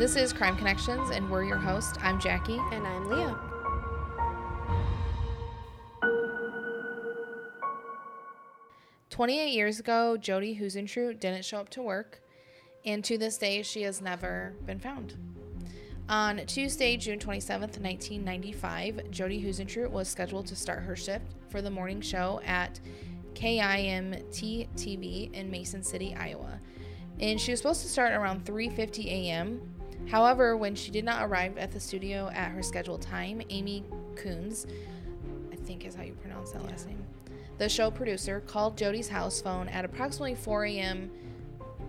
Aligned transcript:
This 0.00 0.16
is 0.16 0.32
Crime 0.32 0.56
Connections, 0.56 1.10
and 1.10 1.28
we're 1.28 1.44
your 1.44 1.58
host. 1.58 2.02
I'm 2.02 2.18
Jackie. 2.18 2.58
And 2.72 2.86
I'm 2.86 3.10
Leah. 3.10 3.38
Twenty-eight 9.10 9.52
years 9.52 9.78
ago, 9.78 10.16
Jodi 10.16 10.58
Huisentruit 10.58 11.20
didn't 11.20 11.44
show 11.44 11.58
up 11.58 11.68
to 11.68 11.82
work, 11.82 12.22
and 12.86 13.04
to 13.04 13.18
this 13.18 13.36
day, 13.36 13.60
she 13.60 13.82
has 13.82 14.00
never 14.00 14.54
been 14.64 14.78
found. 14.78 15.16
On 16.08 16.46
Tuesday, 16.46 16.96
June 16.96 17.18
27th, 17.18 17.78
1995, 17.78 19.10
Jodi 19.10 19.44
Huisentruit 19.44 19.90
was 19.90 20.08
scheduled 20.08 20.46
to 20.46 20.56
start 20.56 20.82
her 20.84 20.96
shift 20.96 21.26
for 21.50 21.60
the 21.60 21.70
morning 21.70 22.00
show 22.00 22.40
at 22.46 22.80
KIMT 23.34 24.66
TV 24.76 25.30
in 25.34 25.50
Mason 25.50 25.82
City, 25.82 26.14
Iowa. 26.14 26.58
And 27.20 27.38
she 27.38 27.50
was 27.50 27.60
supposed 27.60 27.82
to 27.82 27.88
start 27.88 28.14
around 28.14 28.46
3:50 28.46 29.04
a.m. 29.04 29.69
However, 30.10 30.56
when 30.56 30.74
she 30.74 30.90
did 30.90 31.04
not 31.04 31.28
arrive 31.28 31.56
at 31.56 31.70
the 31.70 31.80
studio 31.80 32.30
at 32.34 32.50
her 32.50 32.62
scheduled 32.62 33.02
time, 33.02 33.42
Amy 33.50 33.84
Kuns, 34.14 34.66
I 35.52 35.56
think 35.56 35.84
is 35.84 35.94
how 35.94 36.02
you 36.02 36.14
pronounce 36.14 36.50
that 36.50 36.64
last 36.64 36.86
name, 36.86 37.04
the 37.58 37.68
show 37.68 37.90
producer, 37.90 38.40
called 38.40 38.76
Jodi's 38.76 39.08
house 39.08 39.40
phone 39.40 39.68
at 39.68 39.84
approximately 39.84 40.34
4 40.34 40.64
a.m 40.66 41.10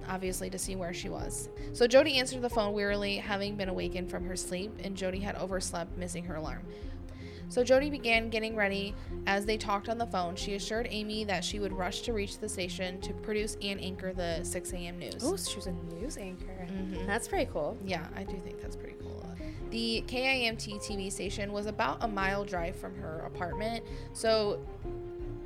obviously 0.08 0.50
to 0.50 0.60
see 0.60 0.76
where 0.76 0.94
she 0.94 1.10
was. 1.10 1.50
So 1.74 1.88
Jodi 1.88 2.18
answered 2.18 2.42
the 2.42 2.50
phone 2.50 2.74
wearily, 2.74 3.18
having 3.18 3.56
been 3.56 3.70
awakened 3.70 4.10
from 4.10 4.26
her 4.26 4.36
sleep, 4.36 4.72
and 4.84 4.96
Jodi 4.96 5.20
had 5.20 5.36
overslept, 5.36 5.98
missing 5.98 6.26
her 6.26 6.36
alarm. 6.36 6.66
So 7.52 7.66
Jodi 7.66 7.90
began 7.90 8.30
getting 8.30 8.56
ready. 8.56 8.96
As 9.28 9.46
they 9.46 9.58
talked 9.58 9.90
on 9.90 9.98
the 9.98 10.08
phone, 10.08 10.38
she 10.38 10.56
assured 10.56 10.88
Amy 10.90 11.26
that 11.26 11.44
she 11.44 11.60
would 11.60 11.74
rush 11.74 12.00
to 12.04 12.14
reach 12.14 12.40
the 12.40 12.48
station 12.48 13.02
to 13.02 13.14
produce 13.14 13.58
and 13.62 13.80
anchor 13.82 14.14
the 14.14 14.42
6 14.42 14.72
a.m. 14.72 14.98
news. 14.98 15.18
Oh, 15.22 15.36
she 15.36 15.58
was 15.58 15.68
a 15.68 15.74
news 15.94 16.18
anchor. 16.18 16.66
Mm-hmm. 16.72 17.06
That's 17.06 17.28
pretty 17.28 17.52
cool. 17.52 17.78
Yeah, 17.86 18.08
I 18.16 18.24
do 18.24 18.38
think 18.40 18.62
that's 18.62 18.78
pretty 18.78 18.96
cool. 19.02 19.12
The 19.70 20.02
KIMT 20.08 20.82
TV 20.82 21.12
station 21.12 21.52
was 21.52 21.66
about 21.66 21.98
a 22.02 22.08
mile 22.08 22.46
drive 22.46 22.76
from 22.78 22.96
her 22.96 23.20
apartment, 23.26 23.84
so 24.14 24.60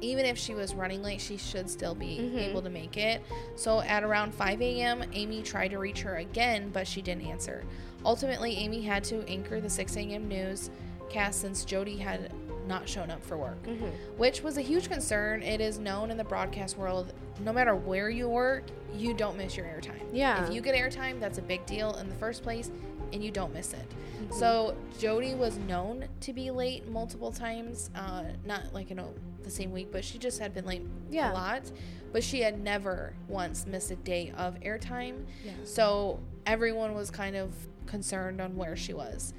even 0.02 0.26
if 0.26 0.38
she 0.38 0.54
was 0.54 0.76
running 0.76 1.02
late, 1.02 1.22
she 1.22 1.38
should 1.38 1.70
still 1.70 1.96
be 1.96 2.20
mm-hmm. 2.20 2.38
able 2.38 2.62
to 2.62 2.70
make 2.70 2.98
it. 2.98 3.24
So 3.56 3.82
at 3.82 4.04
around 4.04 4.34
5 4.34 4.62
a.m., 4.62 5.04
Amy 5.14 5.42
tried 5.42 5.70
to 5.70 5.80
reach 5.80 6.02
her 6.02 6.18
again, 6.18 6.70
but 6.72 6.88
she 6.88 7.02
didn't 7.02 7.26
answer. 7.26 7.64
Ultimately, 8.04 8.56
Amy 8.58 8.82
had 8.82 9.04
to 9.06 9.28
anchor 9.28 9.60
the 9.60 9.70
6 9.70 9.96
a.m. 9.96 10.28
news 10.28 10.70
cast 11.10 11.42
since 11.42 11.66
Jodi 11.66 11.98
had 11.98 12.32
not 12.68 12.90
shown 12.90 13.12
up 13.12 13.24
for 13.24 13.38
work, 13.38 13.62
mm-hmm. 13.64 13.86
which 14.18 14.42
was 14.42 14.58
a 14.58 14.62
huge 14.62 14.90
concern. 14.90 15.44
It 15.44 15.62
is 15.62 15.78
known 15.78 16.12
in 16.12 16.18
the 16.18 16.24
broadcast 16.24 16.78
world, 16.78 17.14
no 17.44 17.54
matter 17.54 17.76
where 17.76 18.10
you 18.10 18.28
work, 18.28 18.64
you 18.94 19.14
don't 19.14 19.38
miss 19.38 19.56
your 19.56 19.66
airtime. 19.66 20.02
Yeah. 20.12 20.46
If 20.46 20.54
you 20.54 20.62
get 20.62 20.76
airtime, 20.76 21.20
that's 21.20 21.38
a 21.38 21.42
big 21.42 21.66
deal 21.66 21.96
in 21.98 22.10
the 22.10 22.16
first 22.16 22.44
place, 22.44 22.72
and 23.14 23.24
you 23.24 23.32
don't 23.32 23.54
miss 23.54 23.74
it. 23.74 23.90
Mm-hmm. 23.90 24.34
So 24.34 24.76
Jodi 25.00 25.36
was 25.36 25.58
known 25.58 26.08
to 26.22 26.34
be 26.34 26.50
late 26.50 26.88
multiple 26.90 27.32
times, 27.32 27.90
uh, 27.96 28.24
not 28.46 28.74
like 28.74 28.92
in 28.92 29.00
a 29.00 29.06
the 29.46 29.52
same 29.52 29.72
week, 29.72 29.90
but 29.92 30.04
she 30.04 30.18
just 30.18 30.40
had 30.40 30.54
been 30.54 30.66
late 30.66 30.82
yeah. 31.10 31.32
a 31.32 31.34
lot. 31.34 31.72
But 32.12 32.24
she 32.24 32.42
had 32.42 32.62
never 32.62 33.14
once 33.28 33.68
missed 33.68 33.92
a 33.92 33.96
day 33.96 34.34
of 34.38 34.60
airtime. 34.62 35.26
Yeah. 35.44 35.52
So 35.64 36.20
everyone 36.46 36.96
was 36.96 37.12
kind 37.12 37.36
of 37.36 37.54
concerned 37.86 38.42
on 38.42 38.56
where 38.56 38.76
she 38.76 38.94
was. 38.94 39.34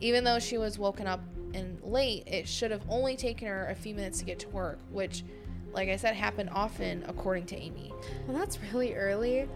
Even 0.00 0.24
though 0.24 0.38
she 0.38 0.58
was 0.58 0.78
woken 0.78 1.06
up 1.06 1.20
and 1.54 1.78
late, 1.82 2.24
it 2.26 2.48
should 2.48 2.70
have 2.70 2.82
only 2.88 3.16
taken 3.16 3.48
her 3.48 3.68
a 3.68 3.74
few 3.74 3.94
minutes 3.94 4.18
to 4.20 4.24
get 4.24 4.38
to 4.40 4.48
work, 4.48 4.78
which, 4.90 5.24
like 5.72 5.88
I 5.88 5.96
said, 5.96 6.14
happened 6.14 6.50
often 6.52 7.04
according 7.08 7.46
to 7.46 7.56
Amy. 7.56 7.92
Well, 8.26 8.38
that's 8.38 8.58
really 8.72 8.94
early. 8.94 9.48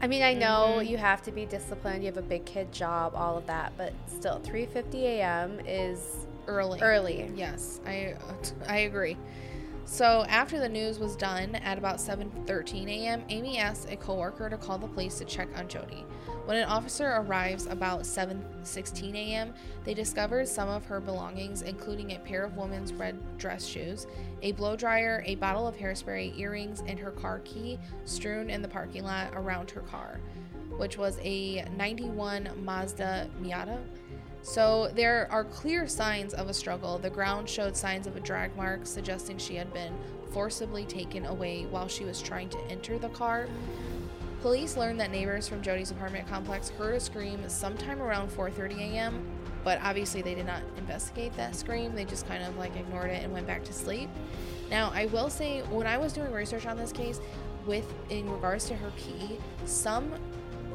I 0.00 0.08
mean, 0.08 0.22
I 0.22 0.34
know 0.34 0.76
mm-hmm. 0.78 0.88
you 0.88 0.96
have 0.98 1.22
to 1.22 1.32
be 1.32 1.46
disciplined. 1.46 2.02
You 2.02 2.06
have 2.06 2.16
a 2.16 2.22
big 2.22 2.44
kid 2.44 2.72
job, 2.72 3.12
all 3.14 3.38
of 3.38 3.46
that, 3.46 3.72
but 3.76 3.92
still, 4.06 4.40
3:50 4.40 4.94
a.m. 4.94 5.60
is 5.66 6.26
early. 6.48 6.80
Early. 6.80 7.30
Yes, 7.34 7.80
I 7.86 8.16
I 8.68 8.78
agree. 8.78 9.16
So 9.84 10.24
after 10.28 10.58
the 10.58 10.68
news 10.68 10.98
was 10.98 11.16
done 11.16 11.54
at 11.56 11.78
about 11.78 11.96
7:13 11.96 12.88
a.m., 12.88 13.22
Amy 13.28 13.58
asked 13.58 13.90
a 13.90 13.96
coworker 13.96 14.48
to 14.48 14.56
call 14.56 14.78
the 14.78 14.88
police 14.88 15.18
to 15.18 15.24
check 15.24 15.48
on 15.56 15.68
Jodi. 15.68 16.04
When 16.44 16.56
an 16.56 16.64
officer 16.64 17.06
arrives 17.08 17.66
about 17.66 18.00
7:16 18.00 19.14
a.m., 19.14 19.54
they 19.84 19.94
discovered 19.94 20.48
some 20.48 20.68
of 20.68 20.84
her 20.86 21.00
belongings, 21.00 21.62
including 21.62 22.12
a 22.12 22.18
pair 22.18 22.42
of 22.44 22.56
women's 22.56 22.92
red 22.92 23.16
dress 23.38 23.64
shoes, 23.64 24.08
a 24.42 24.52
blow 24.52 24.74
dryer, 24.74 25.22
a 25.24 25.36
bottle 25.36 25.68
of 25.68 25.76
hairspray, 25.76 26.36
earrings, 26.36 26.82
and 26.86 26.98
her 26.98 27.12
car 27.12 27.40
key 27.44 27.78
strewn 28.04 28.50
in 28.50 28.60
the 28.60 28.68
parking 28.68 29.04
lot 29.04 29.32
around 29.34 29.70
her 29.70 29.82
car, 29.82 30.18
which 30.76 30.98
was 30.98 31.18
a 31.22 31.64
91 31.76 32.50
Mazda 32.64 33.30
Miata. 33.40 33.78
So 34.42 34.88
there 34.88 35.28
are 35.30 35.44
clear 35.44 35.86
signs 35.86 36.34
of 36.34 36.48
a 36.48 36.54
struggle. 36.54 36.98
The 36.98 37.10
ground 37.10 37.48
showed 37.48 37.76
signs 37.76 38.08
of 38.08 38.16
a 38.16 38.20
drag 38.20 38.56
mark, 38.56 38.86
suggesting 38.86 39.38
she 39.38 39.54
had 39.54 39.72
been 39.72 39.94
forcibly 40.32 40.84
taken 40.86 41.24
away 41.26 41.66
while 41.66 41.86
she 41.86 42.04
was 42.04 42.20
trying 42.20 42.48
to 42.48 42.58
enter 42.68 42.98
the 42.98 43.10
car. 43.10 43.46
Police 44.42 44.76
learned 44.76 44.98
that 44.98 45.12
neighbors 45.12 45.46
from 45.46 45.62
Jodi's 45.62 45.92
apartment 45.92 46.26
complex 46.26 46.68
heard 46.68 46.96
a 46.96 47.00
scream 47.00 47.48
sometime 47.48 48.02
around 48.02 48.28
4:30 48.28 48.76
a.m., 48.80 49.24
but 49.62 49.78
obviously 49.80 50.20
they 50.20 50.34
did 50.34 50.46
not 50.46 50.62
investigate 50.76 51.32
that 51.36 51.54
scream. 51.54 51.94
They 51.94 52.04
just 52.04 52.26
kind 52.26 52.42
of 52.42 52.56
like 52.56 52.74
ignored 52.74 53.10
it 53.10 53.22
and 53.22 53.32
went 53.32 53.46
back 53.46 53.62
to 53.62 53.72
sleep. 53.72 54.10
Now, 54.68 54.90
I 54.92 55.06
will 55.06 55.30
say 55.30 55.62
when 55.70 55.86
I 55.86 55.96
was 55.96 56.12
doing 56.12 56.32
research 56.32 56.66
on 56.66 56.76
this 56.76 56.90
case 56.90 57.20
with 57.66 57.86
in 58.10 58.28
regards 58.28 58.66
to 58.66 58.74
her 58.74 58.92
key, 58.96 59.38
some 59.64 60.12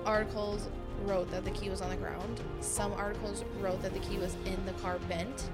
articles 0.05 0.69
wrote 1.03 1.29
that 1.31 1.43
the 1.43 1.51
key 1.51 1.69
was 1.69 1.81
on 1.81 1.89
the 1.89 1.97
ground. 1.97 2.39
Some 2.61 2.93
articles 2.93 3.43
wrote 3.59 3.81
that 3.81 3.93
the 3.93 3.99
key 3.99 4.17
was 4.17 4.37
in 4.45 4.65
the 4.65 4.73
car 4.81 4.97
bent. 5.09 5.49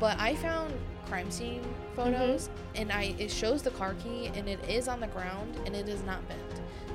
But 0.00 0.18
I 0.18 0.34
found 0.36 0.72
crime 1.04 1.30
scene 1.30 1.62
photos 1.94 2.48
mm-hmm. 2.48 2.82
and 2.82 2.92
I 2.92 3.14
it 3.18 3.30
shows 3.30 3.62
the 3.62 3.70
car 3.70 3.94
key 4.02 4.30
and 4.34 4.48
it 4.48 4.60
is 4.66 4.88
on 4.88 5.00
the 5.00 5.06
ground 5.08 5.58
and 5.66 5.76
it 5.76 5.90
is 5.90 6.02
not 6.04 6.26
bent. 6.26 6.40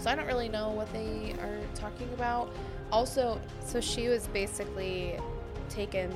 So 0.03 0.09
I 0.09 0.15
don't 0.15 0.27
really 0.27 0.49
know 0.49 0.69
what 0.69 0.91
they 0.91 1.33
are 1.39 1.59
talking 1.75 2.09
about. 2.13 2.53
Also, 2.91 3.39
so 3.65 3.79
she 3.79 4.09
was 4.09 4.27
basically 4.27 5.17
taken 5.69 6.13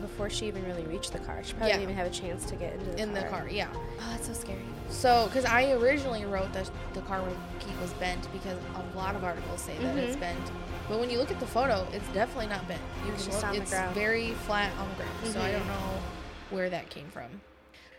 before 0.00 0.30
she 0.30 0.46
even 0.46 0.64
really 0.64 0.84
reached 0.84 1.12
the 1.12 1.18
car. 1.18 1.42
She 1.42 1.52
probably 1.54 1.70
yeah. 1.70 1.78
didn't 1.78 1.90
even 1.90 1.96
have 1.96 2.06
a 2.06 2.14
chance 2.14 2.44
to 2.46 2.54
get 2.54 2.74
into 2.74 2.92
the 2.92 3.02
in 3.02 3.12
car. 3.12 3.20
the 3.20 3.28
car. 3.28 3.48
Yeah. 3.50 3.68
Oh, 3.74 4.08
that's 4.12 4.28
so 4.28 4.34
scary. 4.34 4.62
So, 4.88 5.26
because 5.26 5.44
I 5.44 5.72
originally 5.72 6.24
wrote 6.24 6.52
that 6.52 6.70
the 6.94 7.00
car 7.00 7.22
key 7.58 7.72
was 7.82 7.92
bent 7.94 8.32
because 8.32 8.56
a 8.76 8.96
lot 8.96 9.16
of 9.16 9.24
articles 9.24 9.60
say 9.60 9.76
that 9.78 9.82
mm-hmm. 9.82 9.98
it's 9.98 10.16
bent, 10.16 10.52
but 10.88 11.00
when 11.00 11.10
you 11.10 11.18
look 11.18 11.32
at 11.32 11.40
the 11.40 11.46
photo, 11.46 11.84
it's 11.92 12.06
definitely 12.10 12.46
not 12.46 12.66
bent. 12.68 12.80
You 13.04 13.12
it's 13.14 13.26
can 13.26 13.52
look, 13.52 13.62
it's 13.62 13.72
very 13.94 14.30
flat 14.46 14.72
on 14.78 14.88
the 14.90 14.94
ground. 14.94 15.18
Mm-hmm. 15.24 15.32
So 15.32 15.40
I 15.40 15.50
don't 15.50 15.60
mm-hmm. 15.62 15.70
know 15.70 16.00
where 16.50 16.70
that 16.70 16.88
came 16.88 17.08
from. 17.08 17.40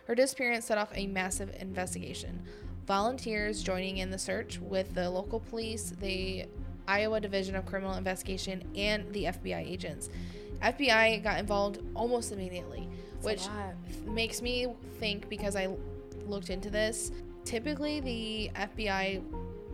Her 0.07 0.16
disappearance 0.16 0.66
set 0.66 0.78
off 0.78 0.91
a 0.95 1.07
massive 1.07 1.53
investigation. 1.59 2.45
Volunteers 2.88 3.63
joining 3.63 3.97
in 3.97 4.12
the 4.12 4.18
search 4.18 4.59
with 4.59 4.94
the 4.94 5.09
local 5.09 5.40
police, 5.40 5.94
the 6.00 6.46
Iowa 6.88 7.19
Division 7.19 7.56
of 7.56 7.66
Criminal 7.66 7.96
Investigation, 7.96 8.63
and 8.75 9.12
the 9.12 9.25
FBI 9.25 9.68
agents. 9.68 10.09
FBI 10.62 11.24
got 11.24 11.40
involved 11.40 11.79
almost 11.95 12.31
immediately, 12.31 12.88
That's 13.22 13.47
which 13.47 14.06
makes 14.06 14.41
me 14.41 14.68
think 15.00 15.28
because 15.29 15.56
I 15.56 15.69
looked 16.28 16.51
into 16.51 16.69
this. 16.69 17.12
Typically, 17.44 18.00
the 18.01 18.51
FBI 18.56 19.24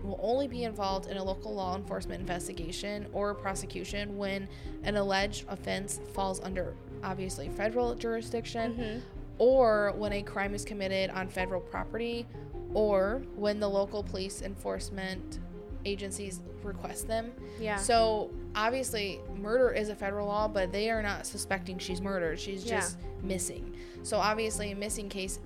will 0.04 0.20
only 0.22 0.48
be 0.48 0.64
involved 0.64 1.08
in 1.08 1.18
a 1.18 1.24
local 1.24 1.54
law 1.54 1.76
enforcement 1.76 2.22
investigation 2.22 3.08
or 3.14 3.34
prosecution 3.36 4.18
when 4.18 4.48
an 4.84 4.96
alleged 4.96 5.46
offense 5.48 6.00
falls 6.14 6.40
under 6.42 6.76
obviously 7.04 7.50
federal 7.50 7.94
jurisdiction 7.94 8.74
mm-hmm. 8.74 9.00
or 9.38 9.94
when 9.98 10.14
a 10.14 10.24
crime 10.24 10.56
is 10.56 10.66
committed 10.66 11.10
on 11.12 11.28
federal 11.28 11.62
property 11.62 12.26
or 12.74 13.22
when 13.36 13.60
the 13.60 13.68
local 13.68 14.04
police 14.04 14.42
enforcement 14.42 15.40
agencies 15.86 16.42
request 16.64 17.08
them. 17.08 17.32
Yeah. 17.60 17.78
So 17.78 18.32
obviously 18.56 19.20
murder 19.38 19.72
is 19.72 19.90
a 19.90 19.96
federal 19.96 20.28
law, 20.28 20.48
but 20.48 20.72
they 20.72 20.90
are 20.90 21.02
not 21.02 21.26
suspecting 21.26 21.78
she's 21.80 22.02
murdered. 22.02 22.40
She's 22.40 22.64
just 22.64 22.98
yeah. 23.00 23.28
missing. 23.28 23.76
So 24.04 24.18
obviously 24.18 24.72
a 24.72 24.76
missing 24.76 25.10
case 25.10 25.40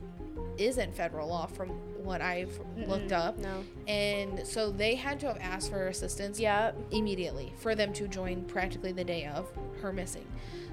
isn't 0.57 0.93
federal 0.93 1.27
law 1.27 1.45
from 1.45 1.69
what 2.03 2.21
I've 2.21 2.59
Mm-mm, 2.77 2.87
looked 2.87 3.11
up. 3.11 3.37
No. 3.39 3.63
And 3.87 4.45
so 4.45 4.71
they 4.71 4.95
had 4.95 5.19
to 5.21 5.27
have 5.27 5.37
asked 5.41 5.71
for 5.71 5.87
assistance 5.87 6.39
yeah. 6.39 6.71
immediately 6.91 7.53
for 7.57 7.75
them 7.75 7.91
to 7.93 8.07
join 8.07 8.43
practically 8.43 8.91
the 8.91 9.03
day 9.03 9.25
of 9.25 9.49
her 9.81 9.91
missing. 9.91 10.25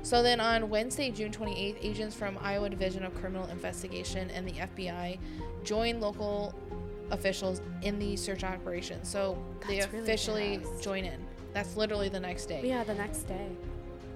So 0.03 0.23
then 0.23 0.41
on 0.41 0.69
Wednesday, 0.69 1.11
June 1.11 1.31
28th, 1.31 1.77
agents 1.81 2.17
from 2.17 2.37
Iowa 2.41 2.69
Division 2.69 3.05
of 3.05 3.15
Criminal 3.15 3.47
Investigation 3.49 4.31
and 4.31 4.47
the 4.47 4.53
FBI 4.53 5.19
joined 5.65 6.01
local 6.01 6.55
officials 7.11 7.61
in 7.83 7.99
the 7.99 8.17
search 8.17 8.43
operation. 8.43 9.05
So 9.05 9.39
they 9.69 9.81
officially 9.81 10.59
really 10.59 10.83
join 10.83 11.05
in. 11.05 11.25
That's 11.53 11.77
literally 11.77 12.09
the 12.09 12.21
next 12.21 12.47
day. 12.47 12.63
Yeah, 12.65 12.83
the 12.83 12.95
next 12.95 13.25
day. 13.25 13.49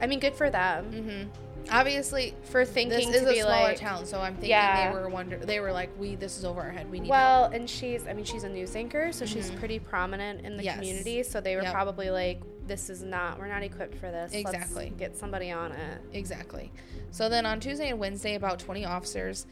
I 0.00 0.06
mean, 0.06 0.20
good 0.20 0.34
for 0.34 0.50
them. 0.50 0.90
Mm-hmm. 0.90 1.45
Obviously, 1.70 2.34
for 2.44 2.64
thinking 2.64 3.10
this 3.10 3.22
is 3.22 3.28
a 3.28 3.34
smaller 3.40 3.62
like, 3.68 3.76
town, 3.76 4.06
so 4.06 4.20
I'm 4.20 4.34
thinking 4.34 4.50
Yeah. 4.50 4.92
they 4.92 4.98
were 4.98 5.08
wonder 5.08 5.36
they 5.38 5.60
were 5.60 5.72
like, 5.72 5.90
we 5.98 6.14
this 6.14 6.38
is 6.38 6.44
over 6.44 6.60
our 6.60 6.70
head. 6.70 6.90
We 6.90 7.00
need 7.00 7.10
well, 7.10 7.44
and 7.46 7.68
she's, 7.68 8.06
I 8.06 8.12
mean, 8.12 8.24
she's 8.24 8.44
a 8.44 8.48
news 8.48 8.76
anchor, 8.76 9.12
so 9.12 9.26
she's 9.26 9.50
Mhm. 9.50 9.58
pretty 9.58 9.78
prominent 9.78 10.44
in 10.44 10.56
the 10.56 10.64
Yes. 10.64 10.76
community. 10.76 11.22
So 11.22 11.40
they 11.40 11.56
were 11.56 11.62
Yep. 11.62 11.72
probably 11.72 12.10
like, 12.10 12.40
this 12.66 12.90
is 12.90 13.02
not, 13.02 13.38
we're 13.38 13.48
not 13.48 13.62
equipped 13.62 13.94
for 13.96 14.10
this. 14.10 14.32
Exactly. 14.32 14.86
Let's 14.86 14.96
get 14.96 15.16
somebody 15.16 15.50
on 15.50 15.72
it. 15.72 16.00
Exactly. 16.12 16.72
So 17.10 17.28
then 17.28 17.46
on 17.46 17.60
Tuesday 17.60 17.88
and 17.90 17.98
Wednesday, 17.98 18.34
about 18.34 18.58
20 18.58 18.84
officers, 18.84 19.46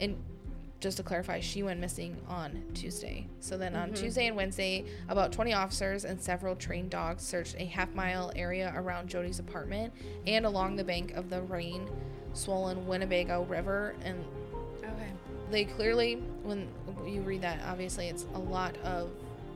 and 0.00 0.16
just 0.84 0.98
to 0.98 1.02
clarify, 1.02 1.40
she 1.40 1.62
went 1.62 1.80
missing 1.80 2.14
on 2.28 2.62
Tuesday. 2.74 3.26
So 3.40 3.56
then 3.56 3.74
on 3.74 3.90
Mhm. 3.92 3.96
Tuesday 3.96 4.26
and 4.26 4.36
Wednesday, 4.36 4.84
about 5.08 5.32
20 5.32 5.54
officers 5.54 6.04
and 6.04 6.20
several 6.20 6.54
trained 6.54 6.90
dogs 6.90 7.22
searched 7.22 7.56
a 7.58 7.64
half 7.64 7.94
mile 7.94 8.30
area 8.36 8.70
around 8.76 9.08
Jodi's 9.08 9.38
apartment 9.38 9.94
and 10.26 10.44
along 10.44 10.76
the 10.76 10.84
bank 10.84 11.12
of 11.14 11.30
the 11.30 11.40
rain 11.40 11.88
swollen 12.34 12.86
Winnebago 12.86 13.44
River. 13.44 13.94
And 14.04 14.22
Okay. 14.80 15.10
they 15.50 15.64
clearly, 15.64 16.16
when 16.42 16.68
you 17.06 17.22
read 17.22 17.40
that, 17.40 17.60
obviously 17.66 18.08
it's 18.08 18.26
a 18.34 18.38
lot 18.38 18.76
of 18.84 19.10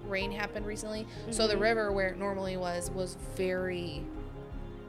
rain 0.07 0.33
happened 0.33 0.65
recently. 0.65 1.07
So 1.31 1.47
the 1.47 1.57
Mhm. 1.57 1.61
river 1.61 1.93
where 1.93 2.09
it 2.09 2.17
normally 2.17 2.57
was 2.57 2.91
was 2.93 3.19
very 3.37 4.03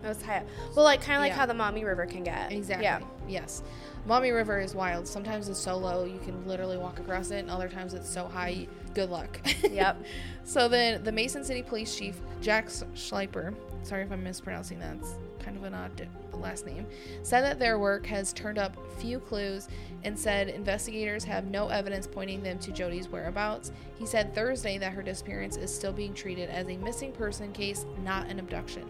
It 0.04 0.08
was 0.08 0.22
high 0.22 0.38
up. 0.38 0.46
Well, 0.76 0.86
like 0.86 1.02
kind 1.02 1.18
of 1.18 1.22
like 1.22 1.32
Yeah. 1.32 1.38
how 1.38 1.46
the 1.46 1.54
Maumee 1.54 1.84
River 1.84 2.06
can 2.06 2.24
get. 2.24 2.52
Exactly. 2.52 2.84
Yeah. 2.86 3.00
Yes. 3.28 3.64
Maumee 4.06 4.32
River 4.32 4.60
is 4.60 4.74
wild. 4.74 5.08
Sometimes 5.08 5.50
it's 5.50 5.60
so 5.60 5.78
low 5.78 6.06
you 6.06 6.20
can 6.20 6.48
literally 6.48 6.78
walk 6.78 7.00
across 7.00 7.32
it, 7.32 7.40
and 7.40 7.50
other 7.50 7.68
times 7.68 7.94
it's 7.94 8.10
so 8.10 8.26
high. 8.28 8.68
Good 8.94 9.10
luck. 9.10 9.40
Yep. 9.70 10.04
so 10.46 10.68
then 10.68 11.04
the 11.04 11.12
Mason 11.12 11.44
City 11.44 11.62
Police 11.62 11.96
Chief 11.96 12.20
Jack 12.42 12.68
Schlieper, 12.68 13.54
sorry 13.84 14.04
if 14.04 14.12
I'm 14.12 14.24
mispronouncing 14.24 14.80
that, 14.80 14.96
it's 14.96 15.14
kind 15.44 15.56
of 15.58 15.64
an 15.64 15.74
odd 15.74 16.08
last 16.34 16.66
name, 16.66 16.86
said 17.24 17.42
that 17.42 17.60
their 17.60 17.78
work 17.78 18.06
has 18.08 18.34
turned 18.34 18.58
up 18.58 18.76
few 18.98 19.20
clues 19.20 19.68
and 20.04 20.18
said 20.18 20.48
investigators 20.48 21.24
have 21.26 21.46
no 21.46 21.68
evidence 21.68 22.08
pointing 22.08 22.42
them 22.42 22.58
to 22.60 22.72
Jodi's 22.72 23.10
whereabouts. 23.10 23.72
He 23.98 24.06
said 24.06 24.34
Thursday 24.34 24.78
that 24.80 24.94
her 24.94 25.04
disappearance 25.04 25.56
is 25.58 25.74
still 25.74 25.94
being 25.94 26.14
treated 26.14 26.50
as 26.50 26.68
a 26.68 26.78
missing 26.78 27.12
person 27.12 27.52
case, 27.52 27.86
not 28.04 28.28
an 28.28 28.40
abduction. 28.40 28.84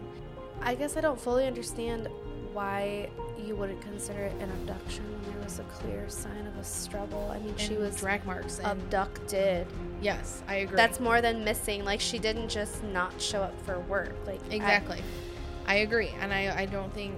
I 0.62 0.74
guess 0.74 0.96
I 0.96 1.00
don't 1.00 1.20
fully 1.20 1.46
understand 1.46 2.08
why 2.52 3.08
you 3.38 3.56
wouldn't 3.56 3.80
consider 3.80 4.24
it 4.24 4.32
an 4.40 4.50
abduction 4.50 5.04
when 5.12 5.32
there 5.32 5.42
was 5.42 5.58
a 5.58 5.62
clear 5.64 6.08
sign 6.08 6.46
of 6.46 6.56
a 6.56 6.64
struggle. 6.64 7.30
I 7.32 7.38
mean, 7.38 7.56
she 7.56 7.74
was 7.76 7.96
drag 7.96 8.24
marks. 8.26 8.58
And, 8.58 8.66
abducted. 8.66 9.66
yes, 10.02 10.42
I 10.48 10.56
agree. 10.56 10.76
That's 10.76 11.00
more 11.00 11.20
than 11.20 11.44
missing. 11.44 11.84
Like 11.84 12.00
she 12.00 12.18
didn't 12.18 12.48
just 12.48 12.82
not 12.84 13.20
show 13.20 13.42
up 13.42 13.58
for 13.64 13.78
work. 13.80 14.14
Like 14.26 14.40
I- 14.50 14.54
Exactly. 14.54 15.02
I, 15.66 15.76
agree. 15.76 16.10
And 16.20 16.32
I, 16.34 16.62
I 16.62 16.66
don't 16.66 16.92
think 16.92 17.14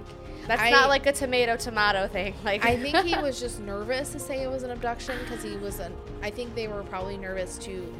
that's 0.47 0.61
I- 0.61 0.69
not 0.69 0.89
like 0.89 1.05
a 1.07 1.11
tomato 1.11 1.57
tomato 1.57 2.07
thing. 2.07 2.35
Like 2.45 2.63
I 2.65 2.77
think 2.77 2.97
he 3.05 3.15
was 3.21 3.39
just 3.39 3.59
nervous 3.59 4.11
to 4.11 4.19
say 4.19 4.43
it 4.43 4.49
was 4.49 4.63
an 4.63 4.71
abduction 4.71 5.17
because 5.23 5.43
he 5.43 5.57
was 5.57 5.79
an 5.79 5.93
I 6.21 6.29
think 6.29 6.53
they 6.55 6.67
were 6.67 6.83
probably 6.83 7.17
nervous 7.17 7.57
to 7.59 7.93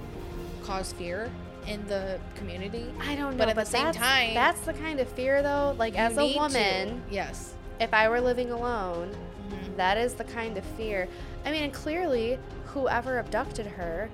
cause 0.63 0.93
fear 0.93 1.31
in 1.67 1.85
the 1.87 2.19
community. 2.35 2.85
I 3.01 3.15
don't 3.15 3.31
know. 3.37 3.45
But 3.45 3.49
at 3.49 3.55
the 3.55 3.65
same 3.65 3.85
that's, 3.85 3.97
time- 3.97 4.33
that's 4.33 4.61
the 4.61 4.73
kind 4.73 4.99
of 4.99 5.07
fear 5.09 5.41
though. 5.41 5.75
Like 5.77 5.97
as 5.97 6.17
a 6.17 6.21
need 6.21 6.33
to- 6.33 6.39
woman, 6.39 7.03
yes. 7.09 7.53
if 7.79 7.93
I 7.93 8.07
were 8.09 8.21
living 8.21 8.51
alone, 8.51 9.15
Mhm. 9.49 9.77
that 9.77 9.97
is 9.97 10.13
the 10.13 10.23
kind 10.23 10.57
of 10.57 10.63
fear. 10.77 11.07
I 11.45 11.51
mean, 11.51 11.63
and 11.63 11.73
clearly, 11.73 12.39
whoever 12.67 13.19
abducted 13.19 13.65
her 13.67 14.09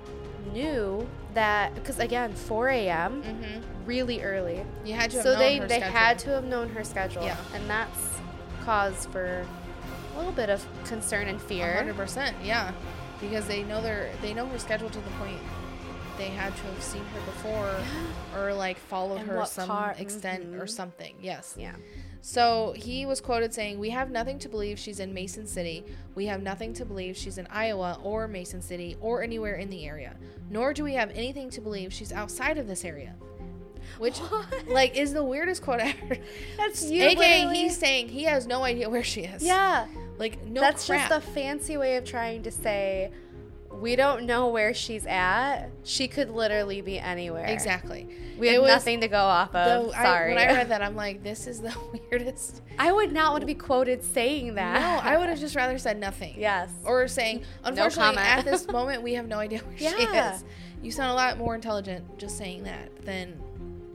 knew 0.52 1.06
that 1.34 1.74
because 1.74 1.98
again, 1.98 2.32
4 2.34 2.68
a.m. 2.70 3.22
Mhm. 3.22 3.62
really 3.86 4.22
early. 4.22 4.64
You 4.84 4.94
had 4.94 5.10
to 5.12 5.16
have 5.18 5.24
so 5.24 5.30
known 5.32 5.38
they 5.38 5.58
they 5.60 5.66
schedule. 5.80 5.90
had 5.98 6.18
to 6.20 6.30
have 6.30 6.44
known 6.44 6.68
her 6.70 6.84
schedule 6.84 7.22
Yeah. 7.24 7.36
and 7.54 7.68
that's 7.68 8.18
cause 8.64 9.06
for 9.10 9.44
a 10.14 10.18
little 10.18 10.32
bit 10.32 10.50
of 10.50 10.64
concern 10.84 11.28
and 11.28 11.40
fear 11.40 11.76
hundred 11.76 11.96
percent, 11.96 12.36
yeah. 12.42 12.72
Because 13.20 13.46
they 13.46 13.62
know 13.62 13.80
their 13.80 14.10
they 14.22 14.32
know 14.34 14.46
her 14.46 14.58
schedule 14.58 14.90
to 14.90 14.98
the 14.98 15.10
point 15.18 15.38
they 16.20 16.28
had 16.28 16.54
to 16.54 16.62
have 16.64 16.82
seen 16.82 17.04
her 17.14 17.20
before 17.32 17.74
or 18.36 18.52
like 18.52 18.78
followed 18.78 19.20
And 19.20 19.28
her 19.30 19.44
some 19.46 19.68
car- 19.68 19.94
extent 19.98 20.44
or 20.54 20.64
mhm. 20.66 20.70
something. 20.70 21.14
Yes. 21.22 21.54
yeah 21.58 21.74
So 22.20 22.74
he 22.76 23.06
was 23.06 23.20
quoted 23.22 23.54
saying, 23.54 23.78
We 23.78 23.90
have 23.90 24.10
nothing 24.10 24.38
to 24.40 24.48
believe 24.48 24.78
she's 24.78 25.00
in 25.00 25.14
Mason 25.14 25.46
City. 25.46 25.82
We 26.14 26.26
have 26.26 26.42
nothing 26.42 26.74
to 26.74 26.84
believe 26.84 27.16
she's 27.16 27.38
in 27.38 27.46
Iowa 27.64 27.98
or 28.02 28.28
Mason 28.28 28.60
City 28.60 28.96
or 29.00 29.22
anywhere 29.22 29.54
in 29.54 29.70
the 29.70 29.86
area. 29.86 30.14
Nor 30.50 30.74
do 30.74 30.84
we 30.84 30.92
have 30.94 31.10
anything 31.12 31.48
to 31.50 31.60
believe 31.62 31.92
she's 31.92 32.12
outside 32.12 32.58
of 32.58 32.66
this 32.66 32.84
area. 32.84 33.14
Which, 33.98 34.18
What? 34.18 34.68
like, 34.68 34.96
is 34.96 35.12
the 35.14 35.24
weirdest 35.24 35.62
quote 35.62 35.80
ever. 35.80 36.16
that's 36.58 36.84
you 36.90 37.02
AKA, 37.04 37.16
literally- 37.16 37.56
he's 37.62 37.76
saying 37.78 38.08
he 38.08 38.24
has 38.24 38.46
no 38.46 38.62
idea 38.64 38.88
where 38.90 39.02
she 39.12 39.22
is. 39.22 39.42
yeah 39.42 39.86
Like, 40.18 40.44
no 40.46 40.60
that's 40.60 40.84
crap. 40.86 41.08
just 41.08 41.26
a 41.28 41.32
fancy 41.32 41.76
way 41.78 41.96
of 41.96 42.04
trying 42.04 42.42
to 42.42 42.50
say 42.50 43.10
we 43.70 43.94
don't 43.96 44.24
know 44.26 44.48
where 44.48 44.74
she's 44.74 45.06
at 45.06 45.66
she 45.84 46.08
could 46.08 46.28
literally 46.30 46.80
be 46.80 46.98
anywhere 46.98 47.46
Exactly. 47.46 48.08
we 48.38 48.48
have 48.48 48.62
nothing 48.64 49.00
to 49.00 49.08
go 49.08 49.18
off 49.22 49.54
of 49.54 49.90
The- 49.92 49.96
I- 49.98 50.02
sorry 50.02 50.34
when 50.34 50.42
I 50.48 50.52
read 50.52 50.68
that, 50.70 50.82
I'm 50.82 50.96
like, 50.96 51.22
this 51.22 51.46
is 51.46 51.60
the 51.60 51.74
weirdest. 52.10 52.62
I 52.78 52.90
would 52.92 53.12
not 53.12 53.30
want 53.32 53.42
to 53.42 53.46
be 53.46 53.54
quoted 53.54 54.02
saying 54.02 54.54
that 54.56 54.80
No, 54.80 55.08
I 55.10 55.16
would 55.16 55.28
have 55.28 55.38
just 55.38 55.54
rather 55.54 55.78
said 55.78 55.98
nothing. 55.98 56.34
yes 56.36 56.70
Or 56.84 57.06
saying, 57.08 57.42
unfortunately, 57.64 58.16
comment. 58.16 58.38
at 58.38 58.44
this 58.44 58.66
moment, 58.72 59.02
we 59.02 59.14
have 59.14 59.28
no 59.28 59.38
idea 59.38 59.60
where 59.60 59.78
she 59.78 59.84
Yeah. 59.84 60.34
is. 60.34 60.44
You 60.82 60.90
sound 60.90 61.10
a 61.10 61.14
lot 61.14 61.38
more 61.38 61.54
intelligent 61.54 62.18
just 62.18 62.36
saying 62.38 62.64
that 62.64 63.02
than, 63.02 63.40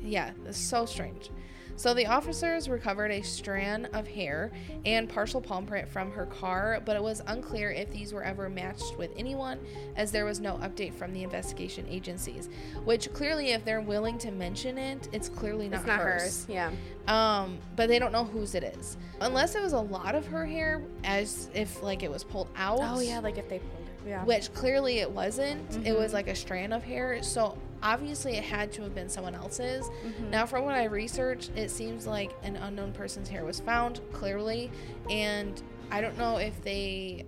yeah, 0.02 0.32
it's 0.46 0.58
so 0.58 0.86
strange. 0.86 1.32
So 1.78 1.94
the 1.94 2.06
officers 2.08 2.70
recovered 2.70 3.12
a 3.12 3.22
strand 3.22 3.90
of 3.94 4.08
hair 4.08 4.52
and 4.86 5.10
partial 5.10 5.42
palm 5.42 5.66
print 5.66 5.88
from 5.90 6.10
her 6.12 6.26
car, 6.26 6.82
but 6.86 6.96
it 6.96 7.04
was 7.04 7.22
unclear 7.28 7.70
if 7.72 7.92
these 7.92 8.14
were 8.14 8.24
ever 8.24 8.50
matched 8.50 8.98
with 8.98 9.12
anyone, 9.18 9.60
as 9.98 10.12
there 10.12 10.24
was 10.26 10.40
no 10.40 10.54
update 10.60 10.94
from 10.94 11.12
the 11.14 11.22
investigation 11.24 11.86
agencies. 11.90 12.50
Which 12.86 13.12
clearly, 13.12 13.50
if 13.52 13.66
they're 13.66 13.82
willing 13.82 14.18
to 14.20 14.32
mention 14.32 14.78
it, 14.78 15.10
it's 15.12 15.28
clearly 15.28 15.68
not, 15.68 15.80
it's 15.80 15.88
not 15.88 16.00
hers. 16.00 16.22
hers 16.22 16.46
yeah 16.50 16.72
Um, 17.08 17.58
but 17.76 17.90
they 17.90 18.00
don't 18.00 18.14
know 18.14 18.24
whose 18.24 18.56
it 18.56 18.64
is, 18.64 18.96
unless 19.20 19.56
it 19.56 19.62
was 19.62 19.74
a 19.74 19.80
lot 19.82 20.16
of 20.16 20.26
her 20.28 20.46
hair, 20.46 20.82
as 21.04 21.50
if 21.54 21.84
like 21.84 22.04
it 22.04 22.10
was 22.12 22.24
pulled 22.24 22.48
out. 22.56 22.80
oh 22.82 23.00
yeah 23.02 23.20
like 23.20 23.38
if 23.38 23.50
they 23.50 23.60
pulled 23.60 23.72
her 24.04 24.10
yeah 24.10 24.24
Which 24.24 24.54
clearly 24.54 25.00
it 25.00 25.12
wasn't. 25.12 25.86
It 25.86 25.98
was 25.98 26.12
Mhm. 26.12 26.14
like 26.14 26.28
a 26.30 26.36
strand 26.36 26.74
of 26.74 26.84
hair. 26.84 27.22
So 27.24 27.58
obviously 27.86 28.36
it 28.36 28.44
had 28.44 28.72
to 28.74 28.82
have 28.82 28.96
been 28.96 29.08
someone 29.08 29.36
else's. 29.36 29.86
Mhm. 30.04 30.30
Now, 30.32 30.46
from 30.46 30.66
what 30.66 30.74
I 30.76 30.86
researched, 30.86 31.52
it 31.56 31.70
seems 31.70 32.08
like 32.08 32.32
an 32.44 32.56
unknown 32.58 32.92
person's 32.92 33.30
hair 33.30 33.46
was 33.46 33.60
found, 33.60 34.02
clearly. 34.12 34.72
And 35.10 35.62
I 35.92 36.02
don't 36.02 36.18
know 36.18 36.38
if 36.38 36.60
they 36.64 37.26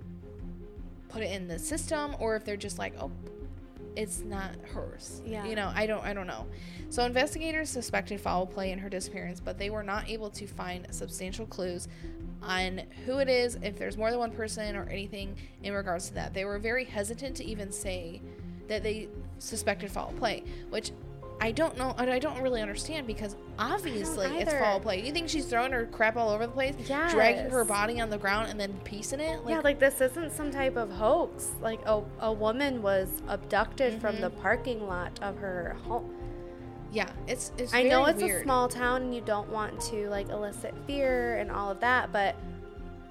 put 1.10 1.22
it 1.22 1.32
in 1.32 1.48
the 1.48 1.60
system 1.60 2.16
or 2.20 2.36
if 2.36 2.44
they're 2.44 2.58
just 2.58 2.80
like, 2.80 2.94
oh, 3.00 3.12
it's 3.96 4.20
not 4.24 4.56
hers. 4.74 5.22
Yeah. 5.26 5.46
You 5.46 5.56
know, 5.56 5.72
I 5.74 5.86
don't 5.88 6.04
I 6.04 6.14
don't 6.14 6.28
know. 6.28 6.46
So 6.90 7.04
investigators 7.04 7.70
suspected 7.70 8.20
foul 8.22 8.46
play 8.46 8.72
in 8.72 8.80
her 8.80 8.90
disappearance, 8.90 9.40
but 9.40 9.58
they 9.58 9.70
were 9.70 9.84
not 9.84 10.10
able 10.10 10.30
to 10.32 10.46
find 10.48 10.88
substantial 10.94 11.46
clues 11.48 11.88
on 12.44 12.82
who 13.06 13.18
it 13.18 13.28
is, 13.30 13.58
if 13.64 13.80
there's 13.80 13.98
more 13.98 14.12
than 14.12 14.20
one 14.20 14.32
person 14.32 14.76
or 14.76 14.84
anything 14.84 15.36
in 15.64 15.74
regards 15.74 16.10
to 16.10 16.14
that. 16.16 16.34
They 16.36 16.46
were 16.46 16.60
very 16.60 16.86
hesitant 16.86 17.36
to 17.38 17.44
even 17.46 17.72
say 17.72 18.22
that 18.68 18.84
they 18.84 19.08
suspected 19.40 19.92
foul 19.92 20.14
play, 20.18 20.44
which 20.70 20.92
I 21.40 21.52
don't 21.52 21.78
know 21.78 21.94
and 22.00 22.10
I 22.10 22.18
don't 22.18 22.42
really 22.42 22.62
understand 22.62 23.06
because 23.06 23.36
obviously 23.60 24.26
it's 24.40 24.52
foul 24.54 24.80
play. 24.80 25.06
You 25.06 25.12
think 25.14 25.30
she's 25.30 25.46
throwing 25.46 25.72
her 25.72 25.86
crap 25.86 26.18
all 26.18 26.30
over 26.30 26.48
the 26.48 26.52
place? 26.52 26.76
Dragging 26.88 27.52
her 27.52 27.64
body 27.64 28.02
on 28.02 28.10
the 28.10 28.18
ground 28.18 28.50
and 28.50 28.60
then 28.60 28.74
piecing 28.84 29.20
it? 29.20 29.40
yeah, 29.48 29.60
like 29.64 29.80
this 29.80 30.02
isn't 30.02 30.32
some 30.32 30.50
type 30.52 30.76
of 30.78 30.90
hoax. 30.90 31.52
Like 31.62 31.80
a, 31.86 32.02
a 32.22 32.34
woman 32.34 32.82
was 32.82 33.22
abducted 33.28 34.02
from 34.02 34.16
Mhm. 34.16 34.22
the 34.22 34.30
parking 34.32 34.88
lot 34.88 35.20
of 35.22 35.38
her 35.38 35.78
home. 35.84 36.12
yeah, 36.92 37.10
it's 37.28 37.52
it's 37.60 37.72
I 37.74 37.84
know 37.84 38.06
it's 38.06 38.24
weird. 38.24 38.42
a 38.42 38.44
small 38.44 38.68
town 38.68 39.04
and 39.04 39.14
you 39.14 39.22
don't 39.22 39.50
want 39.50 39.80
to 39.92 40.10
like 40.10 40.30
elicit 40.30 40.74
fear 40.88 41.38
and 41.38 41.52
all 41.52 41.70
of 41.70 41.80
that, 41.82 42.12
but 42.12 42.36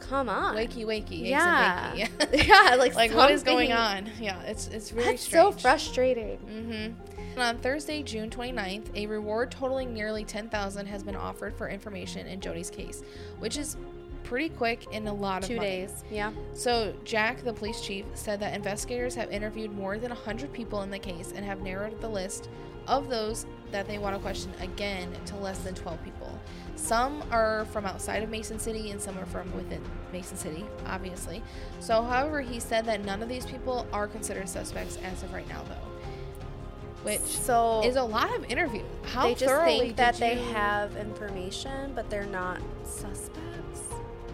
come 0.01 0.29
on. 0.29 0.55
wakey 0.55 0.85
wakey, 0.85 1.29
yeah. 1.29 1.95
yeah, 2.33 2.77
like 2.79 2.95
like 2.95 3.15
what 3.15 3.31
is 3.31 3.43
going 3.43 3.73
on? 3.73 4.11
Yeah, 4.21 4.41
it's 4.43 4.69
it's 4.69 4.91
very 4.91 5.13
That's 5.13 5.29
so 5.29 5.53
frustrating. 5.53 6.39
Mm-hmm. 6.39 7.17
And 7.33 7.43
on 7.43 7.59
Thursday, 7.59 8.03
June 8.03 8.31
29th, 8.31 8.87
a 8.95 9.07
reward 9.07 9.51
totaling 9.51 9.93
nearly 9.93 10.25
10000 10.25 10.87
has 10.87 11.03
been 11.03 11.17
offered 11.17 11.55
for 11.55 11.69
information 11.69 12.27
in 12.27 12.41
Jodi's 12.41 12.71
case, 12.71 13.03
which 13.41 13.59
is 13.59 13.77
pretty 14.25 14.49
quick 14.49 14.87
in 14.91 15.07
a 15.07 15.13
lot 15.13 15.43
of 15.43 15.49
Two 15.49 15.57
money. 15.57 15.69
days. 15.69 16.05
Yeah. 16.11 16.33
So, 16.55 16.95
Jack, 17.05 17.45
the 17.45 17.53
police 17.53 17.81
chief, 17.81 18.07
said 18.15 18.41
that 18.41 18.55
investigators 18.55 19.15
have 19.15 19.31
interviewed 19.31 19.71
more 19.73 19.99
than 19.99 20.11
100 20.11 20.53
people 20.53 20.83
in 20.83 20.91
the 20.91 20.99
case 20.99 21.33
and 21.37 21.45
have 21.45 21.61
narrowed 21.61 22.01
the 22.01 22.09
list 22.09 22.49
of 22.89 23.09
those 23.09 23.47
that 23.71 23.87
they 23.87 23.99
want 23.99 24.17
to 24.17 24.23
question 24.23 24.53
again 24.61 25.13
to 25.27 25.37
less 25.37 25.59
than 25.59 25.75
12 25.75 26.03
people. 26.05 26.41
Some 26.87 27.25
are 27.33 27.65
from 27.73 27.85
outside 27.85 28.23
of 28.23 28.31
Mason 28.31 28.61
City 28.61 28.93
and 28.93 29.01
some 29.03 29.19
are 29.19 29.27
from 29.27 29.53
within 29.57 29.83
Mason 30.13 30.37
City, 30.37 30.65
obviously. 30.87 31.43
So, 31.81 32.01
however, 32.03 32.41
he 32.41 32.61
said 32.61 32.85
that 32.85 33.05
none 33.05 33.25
of 33.25 33.29
these 33.29 33.45
people 33.45 33.89
are 33.93 34.07
considered 34.07 34.49
suspects 34.49 34.97
as 35.03 35.25
of 35.25 35.33
right 35.33 35.49
now, 35.49 35.63
though. 35.65 37.03
Which 37.03 37.21
So 37.23 37.83
is 37.85 37.97
a 37.97 38.03
lot 38.05 38.33
of 38.37 38.45
interviews. 38.45 38.85
How 39.03 39.25
they 39.27 39.35
just 39.35 39.65
think 39.65 39.97
that 39.97 40.15
they 40.17 40.35
you- 40.35 40.53
have 40.53 40.95
information, 40.97 41.93
but 41.97 42.09
they're 42.09 42.25
not 42.27 42.61
suspects. 42.85 43.83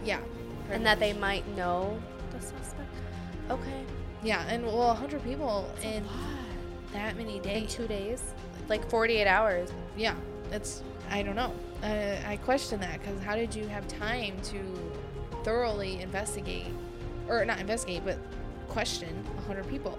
Yeah. 0.05 0.19
and 0.71 0.85
that 0.87 0.99
they 1.01 1.13
might 1.15 1.47
know 1.57 1.99
the 2.33 2.41
suspect. 2.41 2.89
Okay. 3.51 3.85
Yeah, 4.23 4.43
and 4.49 4.65
well, 4.67 4.89
100 4.89 5.23
people 5.25 5.71
in 5.83 6.05
that 6.93 7.17
many 7.17 7.37
In 7.39 7.43
days. 7.43 7.75
two 7.75 7.87
days, 7.87 8.23
like 8.69 8.89
48 8.91 9.27
hours. 9.27 9.71
Yeah, 9.97 10.15
it's 10.53 10.83
I 11.11 11.23
don't 11.23 11.37
know. 11.37 11.53
Uh, 11.83 12.17
I 12.27 12.39
question 12.45 12.81
that 12.81 13.01
because 13.01 13.21
how 13.23 13.35
did 13.35 13.55
you 13.55 13.67
have 13.67 13.87
time 13.89 14.35
to 14.45 14.59
thoroughly 15.45 16.01
investigate, 16.01 16.69
or 17.29 17.45
not 17.45 17.59
investigate, 17.59 18.03
but 18.05 18.19
question 18.69 19.25
100 19.47 19.69
people? 19.69 19.99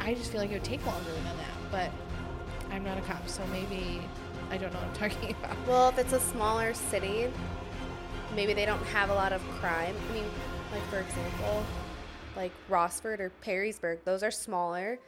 I 0.00 0.14
just 0.14 0.30
feel 0.30 0.40
like 0.40 0.50
it 0.50 0.54
would 0.54 0.64
take 0.64 0.84
longer 0.86 1.10
than 1.10 1.24
that, 1.24 1.70
but 1.70 1.90
I'm 2.70 2.84
not 2.84 2.98
a 2.98 3.00
cop, 3.02 3.28
so 3.28 3.42
maybe 3.52 4.00
I 4.50 4.56
don't 4.56 4.72
know 4.72 4.80
what 4.80 4.88
I'm 4.88 5.10
talking 5.10 5.36
about. 5.42 5.56
Well, 5.66 5.88
if 5.90 5.98
it's 5.98 6.12
a 6.12 6.20
smaller 6.20 6.74
city, 6.74 7.30
maybe 8.34 8.54
they 8.54 8.66
don't 8.66 8.82
have 8.86 9.10
a 9.10 9.14
lot 9.14 9.32
of 9.32 9.42
crime. 9.60 9.94
I 10.10 10.14
mean, 10.14 10.24
like 10.72 10.82
for 10.84 10.98
example, 10.98 11.64
like 12.36 12.52
Rossford 12.68 13.20
or 13.20 13.30
Perrysburg, 13.44 13.98
those 14.04 14.22
are 14.22 14.30
smaller. 14.30 14.98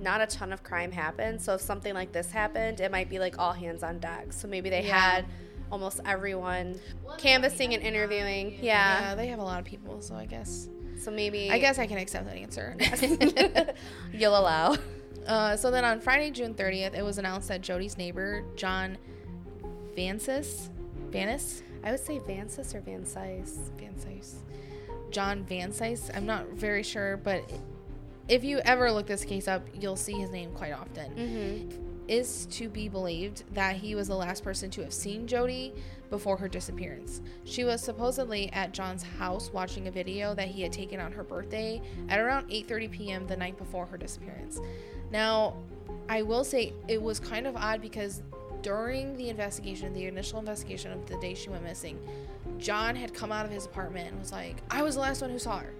Not 0.00 0.20
a 0.20 0.26
ton 0.26 0.52
of 0.52 0.62
crime 0.62 0.90
happens. 0.92 1.44
So 1.44 1.54
if 1.54 1.60
something 1.60 1.94
like 1.94 2.12
this 2.12 2.30
happened, 2.30 2.80
it 2.80 2.90
might 2.90 3.08
be 3.08 3.18
like 3.18 3.38
all 3.38 3.52
hands 3.52 3.82
on 3.82 3.98
deck. 3.98 4.32
So 4.32 4.48
maybe 4.48 4.70
they 4.70 4.84
Yeah. 4.84 4.98
had 4.98 5.26
almost 5.70 6.00
everyone 6.04 6.78
canvassing 7.18 7.72
and 7.74 7.82
interviewing. 7.82 8.58
Yeah. 8.60 9.14
they 9.14 9.28
have 9.28 9.38
a 9.38 9.44
lot 9.44 9.58
of 9.58 9.64
people, 9.64 10.00
so 10.02 10.14
I 10.14 10.26
guess 10.26 10.68
So 11.00 11.10
maybe 11.10 11.50
I 11.50 11.58
guess 11.58 11.78
I 11.78 11.86
can 11.86 11.98
accept 11.98 12.26
that 12.26 12.36
answer. 12.36 12.76
you'll 14.12 14.36
allow. 14.38 14.76
Uh, 15.26 15.56
so 15.56 15.70
then 15.70 15.84
on 15.84 16.00
Friday, 16.00 16.30
June 16.30 16.52
30th, 16.54 16.94
it 16.94 17.02
was 17.02 17.18
announced 17.18 17.48
that 17.48 17.60
Jodi's 17.62 17.96
neighbor, 17.96 18.44
John 18.56 18.98
Vansis, 19.96 20.68
Vanis, 21.10 21.62
I 21.84 21.90
would 21.90 22.00
say 22.00 22.18
Vansis 22.18 22.74
or 22.74 22.80
Van 22.80 23.04
Sice. 23.04 23.70
Vansis, 23.78 24.34
John 25.10 25.44
Vansis, 25.44 26.10
I'm 26.16 26.26
not 26.26 26.48
very 26.48 26.82
sure, 26.82 27.16
but 27.18 27.42
if 28.32 28.42
you 28.42 28.60
ever 28.64 28.90
look 28.90 29.06
this 29.06 29.26
case 29.26 29.46
up, 29.46 29.62
you'll 29.78 29.94
see 29.94 30.14
his 30.14 30.30
name 30.30 30.52
quite 30.52 30.72
often. 30.72 31.12
Mm-hmm. 31.12 31.82
Is 32.08 32.46
to 32.46 32.70
be 32.70 32.88
believed 32.88 33.44
that 33.52 33.76
he 33.76 33.94
was 33.94 34.08
the 34.08 34.16
last 34.16 34.42
person 34.42 34.70
to 34.70 34.82
have 34.82 34.92
seen 34.92 35.26
Jodi 35.26 35.74
before 36.08 36.38
her 36.38 36.48
disappearance. 36.48 37.20
She 37.44 37.62
was 37.64 37.82
supposedly 37.82 38.50
at 38.52 38.72
John's 38.72 39.02
house 39.02 39.52
watching 39.52 39.86
a 39.86 39.90
video 39.90 40.34
that 40.34 40.48
he 40.48 40.62
had 40.62 40.72
taken 40.72 40.98
on 40.98 41.12
her 41.12 41.22
birthday 41.22 41.82
at 42.08 42.18
around 42.18 42.48
8:30 42.48 42.90
p.m. 42.90 43.26
the 43.26 43.36
night 43.36 43.58
before 43.58 43.84
her 43.84 43.98
disappearance. 43.98 44.60
Now, 45.10 45.58
I 46.08 46.22
will 46.22 46.42
say 46.42 46.72
it 46.88 47.00
was 47.00 47.20
kind 47.20 47.46
of 47.46 47.54
odd 47.54 47.82
because 47.82 48.22
during 48.62 49.14
the 49.18 49.28
investigation, 49.28 49.92
the 49.92 50.06
initial 50.06 50.38
investigation 50.38 50.90
of 50.90 51.04
the 51.06 51.18
day 51.18 51.34
she 51.34 51.50
went 51.50 51.64
missing, 51.64 51.98
John 52.56 52.96
had 52.96 53.12
come 53.12 53.30
out 53.30 53.44
of 53.44 53.52
his 53.52 53.66
apartment 53.66 54.08
and 54.08 54.18
was 54.18 54.32
like, 54.32 54.56
"I 54.70 54.82
was 54.82 54.94
the 54.94 55.02
last 55.02 55.20
one 55.20 55.30
who 55.30 55.38
saw 55.38 55.58
her." 55.58 55.74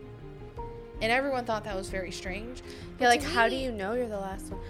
And 1.02 1.10
everyone 1.12 1.44
thought 1.44 1.64
that 1.64 1.76
was 1.76 1.90
very 1.90 2.12
strange. 2.12 2.62
But 2.96 3.00
You're 3.04 3.10
like, 3.10 3.22
how 3.22 3.48
do 3.48 3.56
you 3.56 3.72
know 3.72 3.92
you're 3.94 4.08
the 4.08 4.18
last 4.18 4.50
one? 4.52 4.60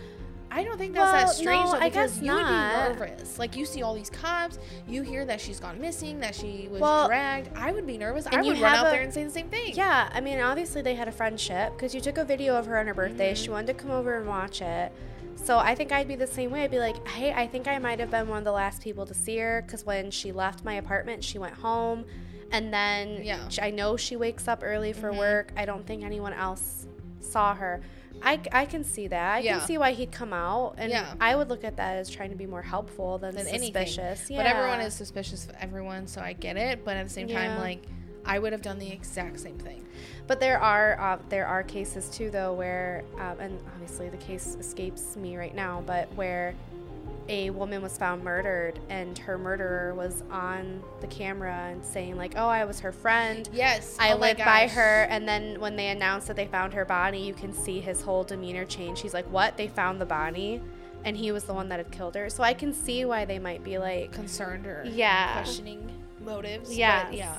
I 0.51 0.65
don't 0.65 0.77
think 0.77 0.93
that's 0.95 1.13
Well, 1.13 1.27
that 1.27 1.35
strange 1.35 1.65
no, 1.65 1.73
though, 1.73 1.79
I 1.79 1.89
because 1.89 2.13
guess 2.13 2.21
you 2.21 2.27
not. 2.27 2.89
would 2.91 2.95
be 2.99 3.01
nervous. 3.07 3.39
Like 3.39 3.57
you 3.57 3.65
see 3.65 3.83
all 3.83 3.95
these 3.95 4.11
cops, 4.11 4.59
you 4.87 5.03
hear 5.03 5.25
that 5.25 5.41
she's 5.41 5.59
gone 5.61 5.81
missing, 5.81 6.21
that 6.21 6.35
she 6.35 6.69
was 6.71 6.81
Well, 6.81 7.07
dragged. 7.07 7.49
I 7.57 7.73
would 7.73 7.87
be 7.87 7.97
nervous. 7.97 8.27
I 8.27 8.43
would 8.43 8.59
run 8.59 8.75
out 8.75 8.87
a- 8.87 8.91
there 8.91 9.01
and 9.03 9.13
say 9.13 9.25
the 9.25 9.31
same 9.31 9.49
thing. 9.49 9.75
Yeah, 9.75 10.11
I 10.13 10.21
mean, 10.21 10.41
obviously 10.41 10.83
they 10.83 10.95
had 10.95 11.09
a 11.09 11.13
friendship 11.13 11.73
because 11.75 11.95
you 11.95 12.03
took 12.03 12.19
a 12.19 12.25
video 12.25 12.55
of 12.57 12.67
her 12.67 12.79
on 12.79 12.87
her 12.87 12.93
birthday. 12.95 13.33
Mm-hmm. 13.33 13.43
She 13.45 13.49
wanted 13.51 13.69
to 13.69 13.75
come 13.75 13.91
over 13.91 14.19
and 14.19 14.27
watch 14.27 14.61
it. 14.61 14.93
So 15.37 15.59
I 15.59 15.75
think 15.75 15.91
I'd 15.91 16.07
be 16.09 16.17
the 16.17 16.27
same 16.27 16.51
way. 16.51 16.65
I'd 16.65 16.71
be 16.71 16.79
like, 16.79 17.07
hey, 17.09 17.33
I 17.33 17.47
think 17.47 17.67
I 17.67 17.79
might 17.79 17.99
have 17.99 18.11
been 18.11 18.29
one 18.29 18.39
of 18.39 18.45
the 18.45 18.53
last 18.53 18.83
people 18.83 19.07
to 19.07 19.15
see 19.15 19.39
her 19.39 19.63
because 19.67 19.85
when 19.87 20.11
she 20.11 20.33
left 20.33 20.65
my 20.65 20.75
apartment, 20.75 21.25
she 21.25 21.39
went 21.39 21.55
home. 21.55 22.05
And 22.53 22.73
then 22.73 23.23
Yeah. 23.25 23.49
I 23.61 23.71
know 23.71 23.97
she 23.97 24.17
wakes 24.17 24.47
up 24.47 24.61
early 24.63 24.93
for 24.93 25.11
Mhm. 25.11 25.19
work. 25.19 25.53
I 25.57 25.65
don't 25.65 25.87
think 25.87 26.05
anyone 26.05 26.33
else 26.35 26.87
saw 27.21 27.55
her. 27.55 27.81
I, 28.25 28.39
I 28.53 28.67
can 28.67 28.85
see 28.85 29.09
that. 29.09 29.35
I 29.37 29.39
Yeah. 29.41 29.59
can 29.59 29.67
see 29.67 29.79
why 29.79 29.93
he'd 29.93 30.13
come 30.13 30.33
out. 30.33 30.75
And 30.79 30.91
Yeah. 30.93 31.15
I 31.21 31.35
would 31.35 31.49
look 31.49 31.65
at 31.65 31.77
that 31.79 31.97
as 31.97 32.09
trying 32.11 32.31
to 32.31 32.37
be 32.37 32.47
more 32.47 32.63
helpful 32.63 33.19
than, 33.19 33.35
Than 33.35 33.47
suspicious. 33.47 34.29
But 34.29 34.47
everyone 34.47 34.81
is 34.81 34.95
suspicious 34.95 35.47
of 35.49 35.57
everyone, 35.59 36.07
so 36.07 36.21
I 36.21 36.35
get 36.35 36.57
it. 36.57 36.85
But 36.85 36.97
at 36.99 37.05
the 37.05 37.11
same 37.13 37.27
time, 37.29 37.59
like 37.59 37.83
I 38.25 38.39
would 38.39 38.53
have 38.53 38.63
done 38.63 38.79
the 38.79 38.93
exact 38.93 39.41
same 39.41 39.59
thing. 39.59 39.85
But 40.29 40.39
there 40.39 40.61
are 40.61 41.01
uh, 41.01 41.19
there 41.29 41.47
are 41.47 41.65
cases 41.65 42.09
too, 42.09 42.31
though, 42.31 42.53
where 42.53 43.03
um, 43.19 43.41
and 43.41 43.59
obviously 43.75 44.09
the 44.11 44.17
case 44.19 44.57
escapes 44.61 45.17
me 45.17 45.37
right 45.37 45.55
now, 45.55 45.83
but 45.85 46.13
where 46.15 46.55
a 47.29 47.51
woman 47.51 47.83
was 47.83 47.97
found 47.97 48.25
murdered 48.25 48.79
and 48.89 49.17
her 49.19 49.39
murderer 49.39 49.95
was 49.95 50.23
on 50.31 50.83
the 51.01 51.07
camera 51.07 51.69
and 51.71 51.85
saying 51.85 52.17
like, 52.17 52.35
"Oh, 52.37 52.49
I 52.49 52.65
was 52.65 52.81
her 52.81 52.93
friend. 52.93 53.49
Yes, 53.53 53.97
I 54.01 54.13
oh 54.13 54.17
lived 54.17 54.39
by 54.41 54.67
her." 54.69 55.03
And 55.05 55.27
then 55.29 55.61
when 55.61 55.77
they 55.77 55.89
announced 55.89 56.27
that 56.29 56.37
they 56.37 56.47
found 56.47 56.75
her 56.75 56.85
body, 56.85 57.19
you 57.19 57.35
can 57.35 57.53
see 57.53 57.81
his 57.81 58.03
whole 58.03 58.25
demeanor 58.25 58.65
change. 58.65 59.01
He's 59.01 59.15
like, 59.15 59.27
"What? 59.31 59.57
They 59.57 59.69
found 59.69 60.01
the 60.01 60.07
body?" 60.07 60.61
And 61.05 61.17
he 61.17 61.33
was 61.33 61.45
the 61.45 61.55
one 61.55 61.69
that 61.71 61.79
had 61.79 61.91
killed 61.91 62.15
her. 62.15 62.31
So 62.31 62.43
I 62.43 62.55
can 62.55 62.73
see 62.73 63.05
why 63.05 63.25
they 63.25 63.39
might 63.41 63.65
be 63.65 63.77
like, 63.79 64.13
concerned 64.13 64.67
or 64.67 64.85
Yeah. 64.87 65.33
questioning 65.33 65.91
motives. 66.21 66.77
yeah 66.77 67.11
yeah. 67.11 67.37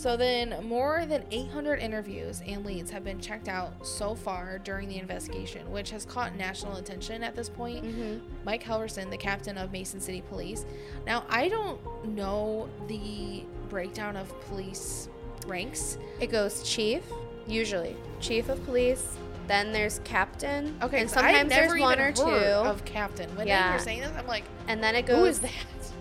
So 0.00 0.16
then, 0.16 0.66
more 0.66 1.04
than 1.04 1.24
800 1.30 1.78
interviews 1.78 2.40
and 2.48 2.64
leads 2.64 2.90
have 2.90 3.04
been 3.04 3.20
checked 3.20 3.48
out 3.48 3.86
so 3.86 4.14
far 4.14 4.58
during 4.58 4.88
the 4.88 4.96
investigation, 4.96 5.70
which 5.70 5.90
has 5.90 6.06
caught 6.06 6.34
national 6.36 6.76
attention 6.76 7.22
at 7.22 7.36
this 7.36 7.50
point. 7.50 7.84
Mhm. 7.84 8.22
Mike 8.46 8.64
Helverson, 8.64 9.10
the 9.10 9.18
captain 9.18 9.58
of 9.58 9.72
Mason 9.72 10.00
City 10.00 10.22
Police. 10.22 10.64
Now, 11.06 11.24
I 11.28 11.50
don't 11.50 11.78
know 12.06 12.66
the 12.88 13.44
breakdown 13.68 14.16
of 14.16 14.32
police 14.48 15.10
ranks. 15.46 15.98
It 16.18 16.28
goes 16.28 16.62
chief, 16.62 17.02
usually 17.46 17.94
chief 18.20 18.48
of 18.48 18.64
police. 18.64 19.18
Then 19.48 19.70
there's 19.70 20.00
captain. 20.04 20.78
Okay, 20.80 21.02
and 21.02 21.10
sometimes 21.10 21.50
there's 21.50 21.78
one 21.78 22.00
or 22.00 22.12
two. 22.12 22.22
of 22.22 22.86
captain. 22.86 23.28
When 23.36 23.46
Yeah. 23.46 23.74
were 23.74 23.78
saying 23.78 24.00
this, 24.00 24.12
I'm 24.16 24.26
like, 24.26 24.44
and 24.66 24.82
then 24.82 24.94
it 24.94 25.04
goes 25.04 25.28
is 25.28 25.38
that? 25.40 25.50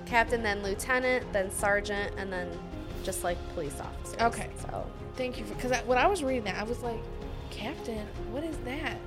captain, 0.06 0.42
then 0.42 0.64
lieutenant, 0.64 1.34
then 1.34 1.52
sergeant, 1.52 2.14
and 2.18 2.32
then 2.32 2.48
just 3.04 3.24
like 3.24 3.38
police 3.54 3.80
officers. 3.80 4.20
Okay. 4.22 4.50
So 4.62 4.86
Thank 5.16 5.38
you 5.40 5.46
for 5.46 5.54
because 5.56 5.72
when 5.86 5.98
I 5.98 6.08
was 6.08 6.24
reading 6.24 6.44
that, 6.46 6.56
I 6.60 6.64
was 6.64 6.80
like, 6.82 7.00
captain, 7.52 8.06
what 8.32 8.44
is 8.44 8.56
that? 8.66 8.98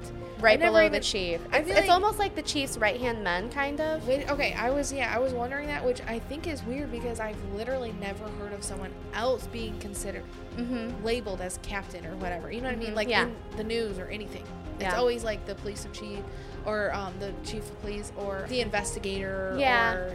right 0.40 0.58
below 0.58 0.80
even- 0.80 0.92
the 0.92 0.98
chief. 1.00 1.40
I 1.52 1.58
It's, 1.58 1.68
it's 1.70 1.80
like- 1.82 1.88
almost 1.90 2.18
like 2.18 2.34
the 2.34 2.42
chief's 2.42 2.76
right 2.76 3.00
hand 3.00 3.22
men, 3.22 3.48
kind 3.48 3.80
of. 3.80 4.06
Wait, 4.08 4.28
okay, 4.28 4.52
I 4.54 4.70
was 4.70 4.92
yeah, 4.92 5.12
I 5.14 5.18
was 5.20 5.32
wondering 5.32 5.68
that, 5.68 5.84
which 5.84 6.00
I 6.08 6.18
think 6.18 6.48
is 6.48 6.64
weird 6.64 6.90
because 6.90 7.20
I've 7.20 7.36
literally 7.54 7.94
never 8.00 8.26
heard 8.40 8.52
of 8.52 8.64
someone 8.64 8.90
else 9.14 9.46
being 9.46 9.78
considered 9.78 10.24
Mm-hmm. 10.56 11.02
labeled 11.04 11.40
as 11.40 11.58
captain 11.62 12.04
or 12.04 12.14
whatever. 12.16 12.50
You 12.52 12.60
know 12.60 12.66
what 12.68 12.74
I 12.74 12.78
mean? 12.78 12.90
Mhm, 12.92 12.96
Like 12.96 13.08
yeah. 13.08 13.22
in 13.22 13.34
the 13.56 13.64
news 13.64 13.98
or 13.98 14.06
anything. 14.08 14.42
It's 14.74 14.82
Yeah. 14.92 14.96
always 14.98 15.22
like 15.24 15.46
the 15.46 15.54
police 15.54 15.84
of 15.84 15.92
chief 15.92 16.18
or 16.66 16.92
um, 16.92 17.14
the 17.20 17.32
chief 17.48 17.62
of 17.62 17.80
police 17.80 18.12
or 18.18 18.44
the 18.48 18.60
investigator 18.60 19.54
Yeah. 19.58 19.94
or 19.94 20.12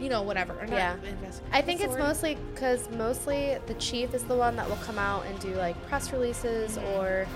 you 0.00 0.08
know 0.08 0.22
whatever. 0.22 0.54
Or 0.54 0.66
not 0.66 0.70
Yeah. 0.70 0.96
I 1.52 1.60
think 1.62 1.80
it's 1.80 1.96
mostly 1.96 2.36
because 2.54 2.88
mostly 2.90 3.58
the 3.66 3.74
chief 3.74 4.14
is 4.14 4.24
the 4.24 4.34
one 4.36 4.56
that 4.56 4.68
will 4.68 4.76
come 4.76 4.98
out 4.98 5.26
and 5.26 5.38
do 5.40 5.54
like 5.54 5.80
press 5.88 6.12
releases 6.12 6.78
Mhm. 6.78 6.98
or 6.98 7.26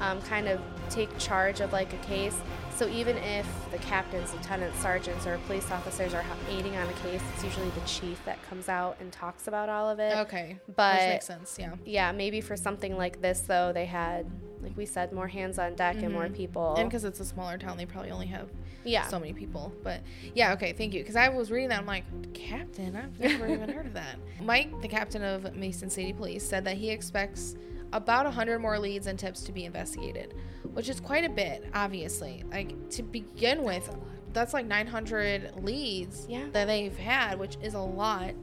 um, 0.00 0.20
kind 0.22 0.48
of 0.48 0.60
take 0.90 1.16
charge 1.18 1.60
of 1.60 1.72
like 1.72 1.92
a 1.92 1.96
case. 1.98 2.36
So 2.74 2.88
even 2.88 3.16
if 3.18 3.46
the 3.70 3.78
captains, 3.78 4.32
lieutenants, 4.32 4.80
sergeants, 4.80 5.26
or 5.26 5.38
police 5.46 5.70
officers 5.70 6.12
are 6.14 6.24
aiding 6.50 6.76
on 6.76 6.88
a 6.88 6.92
case, 6.94 7.20
it's 7.34 7.44
usually 7.44 7.68
the 7.70 7.80
chief 7.82 8.20
that 8.24 8.42
comes 8.48 8.68
out 8.68 8.96
and 9.00 9.12
talks 9.12 9.46
about 9.46 9.68
all 9.68 9.88
of 9.88 10.00
it. 10.00 10.16
Okay. 10.18 10.56
But- 10.74 10.94
Which 10.94 11.08
makes 11.08 11.26
sense, 11.26 11.56
yeah. 11.60 11.74
Yeah, 11.84 12.10
maybe 12.12 12.40
for 12.40 12.56
something 12.56 12.96
like 12.96 13.20
this 13.20 13.40
though, 13.42 13.72
they 13.72 13.86
had 13.86 14.26
like 14.62 14.76
we 14.76 14.86
said, 14.86 15.12
more 15.12 15.26
hands 15.26 15.58
on 15.58 15.74
deck 15.74 15.96
and 15.96 16.12
more 16.12 16.26
Mhm. 16.26 16.34
people. 16.36 16.76
And 16.76 16.88
because 16.88 17.02
it's 17.04 17.18
a 17.18 17.24
smaller 17.24 17.58
town, 17.58 17.76
they 17.76 17.84
probably 17.84 18.12
only 18.12 18.26
have 18.28 18.48
yeah, 18.84 19.06
so 19.06 19.18
many 19.18 19.32
people. 19.32 19.72
But 19.82 20.00
yeah, 20.34 20.52
okay, 20.54 20.72
thank 20.72 20.94
you. 20.94 21.00
Because 21.00 21.16
I 21.16 21.28
was 21.28 21.50
reading 21.50 21.68
that, 21.70 21.78
I'm 21.80 21.86
like, 21.86 22.04
Captain, 22.34 22.96
I've 22.96 23.18
never 23.20 23.46
even 23.48 23.68
heard 23.68 23.86
of 23.86 23.94
that. 23.94 24.16
Mike, 24.42 24.80
the 24.82 24.88
captain 24.88 25.22
of 25.22 25.54
Mason 25.54 25.88
City 25.90 26.12
Police, 26.12 26.46
said 26.46 26.64
that 26.64 26.76
he 26.76 26.90
expects 26.90 27.54
about 27.92 28.24
100 28.24 28.58
more 28.58 28.78
leads 28.78 29.06
and 29.06 29.18
tips 29.18 29.42
to 29.42 29.52
be 29.52 29.64
investigated, 29.66 30.34
which 30.72 30.88
is 30.88 30.98
quite 31.00 31.24
a 31.24 31.28
bit, 31.28 31.64
obviously. 31.74 32.42
Like, 32.50 32.88
to 32.90 33.02
begin 33.02 33.62
with, 33.64 33.94
that's 34.32 34.54
like 34.54 34.66
900 34.66 35.62
leads 35.62 36.26
Yeah. 36.28 36.46
that 36.52 36.64
they've 36.66 36.96
had, 36.96 37.38
which 37.38 37.56
is 37.62 37.74
a 37.74 37.80
lot. 37.80 38.34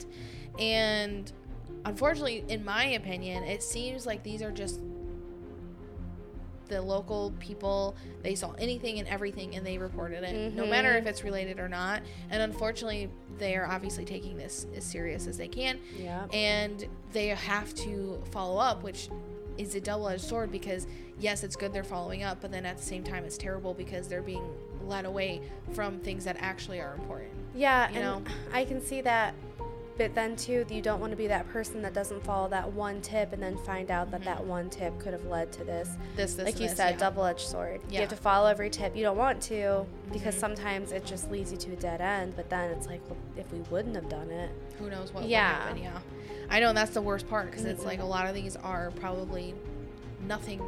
And 0.60 1.32
unfortunately, 1.86 2.44
in 2.48 2.64
my 2.64 2.86
opinion, 2.86 3.44
it 3.44 3.64
seems 3.64 4.06
like 4.06 4.22
these 4.24 4.42
are 4.44 4.52
just 4.52 4.80
the 6.70 6.82
local 6.82 7.34
people 7.40 7.96
they 8.24 8.36
saw 8.36 8.54
anything 8.54 9.00
and 9.00 9.08
everything 9.08 9.56
and 9.56 9.66
they 9.66 9.78
reported 9.78 10.24
it 10.24 10.54
no 10.54 10.64
mm-hmm. 10.64 10.72
matter 10.72 10.94
if 10.94 11.06
it's 11.06 11.24
related 11.24 11.60
or 11.60 11.68
not 11.68 12.02
and 12.30 12.42
unfortunately 12.42 13.10
they 13.38 13.56
are 13.56 13.68
obviously 13.68 14.06
taking 14.06 14.38
this 14.38 14.66
as 14.76 14.84
serious 14.84 15.28
as 15.28 15.38
they 15.38 15.48
can 15.48 15.80
yeah, 15.98 16.26
and 16.34 16.88
they 17.12 17.28
have 17.28 17.74
to 17.74 18.22
follow 18.32 18.60
up 18.60 18.84
which 18.84 19.10
is 19.58 19.76
a 19.76 19.82
double-edged 19.82 20.24
sword 20.24 20.52
because 20.52 20.88
yes 21.20 21.44
it's 21.44 21.56
good 21.56 21.74
they're 21.74 21.84
following 21.84 22.24
up 22.24 22.40
but 22.40 22.52
then 22.52 22.66
at 22.66 22.78
the 22.78 22.84
same 22.84 23.04
time 23.04 23.26
it's 23.26 23.38
terrible 23.38 23.74
because 23.74 24.08
they're 24.08 24.22
being 24.22 24.48
led 24.86 25.06
away 25.06 25.42
from 25.74 26.00
things 26.00 26.24
that 26.24 26.38
actually 26.40 26.80
are 26.80 26.94
important 26.94 27.32
yeah. 27.56 27.90
you 27.90 28.00
know? 28.00 28.24
I 28.54 28.66
can 28.66 28.82
see 28.82 29.02
that 29.02 29.34
but 30.00 30.16
then 30.16 30.34
too, 30.38 30.66
you 30.70 30.82
don't 30.82 31.02
want 31.02 31.12
to 31.12 31.18
be 31.18 31.28
that 31.28 31.48
person 31.50 31.82
that 31.82 31.94
doesn't 31.94 32.24
follow 32.24 32.48
that 32.48 32.72
one 32.72 33.02
tip 33.02 33.34
and 33.34 33.44
then 33.44 33.58
find 33.58 33.92
out 33.92 34.10
that 34.12 34.22
Mhm. 34.22 34.26
that 34.26 34.46
one 34.46 34.70
tip 34.70 34.98
could 34.98 35.12
have 35.12 35.26
led 35.26 35.52
to 35.52 35.66
this. 35.66 35.90
This, 36.16 36.36
this, 36.36 36.46
like 36.46 36.60
you 36.60 36.68
this, 36.70 36.78
said, 36.78 36.92
yeah. 36.92 36.98
double-edged 36.98 37.42
sword. 37.46 37.82
You 37.92 38.00
have 38.00 38.10
to 38.10 38.16
follow 38.16 38.50
every 38.50 38.70
tip. 38.70 38.96
You 38.96 39.04
don't 39.04 39.18
want 39.18 39.42
to 39.44 39.86
because 40.14 40.36
Mhm. 40.36 40.40
sometimes 40.40 40.94
it 40.94 41.06
just 41.06 41.30
leads 41.30 41.52
you 41.52 41.58
to 41.58 41.74
a 41.74 41.76
dead 41.76 42.00
end. 42.00 42.34
But 42.38 42.50
then 42.50 42.72
it's 42.72 42.88
like, 42.88 43.02
well, 43.10 43.18
if 43.36 43.52
we 43.52 43.60
wouldn't 43.70 43.96
have 43.96 44.08
done 44.10 44.32
it, 44.32 44.50
Who 44.80 44.90
knows 44.90 45.14
what 45.14 45.26
Yeah. 45.26 45.68
would 45.74 45.78
happen? 45.82 45.84
Yeah, 45.84 46.00
I 46.50 46.62
know 46.62 46.72
that's 46.72 46.92
the 46.94 47.02
worst 47.02 47.28
part 47.28 47.48
because 47.52 47.66
it's 47.66 47.84
like 47.84 48.00
a 48.00 48.06
lot 48.06 48.26
of 48.28 48.34
these 48.34 48.56
are 48.56 48.92
probably 48.92 49.54
nothing 50.26 50.62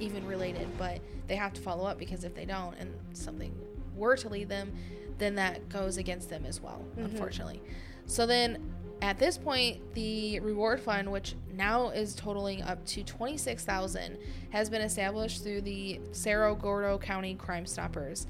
even 0.00 0.26
related, 0.26 0.68
but 0.76 1.00
they 1.26 1.36
have 1.36 1.54
to 1.54 1.62
follow 1.62 1.86
up 1.86 1.96
because 1.98 2.24
if 2.24 2.34
they 2.34 2.44
don't 2.44 2.74
and 2.78 2.92
something 3.14 3.54
were 3.96 4.16
to 4.16 4.28
lead 4.28 4.50
them, 4.50 4.74
then 5.16 5.36
that 5.36 5.70
goes 5.70 5.96
against 5.96 6.28
them 6.28 6.44
as 6.44 6.60
well, 6.60 6.84
Mhm. 6.98 7.06
unfortunately. 7.06 7.62
So 8.06 8.26
then 8.26 8.58
at 9.02 9.18
this 9.18 9.36
point, 9.36 9.80
the 9.94 10.40
reward 10.40 10.80
fund, 10.80 11.10
which 11.12 11.34
now 11.52 11.90
is 11.90 12.14
totaling 12.14 12.62
up 12.62 12.84
to 12.86 13.02
26,000, 13.02 14.18
has 14.50 14.70
been 14.70 14.80
established 14.82 15.42
through 15.42 15.62
the 15.62 16.00
Cerro 16.12 16.54
Gordo 16.54 16.98
County 16.98 17.34
Crime 17.34 17.66
Stoppers. 17.66 18.26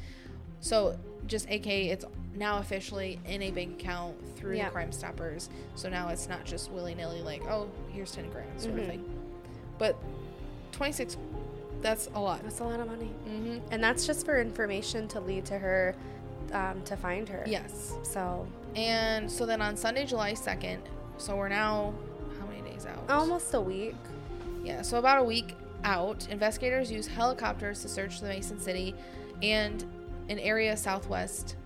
So 0.61 0.99
just 1.27 1.49
AK, 1.49 1.67
it's 1.67 2.05
now 2.35 2.59
officially 2.59 3.21
in 3.27 3.43
a 3.43 3.51
bank 3.51 3.81
account 3.81 4.17
through 4.37 4.57
Yeah. 4.57 4.69
Crime 4.71 4.91
Stoppers. 4.93 5.49
So 5.77 5.89
now 5.89 6.09
it's 6.09 6.29
not 6.29 6.45
just 6.45 6.71
willy 6.73 6.95
nilly 6.95 7.23
like, 7.23 7.43
oh, 7.47 7.69
here's 7.91 8.13
10 8.13 8.31
grand 8.31 8.61
sort 8.61 8.75
Mhm. 8.77 8.81
of 8.81 8.87
thing. 8.87 9.05
But 9.79 9.97
26, 10.73 11.17
that's 11.83 12.09
a 12.15 12.21
lot. 12.21 12.43
that's 12.43 12.61
a 12.61 12.65
lot 12.65 12.81
of 12.81 12.87
money. 12.89 13.11
hmm 13.27 13.59
And 13.71 13.83
that's 13.85 14.07
just 14.07 14.25
for 14.25 14.41
information 14.41 15.07
to 15.09 15.21
lead 15.21 15.45
to 15.47 15.59
her, 15.59 15.95
um, 16.53 16.83
to 16.83 16.97
find 16.97 17.29
her. 17.29 17.45
Yes. 17.47 17.95
So 18.03 18.47
And 18.75 19.31
so 19.31 19.47
then 19.47 19.63
on 19.63 19.77
Sunday, 19.77 20.05
July 20.05 20.33
2nd, 20.33 20.79
so 21.19 21.37
we're 21.37 21.49
now, 21.49 21.95
how 22.41 22.47
many 22.47 22.63
days 22.69 22.87
out? 22.87 23.09
almost 23.09 23.55
a 23.55 23.61
week. 23.61 23.95
Yeah, 24.65 24.83
so 24.83 24.99
about 24.99 25.21
a 25.21 25.25
week 25.25 25.55
out, 25.85 26.27
investigators 26.31 26.91
used 26.91 27.11
helicopters 27.11 27.83
to 27.83 27.89
search 27.89 28.21
the 28.21 28.29
Mason 28.29 28.59
City 28.59 28.95
and 29.43 29.85
an 30.29 30.39
area 30.39 30.77
southwest 30.77 31.57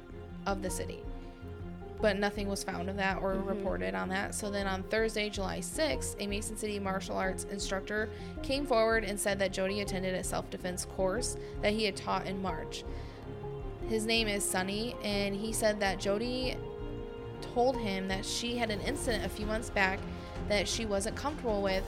of 0.46 0.62
the 0.62 0.70
city. 0.70 1.02
But 2.00 2.16
nothing 2.18 2.48
was 2.48 2.62
found 2.62 2.88
of 2.90 2.96
that 2.96 3.20
or 3.22 3.34
Mhm. 3.34 3.46
reported 3.46 3.94
on 3.94 4.08
that. 4.10 4.34
So 4.34 4.50
then 4.50 4.66
on 4.66 4.82
Thursday, 4.84 5.28
July 5.30 5.60
6th, 5.60 6.16
a 6.20 6.26
Mason 6.26 6.56
City 6.56 6.78
martial 6.78 7.16
arts 7.16 7.44
instructor 7.50 8.08
came 8.42 8.66
forward 8.66 9.04
and 9.04 9.18
said 9.18 9.38
that 9.40 9.52
Jodi 9.52 9.80
attended 9.80 10.14
a 10.14 10.22
self 10.22 10.48
defense 10.50 10.84
course 10.84 11.36
that 11.62 11.72
he 11.72 11.84
had 11.84 11.96
taught 11.96 12.26
in 12.26 12.40
March. 12.42 12.84
His 13.88 14.04
name 14.06 14.28
is 14.28 14.44
Sunny, 14.44 14.94
and 15.02 15.34
he 15.34 15.52
said 15.52 15.80
that 15.80 15.98
Jodi 15.98 16.56
told 17.42 17.76
him 17.78 18.08
that 18.08 18.24
she 18.24 18.56
had 18.56 18.70
an 18.70 18.80
incident 18.80 19.24
a 19.24 19.28
few 19.28 19.46
months 19.46 19.70
back 19.70 19.98
that 20.48 20.66
she 20.68 20.86
wasn't 20.86 21.16
comfortable 21.16 21.62
with, 21.62 21.84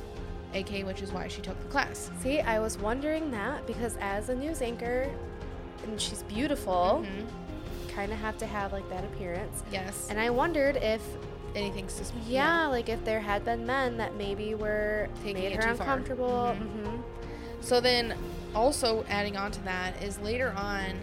AK, 0.55 0.85
which 0.85 1.01
is 1.03 1.13
why 1.13 1.29
she 1.29 1.41
took 1.41 1.59
the 1.61 1.69
class. 1.69 2.11
See, 2.23 2.41
I 2.41 2.59
was 2.59 2.77
wondering 2.79 3.31
that 3.31 3.67
because 3.67 3.97
as 4.01 4.29
a 4.29 4.35
news 4.35 4.63
anchor, 4.63 5.09
and 5.85 6.01
she's 6.01 6.23
beautiful, 6.25 7.05
Mhm. 7.05 7.95
kind 7.95 8.13
of 8.13 8.19
have 8.19 8.37
to 8.39 8.47
have 8.47 8.73
like 8.73 8.89
that 8.91 9.05
appearance. 9.05 9.63
Yes. 9.73 10.07
And 10.11 10.19
I 10.21 10.31
wondered 10.31 10.77
if, 10.77 11.01
anything 11.55 11.89
sus- 11.89 12.13
yeah, 12.29 12.67
like 12.67 12.89
if 12.89 13.05
there 13.05 13.21
had 13.21 13.45
been 13.45 13.67
men 13.67 13.97
that 13.97 14.15
maybe 14.17 14.55
were 14.55 15.09
Taking 15.25 15.43
made 15.43 15.53
her 15.65 15.71
uncomfortable. 15.71 16.55
Mhm. 16.59 16.85
hmm 16.87 17.01
So 17.61 17.81
then, 17.81 18.15
also 18.55 19.05
adding 19.09 19.37
on 19.37 19.51
to 19.53 19.61
that 19.63 20.03
is 20.03 20.19
later 20.21 20.53
on, 20.57 21.01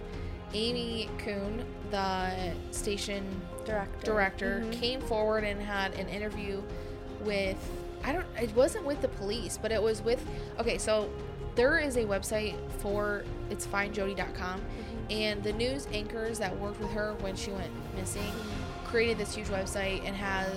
Amy 0.54 1.10
Kuhn, 1.18 1.64
the 1.92 2.32
station 2.72 3.24
Director. 3.66 4.06
director, 4.06 4.62
Mhm. 4.66 4.72
came 4.80 5.02
forward 5.02 5.44
and 5.44 5.62
had 5.62 5.94
an 5.96 6.08
interview 6.10 6.62
with 7.22 7.58
I 8.04 8.14
don't 8.14 8.26
it 8.40 8.56
wasn't 8.56 8.86
with 8.86 9.02
the 9.02 9.08
police, 9.08 9.58
but 9.62 9.72
it 9.72 9.82
was 9.82 10.02
with 10.02 10.24
okay, 10.60 10.78
so 10.78 11.10
there 11.56 11.80
is 11.80 11.98
a 11.98 12.04
website 12.06 12.56
for 12.80 13.24
it's 13.50 13.66
findjodi.com 13.66 14.62
Mhm. 14.62 15.12
and 15.12 15.44
the 15.44 15.52
news 15.54 15.88
anchors 15.92 16.38
that 16.40 16.56
worked 16.60 16.80
with 16.80 16.92
her 16.92 17.16
when 17.22 17.36
she 17.36 17.52
went 17.52 17.72
missing 17.96 18.32
created 18.86 19.18
this 19.18 19.36
huge 19.36 19.48
website 19.48 20.06
and 20.06 20.16
has 20.16 20.48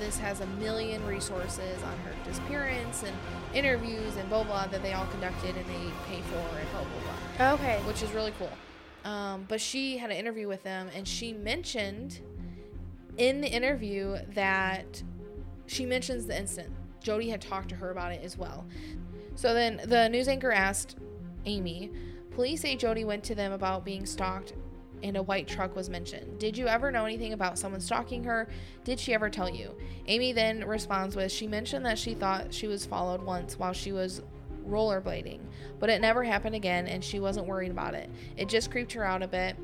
this 0.00 0.18
has 0.18 0.40
a 0.40 0.46
million 0.46 1.04
resources 1.06 1.82
on 1.82 1.96
her 1.98 2.12
disappearance 2.28 3.02
and 3.04 3.14
interviews 3.54 4.16
and 4.16 4.28
blah 4.28 4.42
blah 4.42 4.66
that 4.66 4.82
they 4.82 4.92
all 4.94 5.06
conducted 5.06 5.54
and 5.56 5.66
they 5.66 5.92
pay 6.08 6.20
for 6.22 6.38
and 6.58 6.70
blah 6.72 6.80
blah 6.80 7.02
blah 7.36 7.52
Okay. 7.54 7.78
which 7.86 8.02
is 8.02 8.10
really 8.12 8.32
cool. 8.38 8.50
Um, 9.04 9.46
but 9.48 9.60
she 9.60 9.98
had 9.98 10.10
an 10.10 10.16
interview 10.16 10.48
with 10.48 10.62
them, 10.62 10.88
and 10.94 11.06
she 11.06 11.32
mentioned 11.32 12.20
in 13.16 13.40
the 13.40 13.48
interview 13.48 14.16
that 14.34 15.02
she 15.66 15.84
mentions 15.86 16.26
the 16.26 16.38
incident. 16.38 16.74
Jodi 17.00 17.30
had 17.30 17.40
talked 17.40 17.68
to 17.70 17.74
her 17.76 17.90
about 17.90 18.12
it 18.12 18.22
as 18.22 18.36
well. 18.36 18.66
So 19.34 19.54
then 19.54 19.80
the 19.84 20.08
news 20.08 20.28
anchor 20.28 20.52
asked 20.52 20.96
Amy, 21.46 21.90
"Police 22.32 22.62
say 22.62 22.76
Jodi 22.76 23.04
went 23.04 23.24
to 23.24 23.34
them 23.34 23.52
about 23.52 23.84
being 23.84 24.04
stalked." 24.04 24.54
And 25.00 25.16
a 25.16 25.22
white 25.22 25.46
truck 25.46 25.76
was 25.76 25.88
mentioned. 25.88 26.40
Did 26.40 26.58
you 26.58 26.66
ever 26.66 26.90
know 26.90 27.04
anything 27.04 27.32
about 27.32 27.56
someone 27.56 27.80
stalking 27.80 28.24
her? 28.24 28.48
Did 28.82 28.98
she 28.98 29.14
ever 29.14 29.30
tell 29.30 29.48
you? 29.48 29.76
Amy 30.08 30.32
then 30.32 30.66
responds 30.66 31.14
with, 31.14 31.30
She 31.30 31.46
mentioned 31.46 31.86
that 31.86 32.00
she 32.00 32.14
thought 32.14 32.52
she 32.52 32.66
was 32.66 32.84
followed 32.84 33.22
once 33.22 33.60
while 33.60 33.72
she 33.72 33.92
was 33.92 34.22
rollerblading, 34.68 35.40
but 35.78 35.90
it 35.90 36.00
never 36.00 36.22
happened 36.22 36.54
again 36.54 36.86
and 36.86 37.02
she 37.02 37.20
wasn't 37.20 37.46
worried 37.46 37.70
about 37.70 37.94
it. 37.94 38.10
It 38.36 38.48
just 38.48 38.70
creeped 38.70 38.92
her 38.92 39.04
out 39.04 39.22
a 39.22 39.28
bit. 39.28 39.56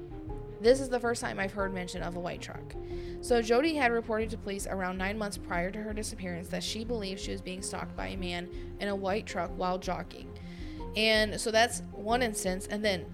This 0.60 0.80
is 0.80 0.88
the 0.88 1.00
first 1.00 1.20
time 1.20 1.38
I've 1.38 1.52
heard 1.52 1.74
mention 1.74 2.02
of 2.02 2.16
a 2.16 2.20
white 2.20 2.40
truck. 2.40 2.74
So 3.20 3.42
Jodi 3.42 3.74
had 3.74 3.92
reported 3.92 4.30
to 4.30 4.38
police 4.38 4.66
around 4.66 4.96
nine 4.96 5.18
months 5.18 5.36
prior 5.36 5.70
to 5.70 5.78
her 5.82 5.92
disappearance 5.92 6.48
that 6.48 6.62
she 6.62 6.84
believed 6.84 7.20
she 7.20 7.32
was 7.32 7.40
being 7.40 7.60
stalked 7.62 7.96
by 7.96 8.08
a 8.08 8.16
man 8.16 8.48
in 8.80 8.88
a 8.88 8.96
white 8.96 9.26
truck 9.26 9.50
while 9.56 9.78
jogging. 9.78 10.28
And 10.96 11.40
so 11.40 11.50
that's 11.50 11.82
one 11.92 12.22
instance. 12.22 12.66
And 12.70 12.84
then 12.84 13.04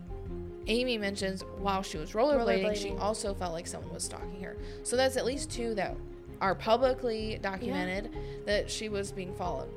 Amy 0.66 0.98
mentions 0.98 1.42
while 1.58 1.82
she 1.82 1.98
was 1.98 2.12
rollerblading, 2.12 2.76
she 2.76 2.90
also 2.90 3.34
felt 3.34 3.52
like 3.52 3.66
someone 3.66 3.92
was 3.92 4.04
stalking 4.04 4.42
her. 4.42 4.56
So 4.82 4.96
that's 4.96 5.16
at 5.16 5.24
least 5.24 5.50
two 5.50 5.74
that 5.74 5.96
are 6.40 6.54
publicly 6.54 7.38
documented 7.42 8.10
that 8.46 8.70
she 8.70 8.88
was 8.88 9.10
being 9.12 9.34
followed. 9.34 9.68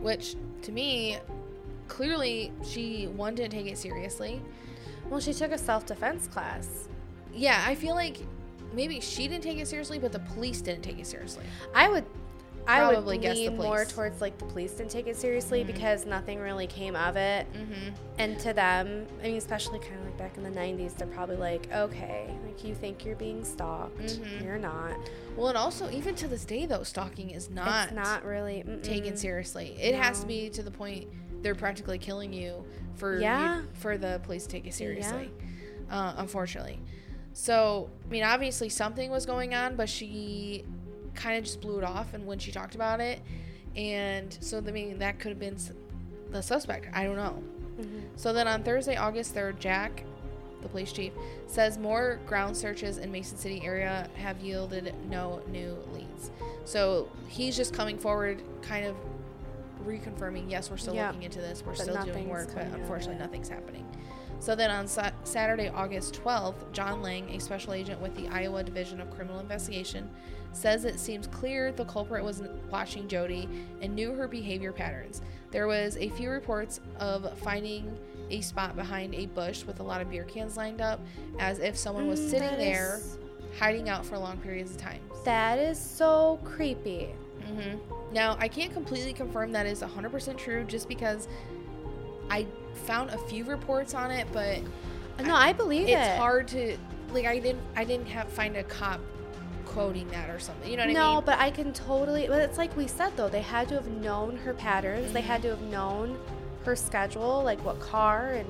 Which 0.00 0.36
to 0.62 0.72
me, 0.72 1.18
clearly 1.88 2.52
she 2.64 3.06
one 3.08 3.34
didn't 3.34 3.52
take 3.52 3.66
it 3.66 3.78
seriously. 3.78 4.40
Well, 5.08 5.20
she 5.20 5.34
took 5.34 5.52
a 5.52 5.58
self 5.58 5.86
defense 5.86 6.26
class. 6.26 6.88
Yeah, 7.34 7.62
I 7.66 7.74
feel 7.74 7.94
like 7.94 8.18
maybe 8.72 9.00
she 9.00 9.28
didn't 9.28 9.42
take 9.42 9.58
it 9.58 9.68
seriously, 9.68 9.98
but 9.98 10.12
the 10.12 10.20
police 10.20 10.60
didn't 10.60 10.82
take 10.82 10.98
it 10.98 11.06
seriously. 11.06 11.44
I 11.74 11.88
would. 11.88 12.04
I 12.66 12.78
Probably 12.80 13.16
would 13.16 13.22
guess 13.22 13.36
the 13.36 13.48
lean 13.48 13.56
more 13.56 13.84
towards 13.84 14.20
like 14.20 14.38
the 14.38 14.44
police 14.44 14.72
didn't 14.72 14.90
take 14.90 15.06
it 15.06 15.16
seriously 15.16 15.64
Mhm. 15.64 15.66
because 15.68 16.06
nothing 16.06 16.38
really 16.38 16.66
came 16.66 16.94
of 16.94 17.16
it. 17.16 17.46
Mm-hmm. 17.52 17.94
And 18.18 18.38
to 18.40 18.52
them, 18.52 19.06
I 19.22 19.26
mean, 19.28 19.36
especially 19.36 19.78
kind 19.80 19.96
of 19.98 20.04
like 20.04 20.18
back 20.18 20.36
in 20.36 20.42
the 20.42 20.50
90s, 20.50 20.94
they're 20.94 21.06
probably 21.08 21.36
like, 21.36 21.72
okay, 21.72 22.26
like 22.46 22.62
you 22.62 22.74
think 22.74 23.04
you're 23.04 23.16
being 23.16 23.44
stalked. 23.44 23.98
Mhm. 23.98 24.44
You're 24.44 24.58
not. 24.58 24.94
Well, 25.36 25.48
and 25.48 25.56
also 25.58 25.90
even 25.90 26.14
to 26.16 26.28
this 26.28 26.44
day 26.44 26.66
though, 26.66 26.82
stalking 26.82 27.30
is 27.30 27.50
not, 27.50 27.86
it's 27.88 27.94
not 27.96 28.24
really 28.24 28.62
mm-mm. 28.66 28.82
taken 28.82 29.16
seriously. 29.16 29.76
It 29.80 29.94
has 29.94 30.20
to 30.20 30.26
be 30.26 30.50
to 30.50 30.62
the 30.62 30.70
point 30.70 31.08
they're 31.42 31.54
practically 31.54 31.98
killing 31.98 32.32
you 32.32 32.64
for 32.96 33.14
you- 33.16 33.22
Yeah. 33.22 33.62
for 33.74 33.96
the 33.96 34.20
police 34.24 34.44
to 34.44 34.48
take 34.50 34.66
it 34.66 34.74
seriously. 34.74 35.30
Uh, 35.90 36.12
unfortunately, 36.18 36.78
so 37.32 37.88
I 38.06 38.10
mean, 38.10 38.22
obviously 38.22 38.68
something 38.68 39.10
was 39.10 39.24
going 39.26 39.54
on, 39.54 39.76
but 39.76 39.88
she 39.88 40.64
kind 41.20 41.36
of 41.38 41.44
just 41.44 41.60
blew 41.60 41.78
it 41.78 41.84
off, 41.84 42.14
and 42.14 42.26
when 42.26 42.38
she 42.38 42.50
talked 42.50 42.74
about 42.74 43.00
it, 43.00 43.20
and 43.76 44.36
so 44.40 44.58
I 44.58 44.70
mean 44.70 44.98
that 44.98 45.18
could 45.18 45.30
have 45.30 45.38
been 45.38 45.56
the 46.30 46.42
suspect. 46.42 46.86
I 46.92 47.04
don't 47.04 47.16
know. 47.16 47.42
Mhm. 47.80 48.02
So 48.16 48.32
then 48.32 48.48
on 48.48 48.62
Thursday, 48.62 48.96
August 48.96 49.34
3rd, 49.34 49.58
Jack, 49.60 50.04
the 50.62 50.68
police 50.68 50.92
chief, 50.92 51.12
says 51.46 51.78
more 51.78 52.18
ground 52.26 52.56
searches 52.56 52.98
in 52.98 53.10
Mason 53.10 53.36
City 53.38 53.62
area 53.64 54.08
have 54.14 54.40
yielded 54.40 54.94
no 55.08 55.40
new 55.48 55.76
leads. 55.94 56.30
So 56.64 57.08
he's 57.28 57.56
just 57.56 57.72
coming 57.74 57.98
forward, 57.98 58.42
kind 58.62 58.86
of 58.86 58.94
reconfirming, 59.86 60.50
yes, 60.50 60.70
we're 60.70 60.76
still 60.76 60.94
looking 60.94 61.22
into 61.22 61.38
this, 61.40 61.62
we're 61.64 61.72
But 61.72 61.82
still 61.82 62.04
doing 62.04 62.28
work, 62.28 62.48
but 62.48 62.54
coming 62.54 62.68
out 62.68 62.74
of 62.74 62.80
unfortunately 62.82 63.18
nothing's 63.18 63.48
happening. 63.48 63.86
So 64.40 64.54
then 64.56 64.70
on 64.70 64.88
sa- 64.88 65.10
Saturday, 65.24 65.68
August 65.68 66.14
12th, 66.14 66.72
John 66.72 67.02
Lang, 67.02 67.28
a 67.30 67.38
special 67.38 67.72
agent 67.74 68.00
with 68.00 68.14
the 68.16 68.26
Iowa 68.28 68.64
Division 68.64 69.00
of 69.00 69.10
Criminal 69.14 69.38
Investigation, 69.38 70.08
says 70.52 70.84
it 70.84 70.98
seems 70.98 71.26
clear 71.28 71.70
the 71.72 71.84
culprit 71.84 72.24
was 72.24 72.42
watching 72.70 73.06
Jodi 73.06 73.48
and 73.82 73.94
knew 73.94 74.12
her 74.14 74.26
behavior 74.26 74.72
patterns. 74.72 75.20
There 75.50 75.66
was 75.66 75.96
a 75.98 76.08
few 76.10 76.30
reports 76.30 76.80
of 76.98 77.38
finding 77.40 77.96
a 78.30 78.40
spot 78.40 78.76
behind 78.76 79.14
a 79.14 79.26
bush 79.26 79.64
with 79.64 79.80
a 79.80 79.82
lot 79.82 80.00
of 80.00 80.10
beer 80.10 80.24
cans 80.24 80.56
lined 80.56 80.80
up, 80.80 81.00
as 81.38 81.58
if 81.58 81.76
someone 81.76 82.08
was 82.08 82.20
Mm, 82.20 82.30
sitting 82.30 82.58
there 82.58 82.96
is- 82.96 83.18
hiding 83.58 83.88
out 83.88 84.06
for 84.06 84.16
long 84.16 84.38
periods 84.38 84.70
of 84.70 84.76
time. 84.78 85.00
That 85.24 85.58
is 85.58 85.78
so 85.78 86.38
creepy. 86.44 87.10
hmm 87.46 87.76
Now, 88.12 88.36
I 88.38 88.48
can't 88.48 88.72
completely 88.72 89.12
confirm 89.12 89.52
that 89.52 89.66
is 89.66 89.82
100% 89.82 90.38
true 90.38 90.64
just 90.64 90.88
because 90.88 91.26
I 92.30 92.46
found 92.80 93.10
a 93.10 93.18
few 93.18 93.44
reports 93.44 93.94
on 93.94 94.10
it, 94.10 94.26
but 94.32 94.58
No, 95.24 95.34
I 95.34 95.52
believe 95.52 95.88
it's 95.88 95.92
it. 96.08 96.16
hard 96.18 96.48
to 96.48 96.76
like 97.12 97.26
I 97.26 97.38
didn't 97.38 97.60
I 97.76 97.84
didn't 97.84 98.06
have 98.06 98.28
find 98.28 98.56
a 98.56 98.62
cop 98.64 99.00
quoting 99.66 100.08
that 100.08 100.30
or 100.30 100.38
something. 100.40 100.70
You 100.70 100.76
know 100.76 100.84
what 100.86 100.92
no, 100.92 101.00
I 101.00 101.04
mean? 101.06 101.14
No, 101.16 101.20
but 101.22 101.38
I 101.38 101.50
can 101.50 101.72
totally. 101.72 102.26
But 102.28 102.40
it's 102.42 102.58
like 102.58 102.76
we 102.76 102.86
said 102.86 103.16
though, 103.16 103.28
they 103.28 103.42
had 103.42 103.68
to 103.68 103.74
have 103.74 103.86
known 103.88 104.36
her 104.38 104.54
patterns. 104.54 105.12
They 105.12 105.20
Mm-hmm. 105.20 105.28
had 105.28 105.42
to 105.42 105.48
have 105.50 105.62
known 105.62 106.18
her 106.64 106.74
schedule, 106.76 107.42
like 107.44 107.64
what 107.64 107.78
car 107.80 108.30
and 108.32 108.48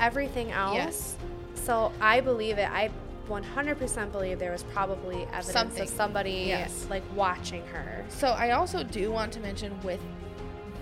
everything 0.00 0.50
else. 0.52 0.74
Yes. 0.74 1.16
So 1.54 1.92
I 2.00 2.20
believe 2.20 2.58
it. 2.58 2.68
I 2.70 2.90
100% 3.28 4.10
believe 4.12 4.38
there 4.38 4.52
was 4.52 4.62
probably 4.64 5.22
evidence 5.24 5.46
Something. 5.52 5.82
of 5.82 5.88
somebody 5.90 6.44
Yes. 6.48 6.86
like 6.88 7.02
watching 7.14 7.64
her. 7.66 8.04
So 8.08 8.28
I 8.28 8.52
also 8.52 8.82
do 8.82 9.10
want 9.10 9.32
to 9.34 9.40
mention 9.40 9.78
with 9.82 10.00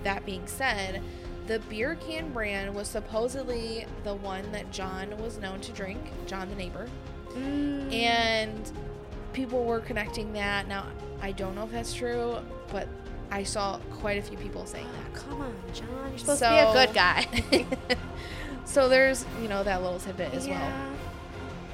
that 0.04 0.24
being 0.24 0.46
said, 0.46 1.02
the 1.46 1.60
beer 1.68 1.96
can 1.96 2.32
brand 2.32 2.74
was 2.74 2.88
supposedly 2.88 3.86
the 4.04 4.14
one 4.14 4.50
that 4.52 4.70
John 4.72 5.16
was 5.18 5.38
known 5.38 5.60
to 5.60 5.72
drink, 5.72 6.00
John 6.26 6.48
the 6.48 6.54
neighbor. 6.56 6.88
Mm. 7.30 7.92
And 7.92 8.72
people 9.32 9.64
were 9.64 9.80
connecting 9.80 10.32
that. 10.32 10.66
Now, 10.66 10.86
I 11.20 11.32
don't 11.32 11.54
know 11.54 11.64
if 11.64 11.72
that's 11.72 11.94
true, 11.94 12.38
but 12.72 12.88
I 13.30 13.42
saw 13.42 13.78
quite 13.90 14.18
a 14.18 14.22
few 14.22 14.36
people 14.38 14.66
saying 14.66 14.86
that. 14.86 15.20
Come 15.20 15.40
on, 15.40 15.54
John. 15.72 15.88
You're 16.10 16.18
supposed 16.18 16.42
to 16.42 16.48
be 16.48 16.56
a 16.56 16.72
good 16.72 16.94
guy. 16.94 17.66
so 18.64 18.88
there's, 18.88 19.24
you 19.40 19.48
know, 19.48 19.62
that 19.62 19.82
little 19.82 19.98
tidbit 19.98 20.34
as 20.34 20.48
well. 20.48 20.72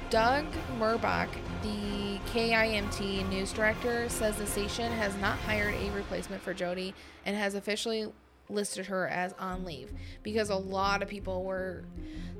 Doug 0.09 0.45
Murbach, 0.77 1.29
the 1.63 2.19
KIMT 2.31 3.27
news 3.29 3.51
director, 3.51 4.07
says 4.09 4.37
the 4.37 4.45
station 4.45 4.91
has 4.91 5.15
not 5.17 5.39
hired 5.39 5.73
a 5.73 5.91
replacement 5.91 6.41
for 6.41 6.53
Jodi 6.53 6.93
and 7.25 7.35
has 7.35 7.55
officially 7.55 8.07
listed 8.53 8.85
her 8.87 9.07
as 9.07 9.33
on 9.39 9.65
leave 9.65 9.91
because 10.23 10.49
a 10.49 10.55
lot 10.55 11.01
of 11.01 11.09
people 11.09 11.43
were 11.43 11.83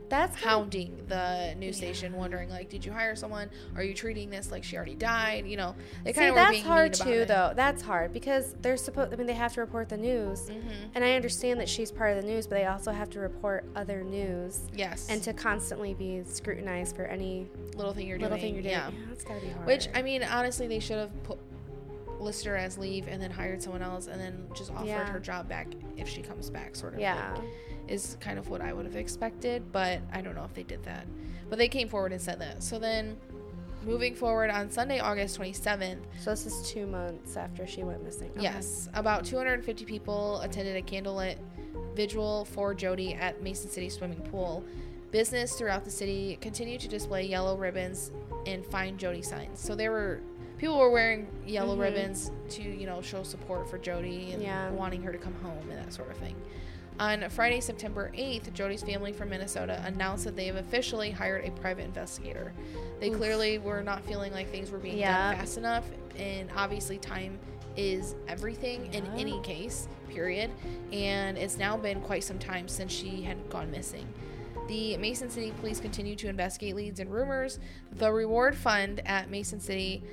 That's 0.09 0.35
hounding 0.43 1.05
the 1.07 1.55
news 1.57 1.77
station, 1.77 2.13
wondering 2.13 2.47
like, 2.49 2.69
did 2.69 2.85
you 2.85 2.91
hire 2.91 3.15
someone? 3.15 3.49
Are 3.75 3.81
you 3.83 3.95
treating 3.95 4.29
this 4.29 4.51
like 4.51 4.63
she 4.63 4.75
already 4.75 4.93
died? 4.93 5.47
You 5.47 5.57
know, 5.57 5.75
they 6.03 6.13
kind 6.13 6.29
of 6.29 6.35
that's 6.35 6.61
hard 6.61 6.93
too, 6.93 7.21
it. 7.21 7.27
though. 7.29 7.53
That's 7.55 7.81
hard 7.81 8.13
because 8.13 8.53
they're 8.61 8.77
supposed. 8.77 9.11
I 9.11 9.15
mean, 9.15 9.25
they 9.25 9.33
have 9.33 9.53
to 9.53 9.61
report 9.61 9.89
the 9.89 9.97
news, 9.97 10.41
Mm-hmm. 10.41 10.69
and 10.93 11.03
I 11.03 11.15
understand 11.15 11.59
that 11.61 11.69
she's 11.69 11.91
part 11.91 12.15
of 12.15 12.21
the 12.21 12.29
news, 12.29 12.45
but 12.45 12.55
they 12.57 12.65
also 12.65 12.91
have 12.91 13.09
to 13.11 13.19
report 13.19 13.65
other 13.75 14.03
news 14.03 14.59
Yes, 14.75 15.07
and 15.09 15.23
to 15.23 15.33
constantly 15.33 15.95
be 15.95 16.21
scrutinized 16.25 16.95
for 16.95 17.05
any 17.05 17.47
little 17.75 17.93
thing 17.93 18.05
you're 18.07 18.19
little 18.19 18.37
doing. 18.37 18.41
thing 18.41 18.53
you're 18.55 18.63
doing. 18.63 18.75
Yeah. 18.75 18.89
Yeah, 18.91 19.05
that's 19.09 19.23
gotta 19.23 19.41
be 19.41 19.47
hard. 19.49 19.65
Which 19.65 19.87
I 19.95 20.03
mean, 20.03 20.21
honestly, 20.23 20.67
they 20.67 20.79
should 20.79 20.97
have 20.97 21.23
put 21.23 21.39
listed 22.23 22.47
her 22.47 22.55
as 22.57 22.77
leave 22.77 23.07
and 23.07 23.21
then 23.21 23.29
hired 23.31 23.61
someone 23.61 23.81
else 23.81 24.07
and 24.07 24.19
then 24.19 24.47
just 24.55 24.71
offered 24.71 24.85
Yeah. 24.87 25.05
her 25.05 25.19
job 25.19 25.47
back 25.47 25.67
if 25.97 26.07
she 26.07 26.21
comes 26.21 26.49
back, 26.49 26.75
sort 26.75 26.93
of. 26.95 26.99
yeah, 26.99 27.35
thing, 27.35 27.43
is 27.87 28.17
kind 28.19 28.39
of 28.39 28.49
what 28.49 28.61
I 28.61 28.73
would 28.73 28.85
have 28.85 28.95
expected, 28.95 29.71
but 29.71 29.99
I 30.11 30.21
don't 30.21 30.35
know 30.35 30.45
if 30.45 30.53
they 30.53 30.63
did 30.63 30.83
that. 30.83 31.05
But 31.49 31.59
they 31.59 31.67
came 31.67 31.87
forward 31.89 32.11
and 32.13 32.21
said 32.21 32.39
that. 32.39 32.63
So 32.63 32.79
then, 32.79 33.17
moving 33.85 34.15
forward 34.15 34.49
on 34.49 34.71
Sunday, 34.71 34.99
August 34.99 35.37
27th, 35.39 35.99
so 36.19 36.29
this 36.31 36.45
is 36.45 36.69
two 36.69 36.87
months 36.87 37.35
after 37.35 37.67
she 37.67 37.83
went 37.83 38.01
missing. 38.03 38.31
Okay. 38.31 38.43
yes, 38.43 38.87
about 38.93 39.25
250 39.25 39.83
people 39.85 40.39
attended 40.41 40.75
a 40.77 40.81
candlelit 40.81 41.35
vigil 41.95 42.45
for 42.45 42.73
Jodi 42.73 43.13
at 43.13 43.41
Mason 43.43 43.69
City 43.69 43.89
Swimming 43.89 44.21
Pool. 44.21 44.63
Business 45.11 45.53
throughout 45.53 45.85
the 45.85 45.91
city 45.91 46.39
continued 46.41 46.81
to 46.81 46.87
display 46.87 47.23
yellow 47.27 47.55
ribbons 47.55 48.11
and 48.47 48.65
find 48.65 48.97
Jodi 48.97 49.21
signs. 49.21 49.59
So 49.59 49.75
there 49.75 49.91
were 49.91 50.21
people 50.57 50.77
were 50.77 50.89
wearing 50.91 51.27
yellow 51.45 51.75
Mhm. 51.75 51.79
ribbons 51.81 52.31
to 52.49 52.61
you 52.63 52.85
know 52.85 53.01
show 53.01 53.23
support 53.23 53.69
for 53.69 53.77
Jodi 53.77 54.31
and 54.31 54.41
Yeah. 54.41 54.69
wanting 54.71 55.01
her 55.03 55.11
to 55.11 55.17
come 55.17 55.33
home 55.35 55.69
and 55.69 55.77
that 55.79 55.93
sort 55.93 56.11
of 56.11 56.17
thing. 56.17 56.35
On 56.99 57.27
Friday, 57.29 57.59
September 57.59 58.11
8th, 58.13 58.53
Jodi's 58.53 58.83
family 58.83 59.11
from 59.13 59.29
Minnesota 59.31 59.81
announced 59.85 60.25
that 60.25 60.35
they 60.35 60.45
have 60.45 60.57
officially 60.57 61.09
hired 61.09 61.43
a 61.43 61.49
private 61.51 61.85
investigator. 61.85 62.53
They 62.99 63.09
Oof. 63.09 63.17
clearly 63.17 63.57
were 63.57 63.81
not 63.81 64.05
feeling 64.05 64.31
like 64.31 64.49
things 64.49 64.69
were 64.69 64.77
being 64.77 64.99
Yeah. 64.99 65.29
done 65.31 65.39
fast 65.39 65.57
enough, 65.57 65.85
and 66.17 66.49
obviously, 66.55 66.99
time 66.99 67.39
is 67.75 68.13
everything 68.27 68.93
in 68.93 69.07
any 69.17 69.41
case, 69.41 69.87
period. 70.07 70.51
And 70.91 71.35
it's 71.35 71.57
now 71.57 71.75
been 71.77 71.99
quite 72.01 72.23
some 72.23 72.37
time 72.37 72.67
since 72.67 72.91
she 72.91 73.23
had 73.23 73.49
gone 73.49 73.71
missing. 73.71 74.07
The 74.67 74.95
Mason 74.97 75.31
City 75.31 75.51
police 75.59 75.79
continue 75.79 76.15
to 76.17 76.29
investigate 76.29 76.75
leads 76.75 76.99
and 76.99 77.11
rumors. 77.11 77.59
The 77.91 78.13
reward 78.13 78.55
fund 78.55 79.01
at 79.05 79.29
Mason 79.31 79.59
City 79.59 80.03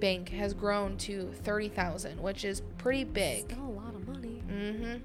Bank 0.00 0.28
has 0.30 0.54
grown 0.54 0.96
to 0.98 1.30
30,000, 1.42 2.20
which 2.20 2.44
is 2.44 2.62
pretty 2.78 3.04
big. 3.04 3.50
Still 3.50 3.64
a 3.64 3.70
lot 3.70 3.94
of 3.94 4.06
money. 4.06 4.42
Mm-hmm. 4.48 4.96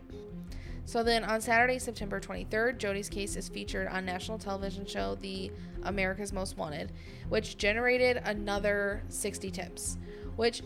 So 0.86 1.01
then 1.01 1.23
on 1.23 1.39
Saturday, 1.39 1.79
September 1.79 2.19
23rd, 2.19 2.77
Jodi's 2.77 3.10
case 3.10 3.36
is 3.38 3.47
featured 3.47 3.88
on 3.88 4.06
national 4.06 4.38
television 4.38 4.86
show 4.86 5.15
The 5.15 5.49
America's 5.84 6.34
Most 6.34 6.58
Wanted, 6.58 6.91
which 7.29 7.58
generated 7.58 8.21
another 8.25 9.01
60 9.08 9.49
tips, 9.49 9.97
which 10.36 10.62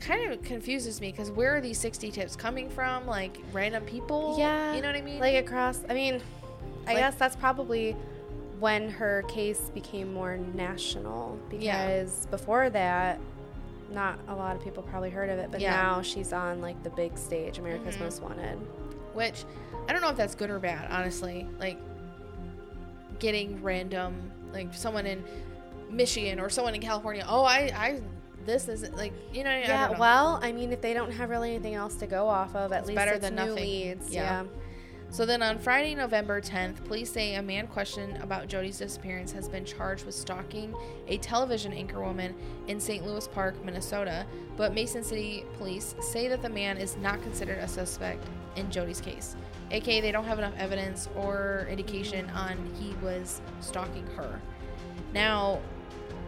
kind 0.00 0.32
of 0.32 0.42
confuses 0.42 1.00
me 1.00 1.12
because 1.12 1.30
where 1.30 1.54
are 1.56 1.60
these 1.60 1.78
60 1.78 2.10
tips 2.10 2.34
coming 2.34 2.68
from? 2.68 3.06
Like 3.06 3.38
random 3.52 3.84
people? 3.84 4.34
Yeah, 4.38 4.74
You 4.74 4.82
know 4.82 4.88
what 4.88 4.96
I 4.96 5.02
mean? 5.02 5.20
Like 5.20 5.36
across. 5.36 5.80
I 5.88 5.94
mean, 5.94 6.20
I 6.86 6.94
Like- 6.94 6.96
guess 6.96 7.14
that's 7.14 7.36
probably 7.36 7.94
when 8.58 8.90
her 8.90 9.22
case 9.28 9.70
became 9.72 10.12
more 10.12 10.36
national 10.36 11.38
because 11.48 11.64
Yeah. 12.24 12.30
before 12.30 12.70
that. 12.70 13.20
Not 13.90 14.18
a 14.28 14.34
lot 14.34 14.54
of 14.56 14.62
people 14.62 14.82
probably 14.82 15.10
heard 15.10 15.28
of 15.30 15.38
it, 15.38 15.50
but 15.50 15.60
Yeah. 15.60 15.72
now 15.72 16.02
she's 16.02 16.32
on 16.32 16.60
like 16.60 16.80
the 16.82 16.90
big 16.90 17.16
stage, 17.18 17.58
America's 17.58 17.96
Mhm. 17.96 18.00
Most 18.00 18.22
Wanted. 18.22 18.58
which 19.14 19.44
I 19.88 19.92
don't 19.92 20.02
know 20.02 20.10
if 20.10 20.16
that's 20.16 20.34
good 20.36 20.50
or 20.50 20.58
bad, 20.60 20.88
honestly. 20.90 21.46
Like 21.58 21.76
getting 23.18 23.62
random, 23.62 24.30
like 24.52 24.72
someone 24.72 25.06
in 25.06 25.24
Michigan 25.90 26.38
or 26.40 26.48
someone 26.48 26.74
in 26.74 26.80
California. 26.80 27.24
Oh, 27.28 27.42
I, 27.42 27.70
I, 27.74 28.00
this 28.46 28.68
is 28.68 28.88
like, 28.92 29.12
you 29.32 29.44
know, 29.44 29.50
I 29.50 29.58
Yeah, 29.60 29.86
don't 29.88 29.94
know. 29.94 30.00
well, 30.00 30.38
I 30.42 30.52
mean, 30.52 30.72
if 30.72 30.80
they 30.80 30.94
don't 30.94 31.10
have 31.12 31.28
really 31.30 31.50
anything 31.54 31.74
else 31.74 31.96
to 31.96 32.06
go 32.06 32.28
off 32.28 32.54
of, 32.54 32.72
at 32.72 32.80
It's 32.80 32.88
least 32.88 32.96
better 32.96 33.12
it's 33.12 33.20
than 33.24 33.34
new 33.34 33.46
nothing. 33.46 33.56
leads. 33.56 34.10
Yeah. 34.14 34.22
Yeah. 34.22 34.44
So 35.12 35.26
then 35.26 35.42
on 35.42 35.58
Friday, 35.58 35.96
November 35.96 36.40
10th, 36.40 36.84
police 36.84 37.10
say 37.10 37.34
a 37.34 37.42
man 37.42 37.66
questioned 37.66 38.18
about 38.22 38.46
Jodi's 38.46 38.78
disappearance 38.78 39.32
has 39.32 39.48
been 39.48 39.64
charged 39.64 40.06
with 40.06 40.14
stalking 40.14 40.72
a 41.08 41.18
television 41.18 41.72
anchorwoman 41.72 42.32
in 42.68 42.78
St. 42.78 43.04
Louis 43.04 43.26
Park, 43.26 43.62
Minnesota, 43.64 44.24
but 44.56 44.72
Mason 44.72 45.02
City 45.02 45.44
police 45.58 45.96
say 46.00 46.28
that 46.28 46.42
the 46.42 46.48
man 46.48 46.76
is 46.76 46.96
not 46.96 47.20
considered 47.22 47.58
a 47.58 47.66
suspect 47.66 48.24
in 48.54 48.70
Jodi's 48.70 49.00
case. 49.00 49.34
AKA, 49.72 50.00
they 50.00 50.12
don't 50.12 50.24
have 50.24 50.38
enough 50.38 50.54
evidence 50.56 51.08
or 51.16 51.66
indication 51.68 52.30
on 52.30 52.56
he 52.80 52.94
was 53.04 53.40
stalking 53.60 54.06
her. 54.16 54.40
Now, 55.12 55.60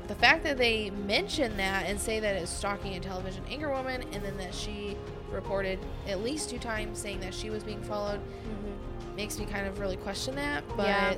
the 0.09 0.15
fact 0.15 0.45
that 0.45 0.59
they 0.59 0.91
mention 0.91 1.57
that 1.57 1.87
and 1.87 1.99
say 1.99 2.21
that 2.21 2.37
it's 2.37 2.51
stalking 2.51 2.95
a 2.95 3.01
television 3.01 3.45
anchor 3.49 3.71
woman, 3.71 4.03
and 4.13 4.23
then 4.23 4.37
that 4.39 4.55
she 4.55 4.97
reported 5.31 5.79
at 6.07 6.23
least 6.23 6.51
two 6.51 6.59
times 6.59 6.99
saying 6.99 7.21
that 7.21 7.33
she 7.33 7.51
was 7.51 7.65
being 7.65 7.83
followed, 7.83 8.21
mm-hmm. 8.21 9.17
makes 9.17 9.39
me 9.39 9.47
kind 9.47 9.67
of 9.67 9.79
really 9.79 9.97
question 9.97 10.35
that. 10.37 10.65
But 10.77 10.87
yeah. 10.87 11.15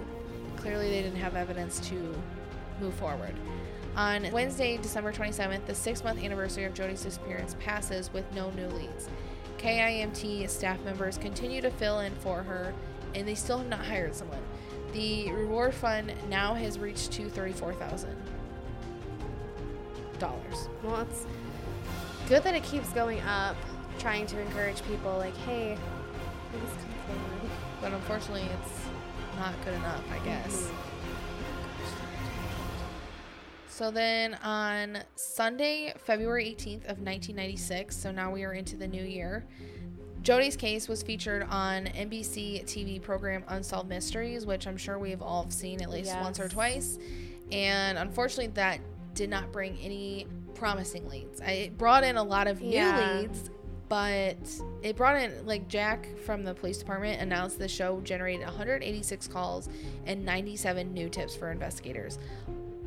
clearly, 0.57 0.89
they 0.91 1.03
didn't 1.03 1.19
have 1.19 1.35
evidence 1.35 1.81
to 1.89 2.15
move 2.81 2.95
forward. 2.95 3.35
On 3.97 4.31
Wednesday, 4.33 4.77
December 4.77 5.13
27th, 5.13 5.67
the 5.67 5.75
six 5.75 6.03
month 6.03 6.23
anniversary 6.23 6.65
of 6.65 6.75
Jodi's 6.75 7.03
disappearance 7.03 7.57
passes 7.61 8.13
with 8.13 8.25
no 8.35 8.51
new 8.51 8.67
leads. 8.69 9.09
KIMT 9.59 10.51
staff 10.51 10.81
members 10.85 11.17
continue 11.17 11.61
to 11.61 11.71
fill 11.71 12.01
in 12.01 12.13
for 12.17 12.43
her, 12.43 12.75
and 13.15 13.27
they 13.27 13.37
still 13.37 13.59
have 13.59 13.69
not 13.69 13.85
hired 13.85 14.15
someone. 14.15 14.43
The 14.93 15.31
reward 15.33 15.75
fund 15.75 16.13
now 16.29 16.55
has 16.55 16.79
reached 16.79 17.13
234,000. 17.13 18.17
Well, 20.83 21.01
it's 21.01 21.27
good 22.29 22.43
that 22.43 22.55
it 22.55 22.63
keeps 22.63 22.93
going 22.93 23.21
up, 23.21 23.57
trying 23.99 24.27
to 24.27 24.41
encourage 24.41 24.83
people 24.85 25.17
like, 25.19 25.37
hey, 25.39 25.77
please 26.51 26.71
come 26.71 27.17
forward. 27.17 27.51
But 27.81 27.93
unfortunately, 27.93 28.49
it's 28.61 28.81
not 29.39 29.53
good 29.65 29.75
enough, 29.75 30.03
I 30.11 30.19
guess. 30.25 30.63
Mm-hmm. 30.63 30.95
So 33.75 33.91
then 33.91 34.35
on 34.35 34.99
Sunday, 35.17 35.93
February 35.99 36.45
18th 36.45 36.85
of 36.85 37.01
1996, 37.01 37.97
so 37.97 38.13
now 38.13 38.31
we 38.31 38.45
are 38.45 38.53
into 38.53 38.77
the 38.77 38.87
new 38.87 39.03
year. 39.03 39.45
Jodi's 40.23 40.57
case 40.57 40.89
was 40.89 41.03
featured 41.03 41.45
on 41.51 41.87
NBC 41.87 42.65
TV 42.67 43.03
program 43.03 43.43
Unsolved 43.49 43.89
Mysteries, 43.89 44.47
which 44.47 44.69
I'm 44.69 44.77
sure 44.77 44.99
we've 45.01 45.21
all 45.21 45.51
seen 45.51 45.83
at 45.83 45.91
least 45.91 46.07
yes. 46.07 46.23
once 46.23 46.39
or 46.39 46.49
twice. 46.49 47.01
And 47.51 47.99
unfortunately, 47.99 48.53
that 48.55 48.79
did 49.15 49.29
not 49.29 49.51
bring 49.53 49.77
any 49.83 50.29
promising 50.55 51.09
leads. 51.09 51.41
I, 51.41 51.51
it 51.53 51.79
brought 51.79 52.05
in 52.05 52.17
a 52.17 52.23
lot 52.23 52.47
of 52.47 52.61
new 52.61 52.69
Yeah. 52.75 53.21
leads, 53.21 53.51
but 53.89 54.37
it 54.83 54.97
brought 54.97 55.21
in, 55.21 55.47
like, 55.47 55.69
Jack 55.69 56.07
from 56.25 56.43
the 56.45 56.55
police 56.55 56.79
department 56.79 57.21
announced 57.21 57.59
the 57.59 57.69
show 57.69 58.01
generated 58.01 58.47
186 58.47 59.29
calls 59.29 59.69
and 60.07 60.25
97 60.25 60.93
new 60.93 61.09
tips 61.09 61.35
for 61.37 61.51
investigators. 61.51 62.19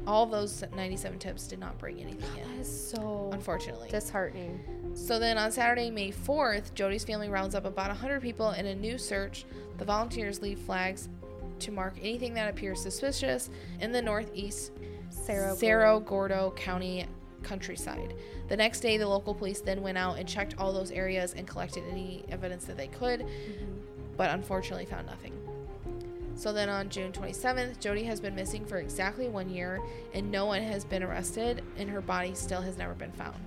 All 0.08 0.26
those 0.26 0.64
97 0.76 1.20
tips 1.20 1.48
did 1.48 1.60
not 1.60 1.78
bring 1.78 2.00
anything 2.00 2.30
in, 2.42 2.60
is 2.62 2.90
so 2.90 3.30
unfortunately. 3.34 3.90
disheartening. 3.90 4.60
So 4.96 5.20
then 5.20 5.38
on 5.38 5.52
Saturday, 5.52 5.92
May 5.92 6.12
4th, 6.12 6.74
Jodi's 6.74 7.04
family 7.04 7.28
rounds 7.30 7.56
up 7.56 7.66
about 7.66 7.90
100 7.90 8.22
people 8.22 8.52
in 8.52 8.66
a 8.68 8.74
new 8.76 8.98
search. 8.98 9.46
The 9.78 9.86
volunteers 9.86 10.42
leave 10.42 10.60
flags 10.60 11.10
to 11.60 11.72
mark 11.72 11.96
anything 12.02 12.34
that 12.36 12.50
appears 12.50 12.82
suspicious 12.82 13.50
in 13.82 13.92
the 13.92 14.02
northeast 14.02 14.72
Cerro 15.10 15.56
Cerro 15.56 16.00
Gordo 16.00 16.52
County 16.56 17.06
countryside. 17.48 18.14
The 18.50 18.58
next 18.58 18.82
day, 18.82 18.98
the 18.98 19.08
local 19.08 19.34
police 19.34 19.62
then 19.62 19.82
went 19.82 19.98
out 19.98 20.18
and 20.18 20.28
checked 20.28 20.56
all 20.58 20.74
those 20.74 20.92
areas 20.92 21.34
and 21.34 21.48
collected 21.48 21.84
any 21.90 22.26
evidence 22.30 22.66
that 22.66 22.78
they 22.78 22.88
could, 22.88 23.26
but 24.16 24.30
unfortunately 24.32 24.86
found 24.86 25.08
nothing. 25.08 25.34
So 26.36 26.54
then 26.54 26.70
on 26.70 26.90
June 26.90 27.12
27th, 27.12 27.80
Jodi 27.80 28.04
has 28.04 28.20
been 28.20 28.36
missing 28.36 28.64
for 28.64 28.78
exactly 28.78 29.28
one 29.28 29.50
year, 29.50 29.82
and 30.14 30.32
no 30.32 30.46
one 30.46 30.62
has 30.62 30.86
been 30.86 31.02
arrested, 31.02 31.64
and 31.78 31.90
her 31.90 32.02
body 32.02 32.36
still 32.36 32.62
has 32.62 32.78
never 32.78 32.94
been 32.94 33.12
found. 33.12 33.38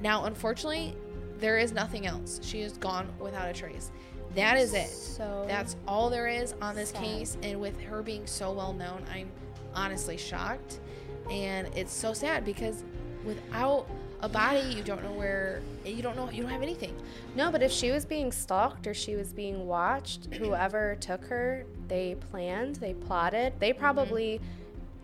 Now, 0.00 0.24
unfortunately, 0.24 0.96
there 1.38 1.58
is 1.58 1.72
nothing 1.72 2.06
else. 2.06 2.40
She 2.42 2.62
is 2.62 2.72
gone 2.78 3.08
without 3.20 3.48
a 3.48 3.52
trace. 3.52 3.92
That 4.34 4.56
is 4.56 4.74
it. 4.74 4.88
So 4.88 5.44
That's 5.46 5.76
all 5.86 6.10
there 6.10 6.28
is 6.28 6.54
on 6.60 6.74
this 6.74 6.90
Sad. 6.90 7.02
case, 7.02 7.36
and 7.42 7.60
with 7.60 7.80
her 7.82 8.02
being 8.02 8.26
so 8.26 8.52
well 8.52 8.72
known, 8.72 9.04
I'm 9.12 9.30
honestly 9.74 10.16
shocked, 10.16 10.80
and 11.30 11.68
it's 11.76 11.92
so 11.92 12.12
sad 12.12 12.44
because 12.44 12.82
without 13.24 13.86
a 14.22 14.28
body, 14.28 14.60
you 14.60 14.82
don't 14.82 15.02
know 15.02 15.12
where 15.12 15.62
you 15.84 16.02
don't 16.02 16.14
know 16.16 16.28
you 16.30 16.42
don't 16.42 16.50
have 16.52 16.62
anything. 16.62 16.94
No, 17.34 17.50
but 17.50 17.62
if 17.62 17.72
she 17.72 17.90
was 17.90 18.04
being 18.04 18.30
stalked 18.32 18.86
or 18.86 18.92
she 18.94 19.16
was 19.16 19.32
being 19.32 19.66
watched, 19.66 20.26
whoever 20.38 20.96
took 21.00 21.24
her, 21.26 21.64
they 21.88 22.16
planned, 22.30 22.76
they 22.76 22.94
plotted. 22.94 23.54
They 23.58 23.70
Mm-hmm. 23.72 23.80
probably 23.80 24.40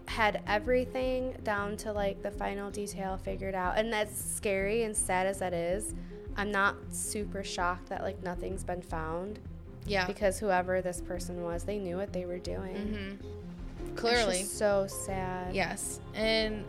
had 0.08 0.40
everything 0.46 1.34
down 1.42 1.76
to 1.78 1.92
like 1.92 2.22
the 2.22 2.30
final 2.30 2.70
detail 2.70 3.16
figured 3.16 3.54
out. 3.54 3.76
And 3.78 3.92
that's 3.92 4.16
scary 4.36 4.84
and 4.84 4.94
sad 4.96 5.26
as 5.26 5.38
that 5.38 5.52
is. 5.54 5.94
I'm 6.36 6.52
not 6.52 6.76
super 6.90 7.42
shocked 7.42 7.88
that 7.88 8.02
like 8.02 8.22
nothing's 8.22 8.62
been 8.62 8.82
found 8.82 9.38
Yeah, 9.86 10.06
because 10.06 10.38
whoever 10.38 10.82
this 10.82 11.00
person 11.00 11.42
was, 11.42 11.64
they 11.64 11.78
knew 11.78 11.96
what 11.96 12.12
they 12.12 12.26
were 12.26 12.38
doing. 12.38 13.18
hmm 13.20 13.94
clearly, 13.96 14.42
so 14.42 14.86
sad. 14.86 15.54
yes, 15.54 16.00
and. 16.14 16.64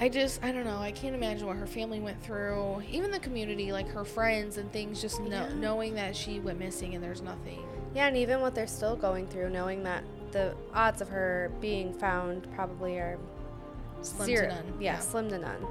I 0.00 0.08
just, 0.08 0.42
I 0.42 0.50
don't 0.50 0.64
know. 0.64 0.78
I 0.78 0.90
can't 0.90 1.14
imagine 1.14 1.46
what 1.46 1.56
her 1.56 1.66
family 1.66 2.00
went 2.00 2.20
through. 2.22 2.82
Even 2.90 3.10
the 3.12 3.20
community, 3.20 3.70
like 3.72 3.88
her 3.88 4.04
friends 4.04 4.56
and 4.56 4.70
things, 4.72 5.00
just 5.00 5.20
know, 5.20 5.46
Yeah. 5.48 5.54
knowing 5.54 5.94
that 5.94 6.16
she 6.16 6.40
went 6.40 6.58
missing 6.58 6.94
and 6.94 7.04
there's 7.04 7.22
nothing. 7.22 7.62
Yeah, 7.94 8.08
and 8.08 8.16
even 8.16 8.40
what 8.40 8.54
they're 8.54 8.66
still 8.66 8.96
going 8.96 9.28
through, 9.28 9.50
knowing 9.50 9.84
that 9.84 10.02
the 10.32 10.56
odds 10.74 11.00
of 11.02 11.08
her 11.10 11.52
being 11.60 11.92
found 11.92 12.48
probably 12.54 12.96
are 12.98 13.18
Slim 14.00 14.26
zero. 14.26 14.48
to 14.48 14.54
none. 14.54 14.74
Yeah, 14.80 14.98
slim 14.98 15.28
to 15.28 15.38
none. 15.38 15.64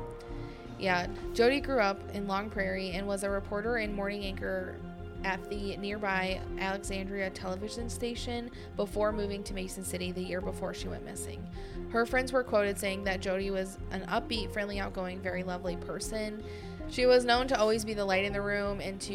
Yeah, 0.80 1.08
Jodi 1.34 1.60
grew 1.60 1.80
up 1.82 2.00
in 2.14 2.28
Long 2.28 2.50
Prairie 2.50 2.92
and 2.92 3.06
was 3.08 3.24
a 3.24 3.30
reporter 3.30 3.78
and 3.78 3.94
morning 3.94 4.24
anchor 4.24 4.78
at 5.24 5.48
the 5.50 5.76
nearby 5.78 6.40
Alexandria 6.60 7.30
television 7.32 7.90
station 7.90 8.50
before 8.78 9.12
moving 9.12 9.44
to 9.44 9.54
Mason 9.54 9.84
City 9.84 10.12
the 10.12 10.24
year 10.24 10.42
before 10.42 10.74
she 10.74 10.88
went 10.88 11.04
missing. 11.06 11.46
Her 11.92 12.06
friends 12.06 12.32
were 12.32 12.44
quoted 12.44 12.80
saying 12.80 13.04
that 13.06 13.20
Jodi 13.20 13.52
was 13.52 13.78
an 13.92 14.02
upbeat, 14.08 14.52
friendly, 14.52 14.80
outgoing, 14.80 15.20
very 15.20 15.44
lovely 15.44 15.76
person. 15.76 16.44
She 16.90 17.06
was 17.06 17.26
known 17.26 17.48
to 17.50 17.60
always 17.60 17.86
be 17.86 17.94
the 17.94 18.06
light 18.06 18.24
in 18.26 18.34
the 18.34 18.42
room 18.42 18.80
and 18.82 19.00
to, 19.02 19.14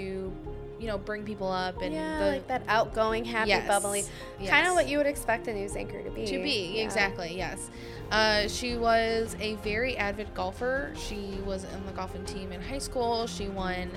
you 0.78 0.86
know, 0.86 0.98
bring 0.98 1.24
people 1.24 1.50
up 1.50 1.80
and 1.82 1.92
yeah, 1.94 2.18
the, 2.18 2.26
like 2.32 2.48
that 2.48 2.62
outgoing, 2.68 3.24
happy, 3.24 3.50
Yes, 3.50 3.66
bubbly, 3.68 4.04
yes. 4.40 4.50
kind 4.50 4.66
of 4.66 4.74
what 4.74 4.88
you 4.88 4.98
would 4.98 5.06
expect 5.06 5.46
a 5.48 5.54
news 5.54 5.74
anchor 5.76 6.02
to 6.02 6.10
be. 6.10 6.26
To 6.26 6.42
be, 6.42 6.74
Yeah. 6.76 6.84
exactly, 6.84 7.34
yes. 7.36 7.70
Uh, 8.10 8.46
she 8.48 8.76
was 8.76 9.36
a 9.40 9.56
very 9.56 9.96
avid 9.96 10.32
golfer. 10.34 10.92
She 10.96 11.38
was 11.44 11.64
in 11.64 11.86
the 11.86 11.92
golfing 11.92 12.24
team 12.24 12.52
in 12.52 12.60
high 12.62 12.78
school. 12.78 13.26
She 13.26 13.48
won 13.48 13.90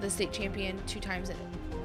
the 0.00 0.08
state 0.08 0.32
champion 0.32 0.78
two 0.86 1.00
times 1.00 1.30
in, 1.30 1.36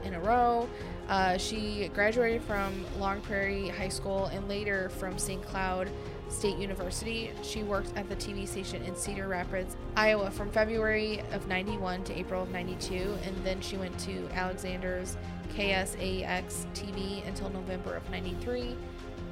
in 0.04 0.14
a 0.14 0.20
row. 0.20 0.70
Uh, 1.10 1.38
she 1.38 1.90
graduated 1.94 2.42
from 2.44 2.86
Long 3.00 3.20
Prairie 3.22 3.68
High 3.70 3.90
School 3.90 4.26
and 4.28 4.48
later 4.48 4.90
from 4.90 5.18
St. 5.18 5.42
Cloud 5.44 5.90
State 6.30 6.58
University. 6.58 7.32
She 7.42 7.64
worked 7.64 7.96
at 7.96 8.10
the 8.10 8.16
TV 8.16 8.48
station 8.48 8.84
in 8.84 8.96
Cedar 8.96 9.28
Rapids, 9.28 9.76
Iowa 9.96 10.32
from 10.32 10.50
February 10.52 11.22
of 11.32 11.48
91 11.48 12.04
to 12.06 12.18
April 12.18 12.44
of 12.44 12.52
92, 12.52 13.18
and 13.24 13.36
then 13.44 13.62
she 13.62 13.78
went 13.78 13.98
to 14.00 14.28
Alexander's 14.34 15.18
KSAX 15.56 16.66
TV 16.74 17.28
until 17.28 17.50
November 17.50 17.96
of 17.96 18.10
93 18.10 18.76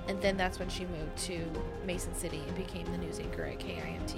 and 0.07 0.21
then 0.21 0.37
that's 0.37 0.59
when 0.59 0.69
she 0.69 0.85
moved 0.85 1.17
to 1.17 1.39
Mason 1.85 2.13
City 2.15 2.41
and 2.47 2.55
became 2.55 2.85
the 2.91 2.97
news 2.97 3.19
anchor 3.19 3.43
at 3.43 3.59
KIMT. 3.59 4.15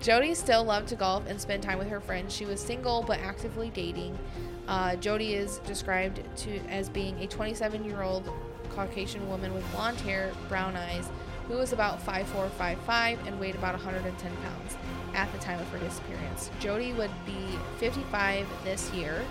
Jodi 0.00 0.34
still 0.34 0.64
loved 0.64 0.88
to 0.88 0.96
golf 0.96 1.24
and 1.28 1.40
spend 1.40 1.62
time 1.62 1.78
with 1.78 1.88
her 1.88 2.00
friends. 2.00 2.34
She 2.34 2.44
was 2.44 2.60
single 2.60 3.02
but 3.02 3.20
actively 3.20 3.70
dating. 3.70 4.18
Uh, 4.66 4.96
Jodi 4.96 5.34
is 5.34 5.58
described 5.58 6.20
to 6.38 6.58
as 6.68 6.88
being 6.88 7.16
a 7.22 7.26
27-year-old 7.26 8.28
Caucasian 8.70 9.28
woman 9.28 9.54
with 9.54 9.70
blonde 9.72 10.00
hair, 10.00 10.32
brown 10.48 10.76
eyes, 10.76 11.08
who 11.48 11.54
was 11.56 11.72
about 11.72 12.04
5'4", 12.04 12.48
5'5", 12.58 13.26
and 13.26 13.38
weighed 13.40 13.54
about 13.54 13.74
110 13.74 14.36
pounds 14.36 14.76
at 15.14 15.30
the 15.32 15.38
time 15.38 15.60
of 15.60 15.68
her 15.68 15.78
disappearance. 15.78 16.50
Jodi 16.60 16.92
would 16.94 17.10
be 17.26 17.58
55 17.78 18.46
this 18.64 18.90
year, 18.92 19.22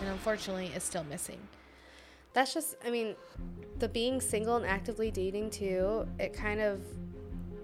and 0.00 0.08
unfortunately 0.10 0.70
is 0.74 0.82
still 0.82 1.04
missing. 1.04 1.38
That's 2.32 2.54
just, 2.54 2.76
I 2.86 2.90
mean, 2.90 3.16
the 3.80 3.88
being 3.88 4.20
single 4.20 4.56
and 4.56 4.64
actively 4.66 5.10
dating 5.10 5.50
too, 5.50 6.06
it 6.18 6.32
kind 6.32 6.60
of, 6.60 6.80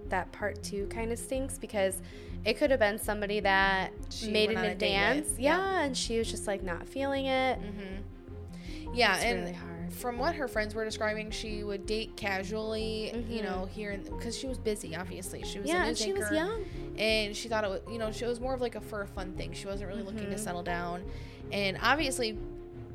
that 0.09 0.31
part 0.33 0.62
too 0.62 0.87
kind 0.88 1.11
of 1.12 1.19
stinks 1.19 1.59
because 1.59 2.01
it 2.45 2.57
could 2.59 2.71
have 2.71 2.79
been 2.79 2.99
somebody 2.99 3.40
that 3.40 3.90
She 4.11 4.31
made 4.31 4.51
an 4.51 4.64
advance. 4.64 5.31
Yeah, 5.38 5.57
yeah. 5.59 5.81
and 5.85 5.97
she 5.97 6.19
was 6.19 6.31
just 6.31 6.47
like 6.47 6.62
not 6.62 6.87
feeling 6.88 7.27
it. 7.27 7.59
Mm-hmm. 7.61 8.95
Yeah, 8.95 9.16
It's 9.16 9.25
and 9.25 9.40
really 9.40 9.53
hard. 9.53 9.75
From 9.90 10.18
what 10.18 10.35
her 10.37 10.49
friends 10.49 10.75
were 10.75 10.85
describing, 10.85 11.31
she 11.31 11.62
would 11.64 11.87
date 11.87 12.16
casually, 12.16 13.12
you 13.29 13.40
Mhm. 13.40 13.44
know, 13.44 13.64
here 13.66 13.99
because 14.05 14.37
she 14.37 14.46
was 14.46 14.59
busy. 14.59 14.94
Obviously, 14.96 15.42
she 15.44 15.59
was 15.59 15.68
a 15.70 15.72
Yeah, 15.72 15.87
and 15.87 15.96
she 15.99 16.12
was 16.12 16.31
young. 16.31 16.64
and 16.99 17.37
she 17.37 17.49
thought 17.49 17.64
it 17.64 17.70
was, 17.70 17.81
you 17.90 17.99
know, 17.99 18.11
she 18.12 18.25
was 18.25 18.40
more 18.40 18.55
of 18.55 18.61
like 18.61 18.75
a 18.75 18.81
for 18.81 19.03
a 19.03 19.07
fun 19.07 19.33
thing. 19.33 19.53
She 19.53 19.66
wasn't 19.66 19.88
really 19.88 20.03
looking 20.03 20.31
to 20.31 20.37
Mhm. 20.37 20.40
settle 20.40 20.62
down, 20.62 21.05
and 21.53 21.79
obviously, 21.83 22.38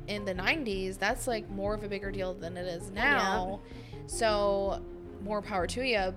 in 0.08 0.24
the 0.24 0.34
'90s, 0.34 0.96
that's 0.96 1.26
like 1.26 1.48
more 1.50 1.74
of 1.74 1.84
a 1.84 1.88
bigger 1.88 2.10
deal 2.10 2.34
than 2.34 2.56
it 2.56 2.66
is 2.66 2.90
now. 2.90 3.60
So, 4.06 4.82
more 5.22 5.40
power 5.42 5.66
to 5.68 5.82
you. 5.82 6.14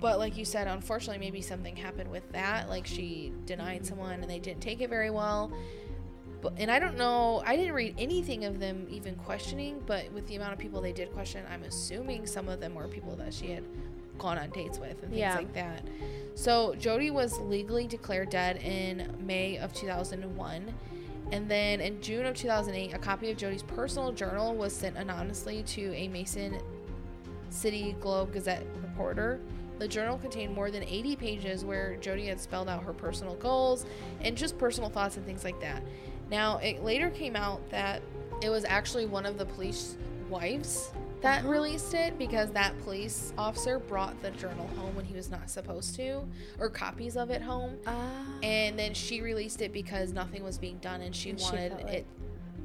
But 0.00 0.18
like 0.18 0.36
you 0.36 0.44
said, 0.44 0.66
unfortunately, 0.68 1.18
maybe 1.24 1.40
something 1.40 1.74
happened 1.76 2.10
with 2.10 2.30
that. 2.32 2.68
Like 2.68 2.86
she 2.86 3.32
denied 3.46 3.86
someone, 3.86 4.20
and 4.20 4.28
they 4.30 4.38
didn't 4.38 4.60
take 4.60 4.80
it 4.80 4.90
very 4.90 5.10
well. 5.10 5.50
But, 6.42 6.52
and 6.58 6.70
I 6.70 6.78
don't 6.78 6.96
know. 6.98 7.42
I 7.46 7.56
didn't 7.56 7.74
read 7.74 7.94
anything 7.98 8.44
of 8.44 8.60
them 8.60 8.86
even 8.90 9.14
questioning. 9.16 9.82
But 9.86 10.12
with 10.12 10.26
the 10.26 10.36
amount 10.36 10.52
of 10.52 10.58
people 10.58 10.80
they 10.80 10.92
did 10.92 11.12
question, 11.12 11.44
I'm 11.50 11.62
assuming 11.62 12.26
some 12.26 12.48
of 12.48 12.60
them 12.60 12.74
were 12.74 12.88
people 12.88 13.16
that 13.16 13.32
she 13.32 13.50
had 13.50 13.64
gone 14.18 14.38
on 14.38 14.50
dates 14.50 14.78
with 14.78 14.90
and 15.02 15.10
things 15.10 15.16
Yeah. 15.16 15.34
like 15.36 15.52
that. 15.54 15.82
So 16.34 16.74
Jodi 16.74 17.10
was 17.10 17.38
legally 17.40 17.86
declared 17.86 18.30
dead 18.30 18.58
in 18.62 19.14
May 19.20 19.56
of 19.58 19.72
2001. 19.74 20.72
And 21.32 21.50
then 21.50 21.80
in 21.80 22.00
June 22.00 22.24
of 22.24 22.34
2008, 22.36 22.94
a 22.94 22.98
copy 22.98 23.30
of 23.30 23.36
Jodi's 23.36 23.62
personal 23.62 24.12
journal 24.12 24.54
was 24.54 24.72
sent 24.74 24.96
anonymously 24.96 25.62
to 25.64 25.92
a 25.94 26.08
Mason 26.08 26.58
City 27.50 27.96
Globe 28.00 28.32
Gazette 28.32 28.64
reporter. 28.82 29.40
The 29.78 29.88
journal 29.88 30.16
contained 30.18 30.54
more 30.54 30.70
than 30.70 30.82
80 30.84 31.16
pages 31.16 31.64
where 31.64 31.96
Jodi 31.96 32.26
had 32.26 32.40
spelled 32.40 32.68
out 32.68 32.82
her 32.84 32.92
personal 32.92 33.34
goals 33.34 33.84
and 34.22 34.36
just 34.36 34.56
personal 34.56 34.88
thoughts 34.88 35.16
and 35.16 35.26
things 35.26 35.44
like 35.44 35.60
that. 35.60 35.82
Now, 36.30 36.58
it 36.58 36.82
later 36.82 37.10
came 37.10 37.36
out 37.36 37.68
that 37.70 38.02
it 38.42 38.50
was 38.50 38.64
actually 38.64 39.06
one 39.06 39.26
of 39.26 39.38
the 39.38 39.46
police 39.46 39.96
wives 40.28 40.90
that 41.22 41.40
Uh-huh. 41.40 41.48
released 41.48 41.94
it 41.94 42.18
because 42.18 42.50
that 42.52 42.78
police 42.84 43.32
officer 43.38 43.78
brought 43.78 44.20
the 44.22 44.30
journal 44.32 44.66
home 44.76 44.94
when 44.94 45.04
he 45.04 45.14
was 45.14 45.30
not 45.30 45.48
supposed 45.48 45.94
to, 45.96 46.22
or 46.58 46.68
copies 46.68 47.16
of 47.16 47.30
it 47.30 47.40
home. 47.40 47.78
Ah. 47.86 48.26
And 48.42 48.78
then 48.78 48.92
she 48.92 49.22
released 49.22 49.62
it 49.62 49.72
because 49.72 50.12
nothing 50.12 50.42
was 50.44 50.58
being 50.58 50.78
done 50.78 51.00
and 51.00 51.14
she 51.16 51.30
And 51.30 51.40
she 51.40 51.44
wanted 51.46 51.72
felt 51.72 51.84
like- 51.84 51.92
it. 51.94 52.06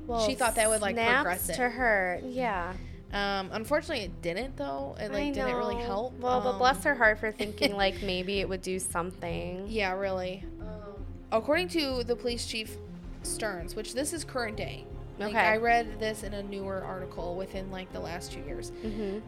well, 0.05 0.27
she 0.27 0.35
thought 0.35 0.55
that 0.55 0.67
would, 0.69 0.81
like, 0.81 0.95
progress 0.97 1.49
it. 1.49 1.53
to 1.55 1.69
her. 1.69 2.19
Yeah. 2.25 2.73
Um, 3.13 3.49
unfortunately, 3.51 4.05
it 4.05 4.21
didn't 4.21 4.55
though. 4.57 4.95
It 4.99 5.11
like 5.11 5.33
didn't 5.33 5.55
really 5.55 5.75
help. 5.75 6.17
Well, 6.19 6.39
but 6.41 6.51
Um, 6.51 6.57
bless 6.59 6.83
her 6.85 6.95
heart 6.95 7.19
for 7.19 7.31
thinking 7.41 7.75
like 7.75 8.01
maybe 8.01 8.39
it 8.39 8.47
would 8.49 8.61
do 8.61 8.79
something. 8.79 9.65
Yeah, 9.67 9.91
really. 9.93 10.45
Um, 10.61 11.05
according 11.31 11.67
to 11.69 12.03
the 12.05 12.15
police 12.15 12.45
chief 12.47 12.77
Stearns, 13.23 13.75
which 13.75 13.93
this 13.93 14.13
is 14.13 14.23
current 14.23 14.57
day. 14.57 14.85
Like, 15.19 15.29
Okay. 15.29 15.39
I 15.39 15.57
read 15.57 15.99
this 15.99 16.23
in 16.23 16.33
a 16.33 16.41
newer 16.43 16.83
article 16.83 17.35
within 17.35 17.69
like 17.71 17.91
the 17.93 17.99
last 17.99 18.31
two 18.31 18.39
years. 18.41 18.71
Mm-hmm. 18.83 19.19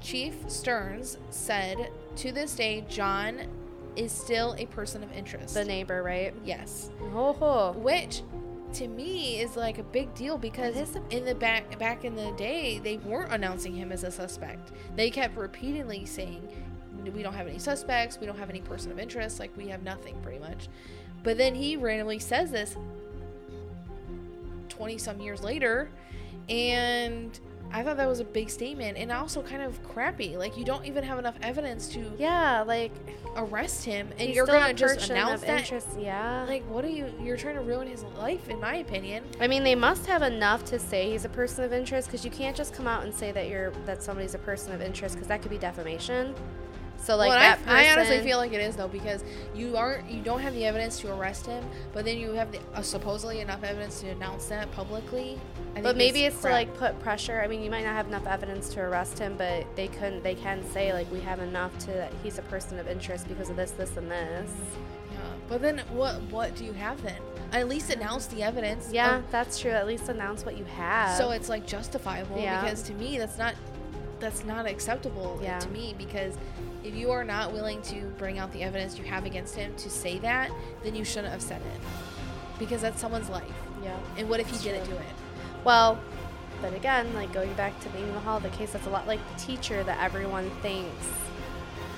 Chief 0.00 0.34
Stearns 0.48 1.18
said, 1.30 1.90
"To 2.16 2.30
this 2.32 2.54
day, 2.54 2.84
John 2.88 3.40
is 3.96 4.12
still 4.12 4.54
a 4.58 4.66
person 4.66 5.02
of 5.02 5.12
interest." 5.12 5.54
The 5.54 5.64
neighbor, 5.64 6.02
right? 6.02 6.34
yes, 6.44 6.90
Oh, 7.14 7.32
ho. 7.32 7.72
which 7.78 8.22
to 8.74 8.88
me 8.88 9.40
is 9.40 9.56
like 9.56 9.78
a 9.78 9.82
big 9.84 10.12
deal 10.14 10.36
because 10.36 10.76
It 10.76 10.82
is 10.82 10.96
a- 10.96 11.02
in 11.16 11.24
the 11.24 11.34
back 11.34 11.78
back 11.78 12.04
in 12.04 12.14
the 12.16 12.32
day 12.32 12.78
they 12.80 12.98
weren't 12.98 13.32
announcing 13.32 13.74
him 13.74 13.92
as 13.92 14.04
a 14.04 14.10
suspect. 14.10 14.72
They 14.94 15.10
kept 15.10 15.36
repeatedly 15.36 16.04
saying, 16.06 16.46
"We 17.14 17.22
don't 17.22 17.34
have 17.34 17.46
any 17.46 17.58
suspects. 17.58 18.18
We 18.20 18.26
don't 18.26 18.38
have 18.38 18.50
any 18.50 18.60
person 18.60 18.92
of 18.92 18.98
interest. 18.98 19.38
Like 19.40 19.56
we 19.56 19.68
have 19.68 19.82
nothing, 19.82 20.16
pretty 20.22 20.38
much." 20.40 20.68
But 21.24 21.36
then 21.38 21.54
he 21.56 21.76
randomly 21.76 22.20
says 22.20 22.52
this 22.52 22.76
twenty 24.68 24.98
some 24.98 25.20
years 25.20 25.42
later, 25.42 25.88
and 26.48 27.38
I 27.72 27.82
thought 27.82 27.96
that 27.96 28.06
was 28.06 28.20
a 28.20 28.24
big 28.24 28.50
statement 28.50 28.96
and 28.98 29.10
also 29.10 29.42
kind 29.42 29.62
of 29.62 29.82
crappy. 29.82 30.36
Like 30.36 30.56
you 30.56 30.64
don't 30.64 30.84
even 30.84 31.02
have 31.02 31.18
enough 31.18 31.34
evidence 31.42 31.88
to 31.88 32.12
Yeah, 32.18 32.62
like 32.62 32.92
arrest 33.36 33.84
him, 33.84 34.10
and 34.18 34.32
you're 34.34 34.46
gonna 34.46 34.74
just 34.74 35.10
announce 35.10 35.40
that. 35.40 35.60
interest. 35.60 35.88
Yeah. 35.98 36.44
Like, 36.46 36.62
what 36.68 36.84
are 36.84 36.88
you? 36.90 37.12
You're 37.22 37.36
trying 37.38 37.54
to 37.56 37.62
ruin 37.62 37.88
his 37.88 38.04
life, 38.18 38.48
in 38.48 38.60
my 38.60 38.76
opinion. 38.76 39.24
I 39.40 39.48
mean, 39.48 39.64
they 39.64 39.74
must 39.74 40.06
have 40.06 40.22
enough 40.22 40.64
to 40.66 40.78
say 40.78 41.10
he's 41.10 41.24
a 41.24 41.28
person 41.30 41.64
of 41.64 41.72
interest 41.72 42.08
because 42.08 42.24
you 42.24 42.30
can't 42.30 42.54
just 42.56 42.74
come 42.74 42.86
out 42.86 43.02
and 43.04 43.12
say 43.14 43.32
that 43.32 43.48
you're 43.48 43.70
that 43.86 44.02
somebody's 44.02 44.34
a 44.34 44.38
person 44.38 44.72
of 44.74 44.80
interest 44.82 45.14
because 45.14 45.28
that 45.28 45.40
could 45.40 45.50
be 45.50 45.58
defamation. 45.58 46.34
So 46.98 47.16
like 47.16 47.28
well, 47.28 47.38
that 47.38 47.60
I, 47.66 47.88
I 47.88 47.92
honestly 47.92 48.20
feel 48.20 48.38
like 48.38 48.52
it 48.52 48.62
is 48.62 48.76
though 48.76 48.88
because 48.88 49.22
you 49.54 49.76
aren't, 49.76 50.10
you 50.10 50.22
don't 50.22 50.40
have 50.40 50.54
the 50.54 50.64
evidence 50.64 50.98
to 51.00 51.14
arrest 51.14 51.44
him, 51.44 51.62
but 51.92 52.06
then 52.06 52.16
you 52.16 52.32
have 52.32 52.50
the, 52.50 52.60
uh, 52.74 52.80
supposedly 52.80 53.40
enough 53.40 53.62
evidence 53.62 54.00
to 54.00 54.08
announce 54.08 54.46
that 54.46 54.70
publicly. 54.72 55.38
But 55.82 55.96
maybe 55.98 56.24
it's 56.24 56.40
to 56.42 56.48
like 56.48 56.74
put 56.76 56.98
pressure. 57.00 57.42
I 57.42 57.46
mean, 57.46 57.62
you 57.62 57.70
might 57.70 57.84
not 57.84 57.94
have 57.94 58.06
enough 58.08 58.26
evidence 58.26 58.70
to 58.70 58.80
arrest 58.80 59.18
him, 59.18 59.34
but 59.36 59.66
they 59.76 59.88
couldn't. 59.88 60.22
They 60.22 60.34
can 60.34 60.64
say 60.70 60.92
like 60.94 61.10
we 61.12 61.20
have 61.20 61.40
enough 61.40 61.76
to 61.80 61.86
that 61.88 62.12
he's 62.22 62.38
a 62.38 62.42
person 62.42 62.78
of 62.78 62.88
interest 62.88 63.28
because 63.28 63.50
of 63.50 63.56
this, 63.56 63.72
this, 63.72 63.96
and 63.96 64.10
this. 64.10 64.50
Yeah. 65.12 65.18
But 65.48 65.60
then 65.60 65.82
what? 65.92 66.22
What 66.30 66.54
do 66.56 66.64
you 66.64 66.72
have 66.72 67.02
then? 67.02 67.20
At 67.52 67.68
least 67.68 67.90
announce 67.90 68.26
the 68.28 68.42
evidence. 68.42 68.90
Yeah, 68.92 69.18
of- 69.18 69.30
that's 69.30 69.58
true. 69.58 69.72
At 69.72 69.86
least 69.86 70.08
announce 70.08 70.44
what 70.46 70.56
you 70.56 70.64
have. 70.64 71.18
so 71.18 71.32
it's 71.32 71.48
like 71.50 71.66
justifiable 71.66 72.38
Yeah. 72.38 72.62
because 72.62 72.82
to 72.84 72.94
me 72.94 73.18
that's 73.18 73.36
not 73.36 73.54
that's 74.20 74.44
not 74.44 74.64
acceptable 74.66 75.38
Yeah. 75.42 75.58
to 75.58 75.68
me 75.68 75.94
because 75.98 76.34
if 76.84 76.94
you 76.94 77.10
are 77.10 77.24
not 77.24 77.52
willing 77.52 77.80
to 77.82 78.02
bring 78.18 78.38
out 78.38 78.52
the 78.52 78.62
evidence 78.62 78.98
you 78.98 79.04
have 79.04 79.24
against 79.24 79.54
him 79.56 79.74
to 79.76 79.88
say 79.90 80.18
that 80.18 80.50
then 80.82 80.94
you 80.94 81.04
shouldn't 81.04 81.32
have 81.32 81.42
said 81.42 81.60
it 81.74 81.80
because 82.58 82.80
that's 82.82 83.00
someone's 83.00 83.28
life 83.30 83.44
yeah. 83.82 83.96
and 84.16 84.28
what 84.28 84.38
if 84.40 84.46
he 84.48 84.56
didn't 84.58 84.84
true. 84.86 84.94
do 84.94 85.00
it 85.00 85.14
Well, 85.64 85.98
but 86.62 86.72
again, 86.74 87.12
like 87.14 87.32
going 87.32 87.52
back 87.54 87.78
to 87.80 87.88
the 87.90 87.98
Amy 87.98 88.12
Hall, 88.20 88.38
the 88.40 88.48
case 88.50 88.72
that's 88.72 88.86
a 88.86 88.90
lot 88.90 89.06
like 89.06 89.20
the 89.34 89.40
teacher 89.40 89.82
that 89.84 89.98
everyone 90.02 90.50
thinks 90.62 91.06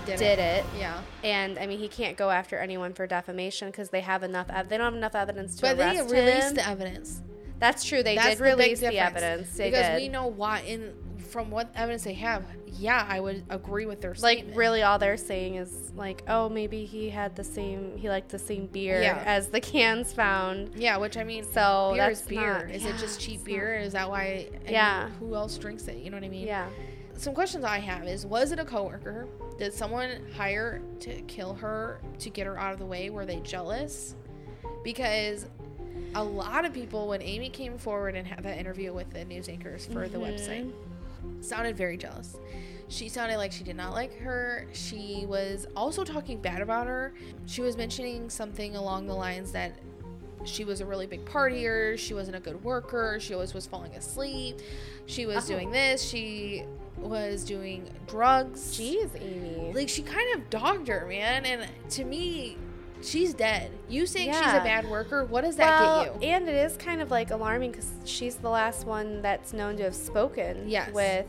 did, 0.06 0.20
it. 0.38 0.64
yeah 0.78 1.00
And 1.24 1.58
I 1.58 1.66
mean, 1.66 1.78
he 1.78 1.88
can't 1.88 2.16
go 2.16 2.30
after 2.30 2.56
anyone 2.58 2.92
for 2.94 3.06
defamation 3.08 3.68
because 3.68 3.90
they 3.90 4.00
have 4.02 4.22
enough. 4.22 4.46
Ev- 4.50 4.68
they 4.68 4.76
don't 4.76 4.84
have 4.84 4.94
enough 4.94 5.14
evidence 5.16 5.56
to 5.56 5.62
but 5.62 5.76
they 5.78 6.00
released 6.00 6.48
him. 6.50 6.54
the 6.54 6.68
evidence 6.68 7.20
That's 7.58 7.84
true. 7.84 8.02
They 8.02 8.16
That's 8.16 8.30
did 8.30 8.38
the 8.38 8.44
release 8.44 8.80
the 8.80 8.98
evidence. 8.98 9.56
They 9.56 9.70
because 9.70 9.86
did. 9.86 9.96
we 10.02 10.08
know 10.08 10.26
why 10.26 10.60
in 10.60 10.92
from 11.28 11.50
what 11.50 11.68
evidence 11.74 12.04
they 12.04 12.12
have 12.14 12.44
yeah 12.68 13.04
i 13.08 13.18
would 13.18 13.42
agree 13.50 13.84
with 13.84 14.00
their 14.00 14.12
like 14.20 14.38
statement. 14.38 14.56
really 14.56 14.82
all 14.82 14.96
they're 14.98 15.16
saying 15.16 15.56
is 15.56 15.90
like 15.96 16.22
oh 16.28 16.48
maybe 16.48 16.84
he 16.84 17.10
had 17.10 17.34
the 17.34 17.42
same 17.42 17.96
he 17.96 18.08
liked 18.08 18.28
the 18.28 18.38
same 18.38 18.66
beer 18.66 19.02
Yeah. 19.02 19.22
as 19.26 19.48
the 19.48 19.60
cans 19.60 20.12
found 20.12 20.70
yeah 20.76 20.96
which 20.98 21.16
i 21.16 21.24
mean 21.24 21.42
so 21.42 21.92
beer 21.94 22.06
that's 22.06 22.20
is 22.20 22.26
beer 22.28 22.58
not- 22.66 22.70
is 22.70 22.84
yeah, 22.84 22.90
it 22.90 22.98
just 22.98 23.20
cheap 23.20 23.42
beer 23.44 23.74
is 23.76 23.92
that 23.94 24.08
why 24.08 24.22
I 24.22 24.50
mean, 24.52 24.60
Yeah. 24.68 25.08
who 25.18 25.34
else 25.34 25.58
drinks 25.58 25.88
it 25.88 25.96
you 25.96 26.10
know 26.10 26.16
what 26.16 26.24
i 26.24 26.28
mean 26.28 26.46
yeah 26.46 26.68
some 27.18 27.34
questions 27.34 27.64
I 27.64 27.78
have 27.78 28.06
is 28.06 28.26
was 28.26 28.52
it 28.52 28.58
a 28.58 28.64
coworker? 28.64 29.26
Did 29.58 29.72
someone 29.72 30.10
hire 30.36 30.82
to 31.00 31.22
kill 31.22 31.54
her 31.54 31.98
to 32.18 32.28
get 32.30 32.46
her 32.46 32.58
out 32.58 32.74
of 32.74 32.78
the 32.78 32.84
way? 32.84 33.08
Were 33.08 33.24
they 33.24 33.40
jealous? 33.40 34.14
Because 34.84 35.46
a 36.14 36.22
lot 36.22 36.64
of 36.64 36.72
people, 36.72 37.08
when 37.08 37.22
Amy 37.22 37.48
came 37.50 37.78
forward 37.78 38.14
and 38.14 38.26
had 38.26 38.42
that 38.44 38.58
interview 38.58 38.92
with 38.92 39.10
the 39.12 39.24
news 39.24 39.48
anchors 39.48 39.86
for 39.86 40.08
the 40.08 40.18
Mhm. 40.18 40.22
website, 40.38 40.72
sounded 41.44 41.76
very 41.76 41.96
jealous. 41.96 42.36
She 42.88 43.08
sounded 43.08 43.36
like 43.38 43.50
she 43.52 43.64
did 43.64 43.76
not 43.76 43.92
like 43.92 44.16
her. 44.20 44.66
She 44.72 45.24
was 45.26 45.66
also 45.74 46.04
talking 46.04 46.38
bad 46.40 46.62
about 46.62 46.86
her. 46.86 47.12
She 47.46 47.60
was 47.60 47.76
mentioning 47.76 48.30
something 48.30 48.76
along 48.76 49.06
the 49.08 49.14
lines 49.14 49.52
that 49.52 49.72
she 50.44 50.64
was 50.64 50.80
a 50.80 50.86
really 50.86 51.06
big 51.08 51.24
partier. 51.24 51.98
She 51.98 52.14
wasn't 52.14 52.36
a 52.36 52.40
good 52.40 52.62
worker. 52.62 53.18
She 53.20 53.34
always 53.34 53.52
was 53.54 53.66
falling 53.66 53.92
asleep. 53.94 54.60
She 55.06 55.26
was 55.26 55.44
Oh. 55.44 55.54
doing 55.54 55.72
this. 55.72 56.02
She 56.02 56.64
was 56.96 57.44
doing 57.44 57.90
drugs. 58.06 58.78
jeez 58.78 59.10
amy 59.20 59.72
Like 59.74 59.88
she 59.88 60.02
kind 60.02 60.34
of 60.36 60.48
dogged 60.48 60.86
her, 60.88 61.06
man. 61.06 61.44
And 61.44 61.68
to 61.90 62.04
me, 62.04 62.56
she's 63.02 63.34
dead. 63.34 63.70
You 63.88 64.06
saying 64.06 64.32
she's 64.32 64.40
a 64.40 64.60
bad 64.64 64.88
worker? 64.88 65.24
What 65.24 65.42
does 65.42 65.56
that 65.56 65.80
well, 65.80 66.04
get 66.04 66.22
you? 66.22 66.28
and 66.28 66.48
it 66.48 66.54
is 66.54 66.76
kind 66.76 67.00
of 67.00 67.10
like 67.10 67.30
alarming 67.30 67.70
because 67.72 67.90
she's 68.04 68.36
the 68.36 68.50
last 68.50 68.86
one 68.86 69.22
that's 69.22 69.52
known 69.52 69.76
to 69.78 69.84
have 69.84 69.94
spoken 69.94 70.68
Yes. 70.68 70.90
with 70.92 71.26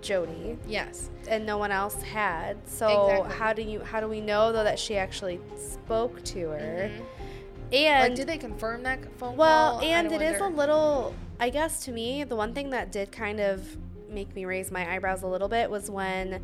Jodi, 0.00 0.56
yes. 0.68 1.10
and 1.28 1.44
no 1.44 1.58
one 1.58 1.72
else 1.72 2.00
had. 2.02 2.56
So 2.68 2.86
Exactly. 3.10 3.36
how 3.36 3.52
do 3.52 3.62
you 3.62 3.80
how 3.80 4.00
do 4.00 4.06
we 4.08 4.20
know 4.20 4.52
though 4.52 4.64
that 4.64 4.78
she 4.78 4.96
actually 4.96 5.40
spoke 5.56 6.22
to 6.24 6.48
her? 6.50 6.90
Mhm. 6.92 7.04
And 7.72 8.08
Like, 8.10 8.14
did 8.14 8.26
they 8.28 8.38
confirm 8.38 8.82
that 8.84 8.98
phone 9.18 9.36
Well, 9.36 9.72
call? 9.78 9.80
I 9.84 9.88
and 9.92 10.10
it 10.12 10.22
is 10.22 10.40
a 10.40 10.46
little, 10.48 11.14
I 11.38 11.50
guess 11.50 11.84
to 11.84 11.92
me, 11.92 12.24
the 12.24 12.36
one 12.36 12.54
thing 12.54 12.70
that 12.70 12.90
did 12.92 13.12
kind 13.12 13.40
of 13.40 13.76
make 14.08 14.34
me 14.34 14.44
raise 14.46 14.70
my 14.70 14.90
eyebrows 14.90 15.22
a 15.22 15.26
little 15.26 15.48
bit 15.48 15.68
was 15.68 15.90
when 15.90 16.42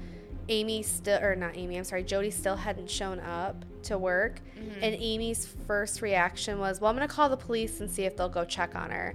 Amy 0.48 0.82
still, 0.82 1.22
or 1.22 1.34
not 1.36 1.56
Amy, 1.56 1.76
I'm 1.78 1.84
sorry, 1.84 2.02
Jodi 2.04 2.30
still 2.30 2.56
hadn't 2.56 2.90
shown 2.90 3.20
up 3.20 3.64
to 3.84 3.96
work. 3.98 4.40
Mhm. 4.58 4.72
And 4.82 4.94
Amy's 4.98 5.46
first 5.66 6.02
reaction 6.02 6.58
was, 6.58 6.80
Well, 6.80 6.90
I'm 6.90 6.96
going 6.96 7.06
to 7.08 7.14
call 7.14 7.28
the 7.28 7.36
police 7.36 7.80
and 7.80 7.90
see 7.90 8.04
if 8.04 8.16
they'll 8.16 8.28
go 8.28 8.44
check 8.44 8.74
on 8.74 8.90
her. 8.90 9.14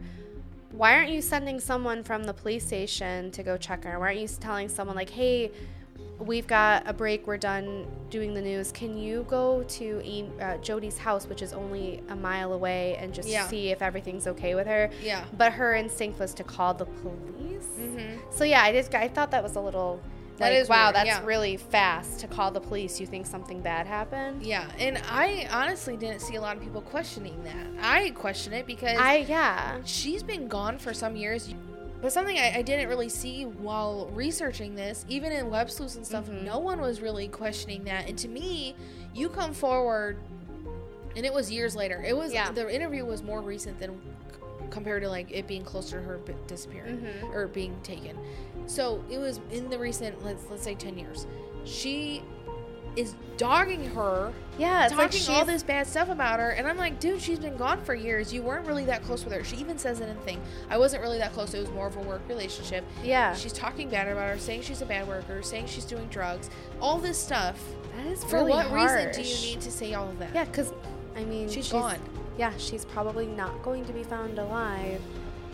Why 0.71 0.93
aren't 0.93 1.09
you 1.09 1.21
sending 1.21 1.59
someone 1.59 2.03
from 2.03 2.23
the 2.25 2.33
police 2.33 2.65
station 2.65 3.31
to 3.31 3.43
go 3.43 3.57
check 3.57 3.85
on 3.85 3.91
her? 3.93 3.99
Why 3.99 4.07
aren't 4.07 4.19
you 4.19 4.27
telling 4.27 4.69
someone, 4.69 4.95
like, 4.95 5.09
hey, 5.09 5.51
we've 6.19 6.45
got 6.47 6.83
a 6.87 6.93
break. 6.93 7.25
We're 7.25 7.37
done 7.37 7.87
doing 8.09 8.33
the 8.33 8.41
news. 8.41 8.71
Can 8.71 8.97
you 8.97 9.25
go 9.29 9.63
to 9.63 10.01
Am- 10.05 10.33
uh, 10.39 10.57
Jodi's 10.57 10.97
house, 10.97 11.25
which 11.27 11.41
is 11.41 11.53
only 11.53 12.03
a 12.09 12.15
mile 12.15 12.53
away, 12.53 12.97
and 12.99 13.13
just 13.13 13.29
Yeah. 13.29 13.47
see 13.47 13.69
if 13.69 13.81
everything's 13.81 14.27
okay 14.27 14.53
with 14.53 14.67
her? 14.67 14.89
Yeah. 15.01 15.23
But 15.37 15.53
her 15.53 15.75
instinct 15.75 16.19
was 16.19 16.33
to 16.35 16.43
call 16.43 16.73
the 16.73 16.85
police. 16.85 17.63
Mm-hmm. 17.79 18.17
So 18.31 18.43
yeah, 18.43 18.61
I 18.63 18.71
just 18.73 18.93
I 18.93 19.07
thought 19.07 19.31
that 19.31 19.41
was 19.43 19.55
a 19.55 19.61
little. 19.61 20.01
That 20.39 20.51
like, 20.53 20.61
is 20.61 20.69
wow. 20.69 20.85
weird, 20.85 20.95
That's 20.95 21.07
yeah. 21.07 21.25
really 21.25 21.57
fast 21.57 22.19
to 22.21 22.27
call 22.27 22.49
the 22.51 22.61
police. 22.61 22.99
You 22.99 23.05
think 23.05 23.25
something 23.27 23.61
bad 23.61 23.85
happened? 23.85 24.43
Yeah, 24.43 24.69
and 24.77 24.97
I 25.09 25.47
honestly 25.51 25.97
didn't 25.97 26.21
see 26.21 26.35
a 26.35 26.41
lot 26.41 26.55
of 26.57 26.63
people 26.63 26.81
questioning 26.81 27.43
that. 27.43 27.67
I 27.81 28.11
question 28.11 28.53
it 28.53 28.65
because 28.65 28.97
I 28.97 29.25
yeah. 29.27 29.77
she's 29.85 30.23
been 30.23 30.47
gone 30.47 30.77
for 30.77 30.93
some 30.93 31.15
years. 31.15 31.53
But 32.01 32.13
something 32.13 32.37
I, 32.37 32.59
I 32.59 32.61
didn't 32.61 32.87
really 32.87 33.09
see 33.09 33.43
while 33.43 34.07
researching 34.13 34.73
this, 34.75 35.05
even 35.09 35.33
in 35.33 35.49
web 35.49 35.69
sleuths 35.69 35.97
and 35.97 36.05
stuff, 36.07 36.27
Mhm. 36.29 36.43
no 36.45 36.57
one 36.57 36.79
was 36.79 37.01
really 37.01 37.27
questioning 37.27 37.83
that. 37.83 38.07
And 38.07 38.17
to 38.19 38.29
me, 38.29 38.73
you 39.13 39.27
come 39.27 39.53
forward, 39.53 40.17
and 41.17 41.25
it 41.25 41.33
was 41.33 41.51
years 41.51 41.75
later. 41.75 42.01
It 42.01 42.15
was 42.15 42.31
Yeah. 42.31 42.51
the 42.51 42.73
interview 42.73 43.03
was 43.03 43.21
more 43.21 43.41
recent 43.41 43.79
than 43.81 43.99
compared 44.69 45.01
to 45.01 45.09
like 45.09 45.29
it 45.31 45.45
being 45.47 45.63
closer 45.65 45.99
to 45.99 46.05
her 46.05 46.19
disappearing 46.47 46.99
Mhm. 46.99 47.33
or 47.33 47.47
being 47.47 47.75
taken. 47.83 48.17
So 48.69 49.03
it 49.09 49.17
was 49.17 49.39
in 49.51 49.69
the 49.69 49.79
recent, 49.79 50.23
let's 50.23 50.45
let's 50.49 50.63
say 50.63 50.75
ten 50.75 50.97
years. 50.97 51.25
She 51.65 52.23
is 52.95 53.15
dogging 53.37 53.83
her 53.91 54.33
Yeah, 54.57 54.85
it's 54.85 54.95
like 54.95 55.11
talking 55.11 55.35
all 55.35 55.45
this 55.45 55.63
bad 55.63 55.85
stuff 55.85 56.09
about 56.09 56.39
her 56.39 56.49
and 56.49 56.67
i'm 56.67 56.75
like 56.75 56.99
dude 56.99 57.21
she's 57.21 57.39
been 57.39 57.55
gone 57.55 57.81
for 57.83 57.93
years. 57.93 58.33
You 58.33 58.41
weren't 58.41 58.67
really 58.67 58.83
that 58.85 59.03
close 59.03 59.23
with 59.23 59.33
her. 59.33 59.43
She 59.43 59.57
even 59.57 59.77
says 59.77 59.99
it 59.99 60.09
in 60.09 60.17
thing 60.17 60.41
i 60.69 60.77
wasn't 60.77 61.03
really 61.03 61.19
that 61.19 61.31
close. 61.33 61.53
It 61.53 61.59
was 61.59 61.69
more 61.71 61.87
of 61.87 61.95
a 61.97 62.01
work 62.01 62.21
relationship. 62.27 62.83
Yeah, 63.03 63.35
she's 63.35 63.53
talking 63.53 63.89
bad 63.89 64.07
about 64.07 64.29
her 64.29 64.39
saying 64.39 64.63
she's 64.63 64.81
a 64.81 64.85
bad 64.85 65.07
worker 65.07 65.41
saying 65.43 65.67
she's 65.67 65.85
doing 65.85 66.07
drugs 66.07 66.49
all 66.81 66.97
this 66.97 67.17
stuff. 67.17 67.61
That 67.95 68.07
is 68.07 68.23
for 68.23 68.37
really 68.37 68.51
what 68.51 68.71
reason 68.71 69.11
do 69.13 69.21
you 69.21 69.51
need 69.51 69.61
to 69.61 69.71
say 69.71 69.93
all 69.93 70.09
of 70.09 70.19
that? 70.19 70.33
Yeah, 70.33 70.45
because 70.45 70.73
I 71.15 71.23
mean, 71.25 71.49
she's 71.49 71.71
gone. 71.71 71.99
Yeah, 72.37 72.53
she's 72.57 72.85
probably 72.85 73.27
not 73.27 73.61
going 73.63 73.83
to 73.85 73.93
be 73.93 74.03
found 74.03 74.39
alive, 74.39 75.01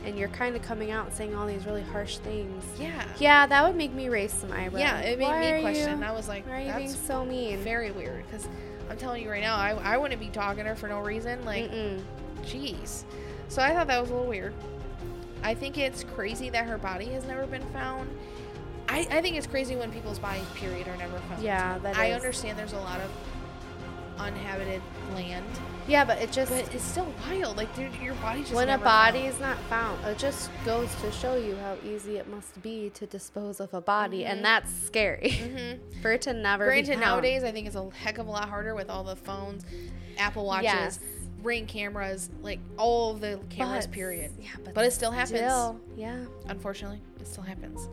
and 0.06 0.18
you're 0.18 0.30
kind 0.30 0.56
of 0.56 0.62
coming 0.62 0.92
out 0.92 1.08
and 1.08 1.16
saying 1.16 1.36
all 1.36 1.48
these 1.48 1.66
really 1.66 1.82
harsh 1.82 2.18
things. 2.20 2.64
yeah 2.80 3.04
Yeah, 3.20 3.46
that 3.48 3.66
would 3.66 3.76
make 3.76 3.92
me 3.94 4.08
raise 4.10 4.32
some 4.32 4.52
eyebrows. 4.52 4.80
yeah 4.80 5.00
it 5.00 5.18
made 5.20 5.26
Why 5.26 5.52
me 5.56 5.62
question 5.62 6.00
You, 6.00 6.06
i 6.06 6.12
was 6.12 6.28
like 6.28 6.46
why 6.48 6.54
are 6.54 6.60
you 6.60 6.74
being 6.74 6.88
that's 6.90 7.08
so 7.08 7.26
mean? 7.26 7.58
very 7.60 7.92
weird 7.92 8.24
because 8.26 8.48
i'm 8.90 8.98
telling 8.98 9.24
you 9.24 9.30
right 9.32 9.42
now 9.42 9.56
I, 9.56 9.72
I 9.72 9.98
wouldn't 9.98 10.20
be 10.22 10.30
talking 10.30 10.64
to 10.64 10.70
her 10.70 10.76
for 10.76 10.88
no 10.88 11.00
reason 11.00 11.44
like 11.46 11.70
Mm-mm. 11.72 12.02
Jeez. 12.44 13.04
So 13.48 13.62
I 13.62 13.74
thought 13.74 13.88
that 13.88 14.00
was 14.00 14.12
a 14.12 14.14
little 14.14 14.28
weird. 14.30 14.54
I 15.42 15.56
think 15.56 15.80
it's 15.80 16.04
crazy 16.04 16.50
that 16.52 16.66
her 16.68 16.78
body 16.78 17.06
has 17.08 17.26
never 17.26 17.48
been 17.48 17.66
found. 17.74 18.08
I, 18.88 19.00
I 19.10 19.22
think 19.22 19.36
it's 19.36 19.48
crazy 19.48 19.76
when 19.76 19.92
people's 19.92 20.20
bodies, 20.20 20.46
period, 20.54 20.88
are 20.88 20.96
never 20.98 21.18
found. 21.18 21.42
Yeah, 21.42 21.80
that 21.80 21.98
I 21.98 22.08
is- 22.08 22.16
understand 22.18 22.60
there's 22.60 22.74
a 22.74 22.80
lot 22.80 23.00
of 23.00 23.10
uninhabited 24.20 24.82
land, 25.16 25.46
Yeah, 25.88 26.04
but 26.04 26.18
it 26.20 26.32
just 26.32 26.52
but 26.52 26.74
it's 26.74 26.84
still 26.84 27.08
wild. 27.30 27.58
Like, 27.58 27.74
dude, 27.76 27.94
your 28.02 28.16
body 28.16 28.42
just 28.42 28.54
when 28.54 28.70
a 28.70 28.78
body 28.78 29.20
found. 29.20 29.34
is 29.34 29.40
not 29.40 29.58
found, 29.70 30.04
it 30.06 30.18
just 30.18 30.50
goes 30.66 30.90
to 31.02 31.12
show 31.12 31.36
you 31.36 31.56
how 31.58 31.76
easy 31.88 32.18
it 32.18 32.28
must 32.28 32.60
be 32.64 32.90
to 32.96 33.06
dispose 33.06 33.60
of 33.60 33.72
a 33.74 33.82
body, 33.82 34.22
Mhm. 34.24 34.30
and 34.32 34.46
that's 34.46 34.72
scary 34.74 35.30
Mhm. 35.32 35.80
for 36.02 36.12
it 36.14 36.24
to 36.24 36.34
never. 36.34 36.66
Granted, 36.66 37.00
nowadays 37.00 37.44
I 37.44 37.52
think 37.52 37.68
it's 37.68 37.76
a 37.76 37.88
heck 37.92 38.18
of 38.18 38.28
a 38.28 38.32
lot 38.32 38.50
harder 38.50 38.74
with 38.74 38.90
all 38.90 39.04
the 39.04 39.16
phones, 39.16 39.64
Apple 40.18 40.46
Watches, 40.46 40.64
Yes. 40.66 41.00
Ring 41.44 41.68
cameras, 41.68 42.32
like 42.42 42.60
all 42.78 43.14
the 43.14 43.40
cameras. 43.52 43.86
But- 43.86 43.94
period. 43.94 44.32
Yeah, 44.42 44.48
but, 44.64 44.74
But 44.74 44.86
it 44.86 44.92
still 44.92 45.12
happens. 45.12 45.38
Still, 45.38 45.80
yeah. 45.96 46.26
unfortunately 46.48 47.02
it 47.20 47.28
still 47.28 47.44
happens 47.44 47.88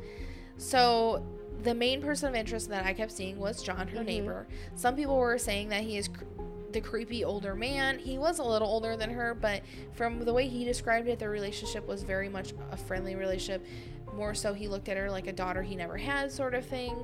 so 0.59 1.25
the 1.63 1.75
main 1.75 2.03
person 2.03 2.29
of 2.29 2.35
interest 2.35 2.69
that 2.69 2.85
i 2.85 2.93
kept 2.93 3.11
seeing 3.11 3.39
was 3.39 3.63
john 3.63 3.89
her 3.89 4.01
Mhm. 4.01 4.05
neighbor 4.07 4.47
some 4.77 4.95
people 4.95 5.17
were 5.17 5.39
saying 5.39 5.69
that 5.71 5.83
he 5.83 5.97
is 5.97 6.09
cr- 6.09 6.25
the 6.73 6.81
creepy 6.81 7.25
older 7.25 7.55
man 7.55 7.99
he 7.99 8.19
was 8.19 8.39
a 8.39 8.43
little 8.43 8.69
older 8.69 8.97
than 8.97 9.11
her 9.11 9.35
but 9.35 9.63
from 9.93 10.25
the 10.25 10.33
way 10.33 10.49
he 10.49 10.65
described 10.65 11.09
it 11.09 11.19
their 11.19 11.31
relationship 11.31 11.87
was 11.87 12.03
very 12.03 12.29
much 12.29 12.53
a 12.71 12.77
friendly 12.77 13.15
relationship 13.15 13.65
more 14.15 14.35
so 14.35 14.53
he 14.53 14.69
looked 14.69 14.89
at 14.89 14.97
her 14.97 15.11
like 15.11 15.27
a 15.27 15.33
daughter 15.33 15.63
he 15.63 15.75
never 15.75 15.97
had, 15.97 16.31
sort 16.31 16.55
of 16.55 16.65
thing. 16.67 16.95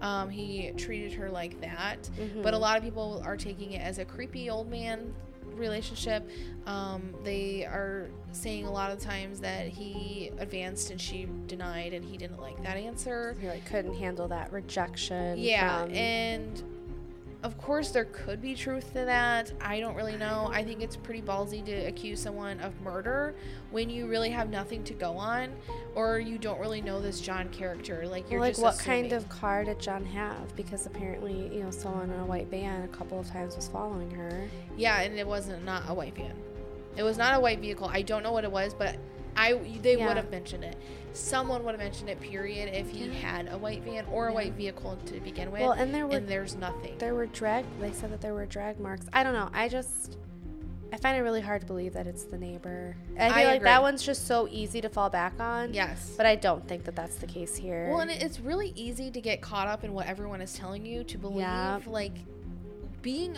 Um, 0.00 0.28
he 0.28 0.72
treated 0.76 1.12
her 1.14 1.30
like 1.30 1.60
that. 1.60 2.02
Mm-hmm. 2.18 2.42
But 2.42 2.54
a 2.54 2.58
lot 2.58 2.76
of 2.76 2.82
people 2.82 3.22
are 3.24 3.36
taking 3.36 3.72
it 3.72 3.80
as 3.80 3.98
a 3.98 4.04
creepy 4.04 4.50
old 4.50 4.70
man 4.70 5.14
relationship. 5.54 6.28
Um, 6.66 7.14
they 7.24 7.64
are 7.64 8.10
saying 8.32 8.66
a 8.66 8.70
lot 8.70 8.90
of 8.90 9.00
times 9.00 9.40
that 9.40 9.68
he 9.68 10.30
advanced 10.38 10.90
and 10.90 11.00
she 11.00 11.26
denied, 11.46 11.92
and 11.92 12.04
he 12.04 12.16
didn't 12.16 12.40
like 12.40 12.62
that 12.62 12.76
answer. 12.76 13.36
He 13.40 13.48
like 13.48 13.66
couldn't 13.66 13.94
handle 13.94 14.28
that 14.28 14.52
rejection. 14.52 15.38
Yeah, 15.38 15.84
from- 15.84 15.94
and 15.94 16.62
of 17.44 17.56
course 17.56 17.90
there 17.90 18.06
could 18.06 18.42
be 18.42 18.54
truth 18.54 18.88
to 18.94 19.04
that. 19.04 19.52
I 19.60 19.78
don't 19.78 19.94
really 19.94 20.16
know. 20.16 20.50
I 20.52 20.64
think 20.64 20.82
it's 20.82 20.96
pretty 20.96 21.22
ballsy 21.22 21.64
to 21.66 21.72
accuse 21.86 22.20
someone 22.20 22.58
of 22.60 22.80
murder 22.80 23.34
when 23.70 23.88
you 23.88 24.08
really 24.08 24.30
have 24.30 24.50
nothing 24.50 24.82
to 24.84 24.94
go 24.94 25.12
on, 25.12 25.52
or 25.94 26.18
you 26.18 26.36
don't 26.36 26.58
really 26.58 26.80
know 26.80 27.00
this 27.00 27.20
John 27.20 27.48
character. 27.50 28.06
Like 28.06 28.28
you're 28.30 28.40
like 28.40 28.58
what 28.58 28.78
kind 28.78 29.12
of 29.12 29.28
car 29.28 29.64
did 29.64 29.78
John 29.78 30.04
have? 30.06 30.54
Because 30.56 30.86
apparently, 30.86 31.54
you 31.54 31.62
know, 31.62 31.70
someone 31.70 32.10
in 32.10 32.18
a 32.18 32.26
white 32.26 32.48
van 32.48 32.82
a 32.82 32.88
couple 32.88 33.20
of 33.20 33.30
times 33.30 33.54
was 33.54 33.68
following 33.68 34.10
her. 34.10 34.48
Yeah, 34.76 35.00
and 35.00 35.16
it 35.16 35.26
wasn't 35.26 35.64
not 35.64 35.84
a 35.88 35.94
white 35.94 36.16
van. 36.16 36.34
It 36.96 37.04
was 37.04 37.16
not 37.16 37.34
a 37.34 37.40
white 37.40 37.60
vehicle. 37.60 37.88
I 37.92 38.02
don't 38.02 38.24
know 38.24 38.32
what 38.32 38.42
it 38.42 38.50
was, 38.50 38.74
but 38.74 38.96
I 39.38 39.54
they 39.82 39.96
Yeah. 39.96 40.08
would 40.08 40.16
have 40.16 40.30
mentioned 40.30 40.64
it. 40.64 40.76
Someone 41.12 41.64
would 41.64 41.72
have 41.72 41.80
mentioned 41.80 42.10
it. 42.10 42.20
Period. 42.20 42.74
If 42.74 42.90
he 42.90 43.06
Yeah. 43.06 43.12
had 43.14 43.52
a 43.52 43.56
white 43.56 43.82
van 43.82 44.04
or 44.12 44.26
a 44.28 44.30
Yeah. 44.30 44.34
white 44.34 44.52
vehicle 44.54 44.98
to 45.06 45.20
begin 45.20 45.50
with. 45.52 45.60
Well, 45.62 45.72
and 45.72 45.94
there 45.94 46.06
were 46.06 46.16
and 46.16 46.28
there's 46.28 46.56
nothing. 46.56 46.98
there 46.98 47.14
were 47.14 47.26
drag. 47.26 47.64
They 47.80 47.92
said 47.92 48.10
that 48.12 48.20
there 48.20 48.34
were 48.34 48.46
drag 48.46 48.78
marks. 48.80 49.06
I 49.12 49.22
don't 49.22 49.32
know. 49.34 49.48
I 49.54 49.68
just. 49.68 50.18
I 50.90 50.96
find 50.96 51.18
it 51.18 51.20
really 51.20 51.42
hard 51.42 51.60
to 51.60 51.66
believe 51.66 51.92
that 51.92 52.06
it's 52.06 52.24
the 52.24 52.38
neighbor. 52.38 52.96
I 53.18 53.28
feel 53.28 53.38
I 53.38 53.44
like 53.52 53.62
that 53.62 53.82
one's 53.82 54.02
just 54.02 54.26
so 54.26 54.48
easy 54.50 54.80
to 54.80 54.88
fall 54.88 55.10
back 55.10 55.38
on. 55.38 55.74
yes. 55.74 56.14
But 56.16 56.24
I 56.24 56.34
don't 56.34 56.66
think 56.66 56.84
that 56.84 56.96
that's 56.96 57.16
the 57.16 57.26
case 57.26 57.54
here. 57.56 57.88
Well, 57.90 58.00
and 58.00 58.10
it's 58.10 58.40
really 58.40 58.72
easy 58.74 59.10
to 59.10 59.20
get 59.20 59.42
caught 59.42 59.68
up 59.68 59.84
in 59.84 59.92
what 59.92 60.06
everyone 60.06 60.40
is 60.40 60.54
telling 60.54 60.86
you 60.86 61.04
to 61.04 61.18
believe. 61.18 61.40
Yeah. 61.40 61.78
Like 61.86 62.14
being 63.02 63.36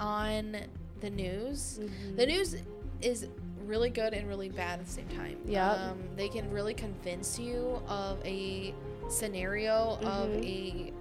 on 0.00 0.56
the 1.00 1.10
news, 1.10 1.80
Mhm. 1.82 2.16
the 2.16 2.26
news 2.26 2.56
is 3.02 3.28
really 3.66 3.90
good 3.90 4.14
and 4.14 4.28
really 4.28 4.48
bad 4.48 4.80
at 4.80 4.86
the 4.86 4.92
same 4.92 5.08
time. 5.08 5.38
Yeah. 5.44 5.70
Um, 5.70 5.98
they 6.16 6.28
can 6.28 6.50
really 6.50 6.74
convince 6.74 7.38
you 7.38 7.80
of 7.88 8.24
a 8.24 8.74
scenario 9.08 9.98
of 10.02 10.28
Mhm. 10.30 10.44
a 10.44 10.92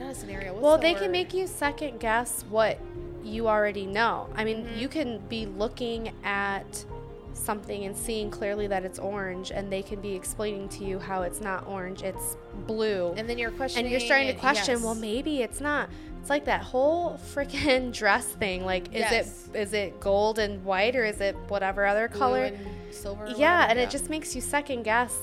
not 0.00 0.10
a 0.10 0.14
scenario. 0.14 0.52
What's 0.52 0.62
well, 0.62 0.76
the 0.76 0.82
they 0.82 0.94
can 0.94 1.12
make 1.12 1.32
you 1.32 1.46
second 1.46 2.00
guess 2.00 2.44
what 2.50 2.78
you 3.22 3.48
already 3.48 3.86
know. 3.86 4.28
I 4.34 4.42
mean, 4.44 4.64
Mhm. 4.66 4.78
you 4.78 4.88
can 4.88 5.18
be 5.28 5.46
looking 5.46 6.12
at 6.24 6.84
something 7.32 7.84
and 7.84 7.96
seeing 7.96 8.30
clearly 8.30 8.66
that 8.66 8.84
it's 8.84 8.98
orange, 8.98 9.50
and 9.50 9.70
they 9.72 9.82
can 9.82 10.00
be 10.00 10.14
explaining 10.14 10.68
to 10.70 10.84
you 10.84 10.98
how 10.98 11.22
it's 11.22 11.40
not 11.40 11.66
orange, 11.66 12.02
it's 12.02 12.36
blue. 12.66 13.12
and 13.16 13.28
then 13.28 13.38
you're 13.38 13.50
questioning, 13.52 13.86
and 13.86 13.90
you're 13.92 14.00
starting 14.00 14.28
to 14.28 14.34
question, 14.34 14.74
yes. 14.76 14.84
well, 14.84 14.94
maybe 14.94 15.42
it's 15.42 15.60
not. 15.60 15.88
It's 16.24 16.30
like 16.30 16.46
that 16.46 16.62
whole 16.62 17.18
freaking 17.34 17.92
dress 18.00 18.24
thing. 18.24 18.64
Like, 18.64 18.86
is 18.94 19.00
Yes. 19.00 19.46
it 19.52 19.58
is 19.60 19.74
it 19.74 20.00
gold 20.00 20.38
and 20.38 20.64
white, 20.64 20.96
or 20.96 21.04
is 21.04 21.20
it 21.20 21.36
whatever 21.48 21.84
other 21.84 22.08
Blue 22.08 22.18
color? 22.18 22.50
silver. 22.90 23.28
yeah, 23.36 23.66
and 23.68 23.78
it 23.78 23.90
just 23.90 24.08
makes 24.08 24.34
you 24.34 24.40
second 24.40 24.84
guess 24.84 25.14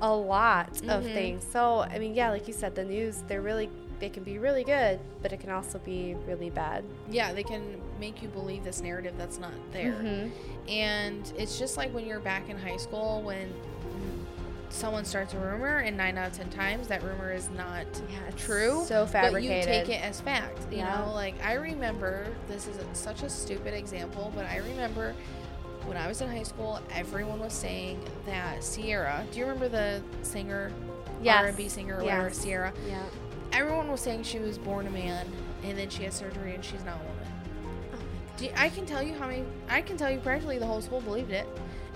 a 0.00 0.14
lot 0.14 0.68
of 0.88 1.02
Mhm. 1.02 1.12
things. 1.12 1.46
So, 1.50 1.80
I 1.80 1.98
mean, 1.98 2.14
yeah, 2.14 2.30
like 2.30 2.46
you 2.46 2.52
said, 2.54 2.76
the 2.76 2.84
news, 2.84 3.24
they're 3.26 3.40
really, 3.40 3.68
they 3.98 4.08
can 4.08 4.22
be 4.22 4.38
really 4.38 4.62
good, 4.62 5.00
but 5.22 5.32
it 5.32 5.40
can 5.40 5.50
also 5.50 5.80
be 5.80 6.14
really 6.24 6.50
bad. 6.50 6.84
yeah, 7.10 7.32
they 7.32 7.42
can 7.42 7.80
make 7.98 8.22
you 8.22 8.28
believe 8.28 8.62
this 8.62 8.80
narrative 8.80 9.14
that's 9.18 9.38
not 9.40 9.50
there. 9.72 9.90
Mhm. 9.92 10.30
And 10.68 11.32
it's 11.36 11.58
just 11.58 11.76
like 11.76 11.92
when 11.92 12.06
you're 12.06 12.20
back 12.20 12.48
in 12.48 12.56
high 12.56 12.76
school 12.76 13.22
when 13.22 13.52
someone 14.74 15.04
starts 15.04 15.32
a 15.34 15.38
rumor 15.38 15.78
and 15.78 15.96
nine 15.96 16.18
out 16.18 16.26
of 16.32 16.36
ten 16.36 16.50
times 16.50 16.88
that 16.88 17.02
rumor 17.02 17.32
is 17.32 17.48
not 17.50 17.86
Yeah, 18.10 18.18
true. 18.36 18.84
So 18.86 19.06
fabricated 19.06 19.32
But 19.32 19.42
you 19.44 19.62
take 19.84 19.88
it 19.88 20.02
as 20.04 20.20
fact. 20.20 20.58
You 20.70 20.78
Yeah. 20.78 21.04
know, 21.04 21.12
like 21.14 21.34
I 21.44 21.54
remember 21.54 22.26
this 22.48 22.66
is 22.66 22.78
such 22.92 23.22
a 23.22 23.30
stupid 23.30 23.72
example, 23.74 24.32
but 24.34 24.46
I 24.46 24.56
remember 24.58 25.14
when 25.86 25.96
I 25.96 26.08
was 26.08 26.20
in 26.20 26.28
high 26.28 26.42
school, 26.42 26.80
everyone 26.94 27.38
was 27.40 27.52
saying 27.52 28.00
that 28.26 28.62
Ciara. 28.62 29.24
Do 29.30 29.38
you 29.38 29.44
remember 29.44 29.68
the 29.68 30.02
singer, 30.22 30.72
Yes. 31.22 31.44
R&B 31.44 31.68
singer, 31.68 31.98
or 31.98 32.04
whatever, 32.04 32.30
Ciara? 32.30 32.72
Yeah. 32.88 33.02
Everyone 33.52 33.90
was 33.90 34.00
saying 34.00 34.24
she 34.24 34.38
was 34.40 34.58
born 34.58 34.86
a 34.86 34.90
man, 34.90 35.26
and 35.62 35.78
then 35.78 35.88
she 35.88 36.02
had 36.02 36.12
surgery, 36.12 36.54
and 36.54 36.64
she's 36.64 36.82
not 36.84 36.96
a 36.96 37.04
woman. 37.04 37.28
Oh 37.94 38.42
you- 38.42 38.50
I 38.56 38.68
can 38.70 38.86
tell 38.86 39.02
you 39.02 39.14
how 39.14 39.28
many. 39.28 39.44
I 39.68 39.82
can 39.82 39.96
tell 39.96 40.10
you 40.10 40.18
practically 40.18 40.58
the 40.58 40.66
whole 40.66 40.80
school 40.80 41.00
believed 41.02 41.30
it, 41.30 41.46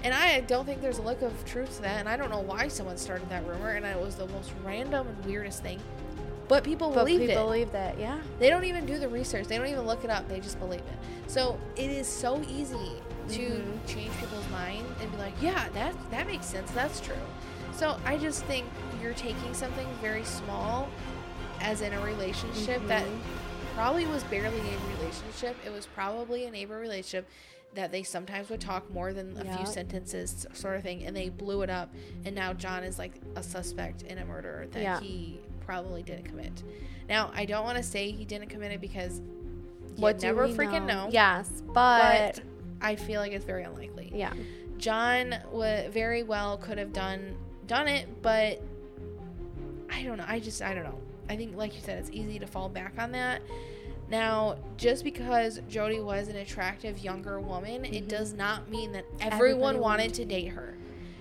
and 0.05 0.15
I 0.15 0.41
don't 0.41 0.65
think 0.65 0.81
there's 0.81 0.99
a 0.99 1.03
lick 1.03 1.23
of 1.23 1.33
truth 1.45 1.77
to 1.77 1.83
that. 1.83 1.99
And 2.01 2.09
I 2.09 2.17
don't 2.17 2.31
know 2.31 2.41
why 2.41 2.69
someone 2.69 2.97
started 2.97 3.29
that 3.31 3.47
rumor, 3.47 3.71
and 3.71 3.85
it 3.85 3.99
was 4.01 4.15
the 4.17 4.27
most 4.29 4.53
random 4.65 5.07
and 5.09 5.25
weirdest 5.25 5.63
thing. 5.63 5.81
But 6.49 6.65
people 6.65 6.89
But 6.91 7.01
believed 7.05 7.21
people 7.27 7.43
it. 7.43 7.45
believe 7.47 7.73
that, 7.73 7.99
yeah. 7.99 8.19
They 8.39 8.49
don't 8.49 8.65
even 8.65 8.87
do 8.87 8.99
the 8.99 9.09
research. 9.09 9.47
They 9.49 9.59
don't 9.59 9.67
even 9.67 9.87
look 9.87 10.03
it 10.05 10.11
up. 10.11 10.29
They 10.29 10.41
just 10.41 10.59
believe 10.59 10.81
it. 10.81 11.31
So 11.31 11.59
it 11.77 11.91
is 11.91 12.07
so 12.07 12.41
easy 12.49 13.03
to 13.31 13.41
Mhm. 13.43 13.87
change 13.87 14.17
people's 14.19 14.49
mind 14.49 14.87
and 15.03 15.11
be 15.13 15.19
like, 15.19 15.35
yeah, 15.43 15.69
that 15.75 15.95
that 16.11 16.27
makes 16.27 16.47
sense. 16.47 16.71
That's 16.71 17.01
true. 17.01 17.15
So 17.73 17.99
I 18.07 18.17
just 18.17 18.45
think 18.47 18.65
you're 19.03 19.13
taking 19.13 19.53
something 19.53 19.87
very 20.01 20.25
small, 20.25 20.89
as 21.61 21.83
in 21.83 21.93
a 21.93 22.01
relationship 22.01 22.81
that 22.89 23.05
Mhm. 23.05 23.19
probably 23.75 24.07
was 24.07 24.25
barely 24.25 24.59
a 24.59 24.97
relationship. 24.99 25.55
It 25.67 25.71
was 25.71 25.85
probably 25.85 26.47
a 26.47 26.51
neighbor 26.51 26.79
relationship 26.79 27.29
that 27.75 27.93
they 27.93 28.03
sometimes 28.03 28.49
would 28.51 28.61
talk 28.61 28.91
more 28.91 29.13
than 29.13 29.37
a 29.39 29.45
Yeah. 29.45 29.57
few 29.57 29.67
sentences, 29.67 30.47
sort 30.53 30.77
of 30.77 30.83
thing, 30.83 31.05
and 31.05 31.15
they 31.17 31.29
blew 31.29 31.63
it 31.63 31.71
up. 31.71 31.93
And 32.25 32.35
now 32.35 32.53
John 32.53 32.83
is 32.83 32.99
like 32.99 33.13
a 33.37 33.43
suspect 33.43 34.03
in 34.03 34.19
a 34.19 34.25
murder 34.25 34.67
that 34.73 34.83
Yeah. 34.83 35.01
he 35.01 35.41
probably 35.61 36.03
didn't 36.03 36.25
commit. 36.25 36.63
Now 37.09 37.31
I 37.35 37.45
don't 37.45 37.65
want 37.65 37.77
to 37.77 37.83
say 37.83 38.11
he 38.11 38.25
didn't 38.25 38.49
commit 38.49 38.73
it 38.73 38.81
because 38.81 39.19
you 39.21 40.03
What 40.03 40.19
do 40.19 40.27
never 40.27 40.47
we 40.47 40.55
freaking 40.55 40.87
know. 40.87 41.09
Yes, 41.11 41.49
but, 41.67 42.37
but 42.37 42.41
I 42.81 42.97
feel 42.97 43.21
like 43.21 43.33
it's 43.33 43.45
very 43.45 43.65
unlikely. 43.65 44.11
yeah. 44.15 44.33
John 44.79 45.31
w- 45.51 45.89
very 45.91 46.23
well 46.23 46.57
could 46.59 46.79
have 46.79 46.93
done 46.93 47.37
done 47.67 47.87
it, 47.89 48.23
but 48.23 48.63
I 49.91 50.03
don't 50.05 50.17
know. 50.19 50.25
I 50.27 50.39
just 50.41 50.63
I 50.63 50.73
don't 50.75 50.85
know. 50.85 50.99
I 51.29 51.37
think 51.37 51.57
like 51.57 51.75
you 51.75 51.81
said, 51.81 51.99
it's 51.99 52.11
easy 52.11 52.39
to 52.39 52.47
fall 52.47 52.69
back 52.69 52.95
on 52.99 53.13
that. 53.13 53.43
Now, 54.11 54.57
just 54.77 55.05
because 55.05 55.61
Jodi 55.69 56.01
was 56.01 56.29
an 56.29 56.37
attractive 56.37 56.99
younger 56.99 57.41
woman, 57.41 57.85
it 57.85 58.05
Mhm. 58.05 58.09
does 58.09 58.33
not 58.33 58.71
mean 58.71 58.93
that 58.93 59.05
everyone 59.21 59.79
wanted 59.79 59.81
wanted 59.81 60.15
to 60.15 60.25
date 60.25 60.47
her. 60.49 60.75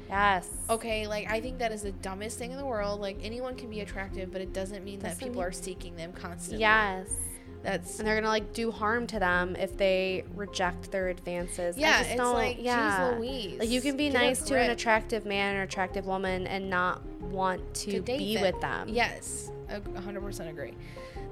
Yes. 0.10 0.48
Okay, 0.70 1.06
like 1.06 1.30
I 1.30 1.42
think 1.42 1.58
that 1.60 1.74
is 1.74 1.82
the 1.82 1.92
dumbest 1.92 2.38
thing 2.40 2.52
in 2.52 2.58
the 2.58 2.66
world. 2.66 3.02
Like 3.02 3.18
anyone 3.22 3.56
can 3.56 3.70
be 3.70 3.82
attractive, 3.82 4.32
but 4.32 4.40
it 4.42 4.54
doesn't 4.54 4.86
mean 4.86 5.00
that 5.00 5.10
Doesn't 5.10 5.20
people 5.20 5.42
mean- 5.42 5.50
are 5.50 5.52
seeking 5.52 5.96
them 5.98 6.14
constantly. 6.14 6.62
Yes. 6.62 7.14
That's 7.64 8.00
And 8.00 8.08
they're 8.08 8.16
gonna 8.16 8.28
like 8.30 8.54
do 8.54 8.72
harm 8.72 9.08
to 9.08 9.20
them 9.20 9.58
if 9.58 9.76
they 9.76 10.24
reject 10.36 10.92
their 10.92 11.10
advances. 11.10 11.78
Yeah, 11.78 11.98
just 11.98 12.12
it's 12.12 12.18
don't- 12.22 12.34
like 12.36 12.58
yeah. 12.62 13.10
geez 13.12 13.20
Louise. 13.20 13.60
Like 13.60 13.70
you 13.70 13.82
can 13.82 13.98
be 13.98 14.10
nice 14.10 14.42
to 14.44 14.58
an 14.58 14.70
attractive 14.70 15.26
man 15.26 15.56
or 15.58 15.64
attractive 15.64 16.06
woman 16.06 16.48
and 16.48 16.70
not 16.70 17.06
want 17.20 17.74
to, 17.74 17.92
to 17.92 18.00
date 18.00 18.20
be 18.20 18.36
them. 18.36 18.44
with 18.44 18.62
them. 18.62 18.88
Yes, 18.88 19.52
a 19.70 19.82
100% 19.82 20.50
agree. 20.50 20.74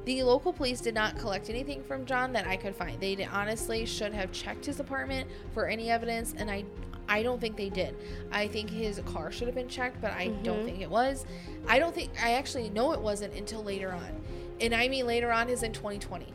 The 0.06 0.22
local 0.24 0.54
police 0.54 0.82
did 0.82 0.94
not 0.94 1.18
collect 1.18 1.50
anything 1.50 1.84
from 1.84 2.06
John 2.06 2.32
that 2.34 2.46
I 2.48 2.58
could 2.58 2.76
find. 2.76 3.00
They 3.02 3.26
honestly 3.26 3.86
should 3.86 4.14
have 4.14 4.32
checked 4.32 4.66
his 4.66 4.80
apartment 4.80 5.28
for 5.54 5.66
any 5.68 5.90
evidence, 5.90 6.36
and 6.38 6.50
I, 6.52 6.64
I 7.10 7.24
don't 7.24 7.42
think 7.42 7.58
they 7.58 7.70
did. 7.70 7.96
I 8.32 8.48
think 8.48 8.70
his 8.70 9.00
car 9.06 9.32
should 9.32 9.48
have 9.48 9.56
been 9.56 9.68
checked, 9.68 10.02
but 10.02 10.12
I 10.12 10.28
don't 10.44 10.62
Mhm. 10.62 10.66
think 10.66 10.82
it 10.82 10.90
was. 10.90 11.26
I 11.68 11.80
don't 11.80 11.94
think 11.94 12.12
I 12.24 12.34
actually 12.34 12.70
know 12.70 12.92
it 12.94 13.02
wasn't 13.02 13.34
until 13.34 13.64
later 13.64 13.92
on, 13.92 14.22
and 14.62 14.76
I 14.76 14.88
mean 14.88 15.08
later 15.08 15.32
on 15.32 15.50
is 15.50 15.64
in 15.64 15.74
2020. 15.74 16.28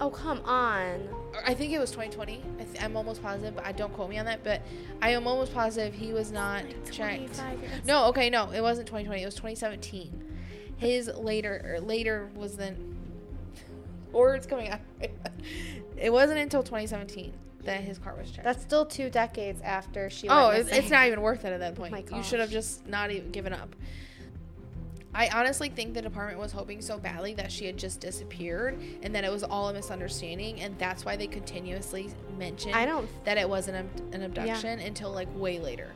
Oh 0.00 0.10
come 0.10 0.40
on. 0.44 1.08
I 1.46 1.52
think 1.54 1.72
it 1.72 1.78
was 1.78 1.90
2020. 1.90 2.42
I 2.60 2.64
th- 2.64 2.82
I'm 2.82 2.96
almost 2.96 3.22
positive, 3.22 3.54
but 3.56 3.64
I 3.66 3.72
don't 3.72 3.92
quote 3.94 4.08
me 4.10 4.18
on 4.18 4.24
that. 4.26 4.42
But 4.44 4.60
I 5.02 5.10
am 5.10 5.26
almost 5.26 5.52
positive 5.54 5.94
he 5.94 6.12
was 6.12 6.30
not 6.32 6.64
checked. 6.90 7.40
No, 7.86 8.06
okay, 8.06 8.28
no, 8.30 8.50
it 8.52 8.60
wasn't 8.62 8.86
2020. 8.88 9.22
It 9.22 9.26
was 9.26 9.34
2017. 9.34 10.22
His 10.76 11.08
later 11.08 11.62
er, 11.64 11.74
or 11.74 11.80
later 11.80 12.28
was 12.34 12.56
then 12.56 12.96
words 14.12 14.46
coming 14.46 14.68
out. 14.68 14.80
it 15.96 16.12
wasn't 16.12 16.38
until 16.38 16.62
2017 16.62 17.32
that 17.64 17.80
his 17.80 17.98
car 17.98 18.14
was 18.18 18.30
checked. 18.30 18.44
That's 18.44 18.62
still 18.62 18.86
two 18.86 19.10
decades 19.10 19.60
after 19.62 20.08
she. 20.08 20.28
oh, 20.28 20.50
it's, 20.50 20.70
it's 20.70 20.90
not 20.90 21.06
even 21.06 21.20
worth 21.20 21.44
it 21.44 21.52
at 21.52 21.60
that 21.60 21.72
Oh 21.72 21.76
point. 21.76 21.92
my 21.92 22.04
you 22.16 22.22
should 22.22 22.40
have 22.40 22.50
just 22.50 22.86
not 22.86 23.10
even 23.10 23.30
given 23.30 23.52
up. 23.52 23.74
I 25.16 25.30
honestly 25.30 25.70
think 25.70 25.94
the 25.94 26.02
department 26.02 26.38
was 26.38 26.52
hoping 26.52 26.82
so 26.82 26.98
badly 26.98 27.32
that 27.34 27.50
she 27.50 27.64
had 27.64 27.78
just 27.78 28.00
disappeared 28.00 28.78
and 29.02 29.14
that 29.14 29.24
it 29.24 29.32
was 29.32 29.42
all 29.42 29.70
a 29.70 29.72
misunderstanding, 29.72 30.60
and 30.60 30.78
that's 30.78 31.06
why 31.06 31.16
they 31.16 31.26
continuously 31.26 32.10
mentioned 32.38 32.74
I 32.74 32.84
don't. 32.84 33.08
that 33.24 33.38
it 33.38 33.48
wasn't 33.48 33.78
an, 33.78 33.90
an 34.12 34.22
abduction 34.22 34.78
until 34.78 35.10
like 35.12 35.28
way 35.34 35.58
later. 35.58 35.90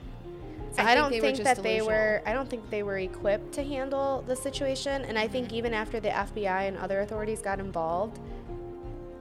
So 0.73 0.83
I, 0.83 0.95
don't 0.95 1.11
they 1.11 1.21
think, 1.21 1.39
that 1.39 1.63
they 1.63 1.83
were. 1.83 2.23
I 2.25 2.33
don't 2.33 2.49
think 2.49 2.71
they 2.71 2.83
were 2.83 2.99
equipped 2.99 3.53
to 3.55 3.65
handle 3.65 4.23
the 4.27 4.37
situation. 4.37 5.05
And 5.05 5.19
I 5.19 5.27
think 5.27 5.49
Mhm. 5.49 5.53
even 5.55 5.75
after 5.75 5.99
the 6.01 6.11
FBI 6.11 6.63
and 6.69 6.77
other 6.79 7.01
authorities 7.01 7.41
got 7.43 7.59
involved, 7.59 8.21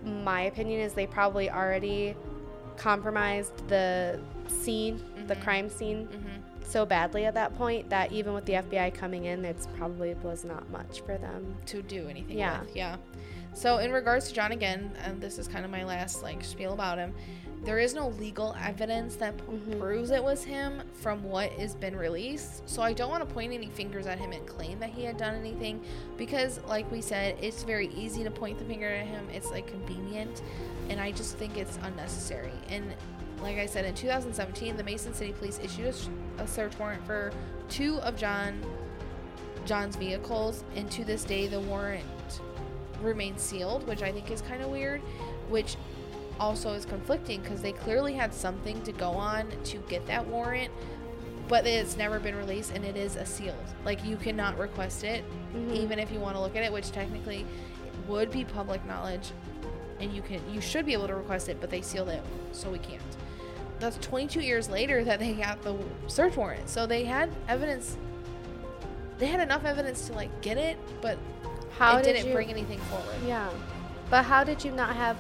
my 0.03 0.41
opinion 0.41 0.81
is 0.81 0.93
they 0.93 1.07
probably 1.07 1.49
already 1.49 2.15
compromised 2.77 3.67
the 3.67 4.19
scene, 4.47 5.01
the 5.27 5.35
Mhm. 5.35 5.41
crime 5.43 5.69
scene. 5.69 6.07
Mm-hmm. 6.07 6.35
so 6.61 6.85
badly 6.85 7.25
at 7.25 7.33
that 7.33 7.57
point 7.57 7.89
that 7.89 8.11
even 8.11 8.31
with 8.31 8.45
the 8.45 8.53
FBI 8.57 8.91
coming 8.91 9.25
in, 9.25 9.43
it's 9.43 9.65
probably 9.75 10.13
was 10.21 10.45
not 10.45 10.69
much 10.69 11.01
for 11.01 11.17
them. 11.17 11.55
to 11.65 11.81
do 11.81 12.07
anything 12.07 12.37
Yeah. 12.37 12.59
with. 12.61 12.75
Yeah. 12.75 12.97
So 13.53 13.79
in 13.79 13.91
regards 13.91 14.27
to 14.27 14.35
John 14.35 14.51
again, 14.51 14.91
and 15.03 15.19
this 15.19 15.39
is 15.39 15.47
kind 15.47 15.65
of 15.65 15.71
my 15.71 15.83
last 15.83 16.21
like 16.21 16.43
spiel 16.43 16.73
about 16.73 16.99
him. 16.99 17.15
There 17.63 17.77
is 17.77 17.93
no 17.93 18.07
legal 18.09 18.55
evidence 18.59 19.15
that 19.17 19.35
Mhm. 19.37 19.79
proves 19.79 20.11
it 20.11 20.23
was 20.23 20.43
him 20.43 20.81
from 20.93 21.23
what 21.23 21.51
has 21.53 21.75
been 21.75 21.95
released. 21.95 22.67
So 22.69 22.81
I 22.81 22.93
don't 22.93 23.09
want 23.09 23.27
to 23.27 23.33
point 23.33 23.51
any 23.53 23.67
fingers 23.67 24.07
at 24.07 24.17
him 24.17 24.31
and 24.31 24.45
claim 24.47 24.79
that 24.79 24.89
he 24.89 25.03
had 25.03 25.17
done 25.17 25.35
anything 25.35 25.81
because 26.17 26.59
like 26.67 26.89
we 26.91 27.01
said, 27.01 27.37
it's 27.41 27.63
very 27.63 27.87
easy 27.87 28.23
to 28.23 28.31
point 28.31 28.59
the 28.59 28.65
finger 28.65 28.87
at 28.87 29.05
him. 29.07 29.27
It's 29.33 29.51
like 29.51 29.67
convenient 29.67 30.41
and 30.89 30.99
I 31.01 31.11
just 31.11 31.37
think 31.37 31.57
it's 31.57 31.77
unnecessary. 31.83 32.53
And 32.69 32.93
like 33.41 33.57
I 33.57 33.65
said 33.65 33.85
in 33.85 33.93
2017, 33.93 34.77
the 34.77 34.83
Mason 34.83 35.13
City 35.13 35.33
Police 35.33 35.59
issued 35.61 35.93
a, 36.39 36.43
a 36.43 36.47
search 36.47 36.77
warrant 36.79 37.05
for 37.05 37.31
two 37.69 37.99
of 38.01 38.15
John 38.17 38.63
John's 39.65 39.97
vehicles, 39.97 40.63
and 40.75 40.89
to 40.91 41.03
this 41.05 41.23
day, 41.23 41.45
the 41.47 41.59
warrant 41.59 42.03
remains 43.01 43.41
sealed, 43.41 43.85
which 43.87 44.01
I 44.01 44.11
think 44.11 44.31
is 44.31 44.41
kind 44.41 44.63
of 44.63 44.69
weird, 44.69 45.01
which 45.49 45.75
also 46.39 46.71
is 46.73 46.85
conflicting 46.85 47.41
because 47.41 47.61
they 47.61 47.71
clearly 47.73 48.13
had 48.13 48.33
something 48.33 48.81
to 48.83 48.91
go 48.91 49.11
on 49.11 49.47
to 49.65 49.77
get 49.89 50.05
that 50.07 50.25
warrant, 50.27 50.71
but 51.47 51.65
it's 51.65 51.97
never 51.97 52.19
been 52.19 52.35
released 52.35 52.73
and 52.73 52.85
it 52.85 52.95
is 52.95 53.15
a 53.15 53.25
sealed. 53.25 53.55
Like, 53.85 54.03
you 54.05 54.15
cannot 54.17 54.57
request 54.57 55.03
it, 55.03 55.23
Mhm. 55.53 55.73
even 55.75 55.99
if 55.99 56.11
you 56.11 56.19
want 56.19 56.35
to 56.35 56.41
look 56.41 56.55
at 56.55 56.63
it, 56.63 56.71
which 56.71 56.91
technically 56.91 57.45
would 58.07 58.31
be 58.31 58.45
public 58.45 58.85
knowledge, 58.85 59.31
and 59.99 60.13
you 60.13 60.21
can 60.21 60.39
you 60.51 60.61
should 60.61 60.85
be 60.85 60.93
able 60.93 61.07
to 61.07 61.15
request 61.15 61.49
it, 61.49 61.59
but 61.59 61.69
they 61.69 61.81
sealed 61.81 62.09
it, 62.09 62.23
so 62.53 62.69
we 62.69 62.79
can't. 62.79 63.01
That's 63.79 63.97
22 63.97 64.41
years 64.41 64.69
later 64.69 65.03
that 65.09 65.19
they 65.19 65.33
got 65.33 65.61
the 65.63 65.75
search 66.07 66.35
warrant, 66.37 66.69
so 66.69 66.85
they 66.85 67.03
had 67.05 67.29
evidence. 67.47 67.97
They 69.17 69.27
had 69.27 69.41
enough 69.41 69.65
evidence 69.65 70.07
to 70.07 70.13
like 70.13 70.29
get 70.41 70.57
it, 70.57 70.77
but 71.01 71.17
How 71.77 71.97
it 71.97 72.03
did 72.03 72.13
didn't 72.13 72.27
you, 72.29 72.33
bring 72.33 72.49
anything 72.49 72.79
forward. 72.79 73.15
Yeah, 73.27 73.49
but 74.09 74.23
how 74.23 74.43
did 74.45 74.63
you 74.63 74.71
not 74.71 74.95
have 74.95 75.17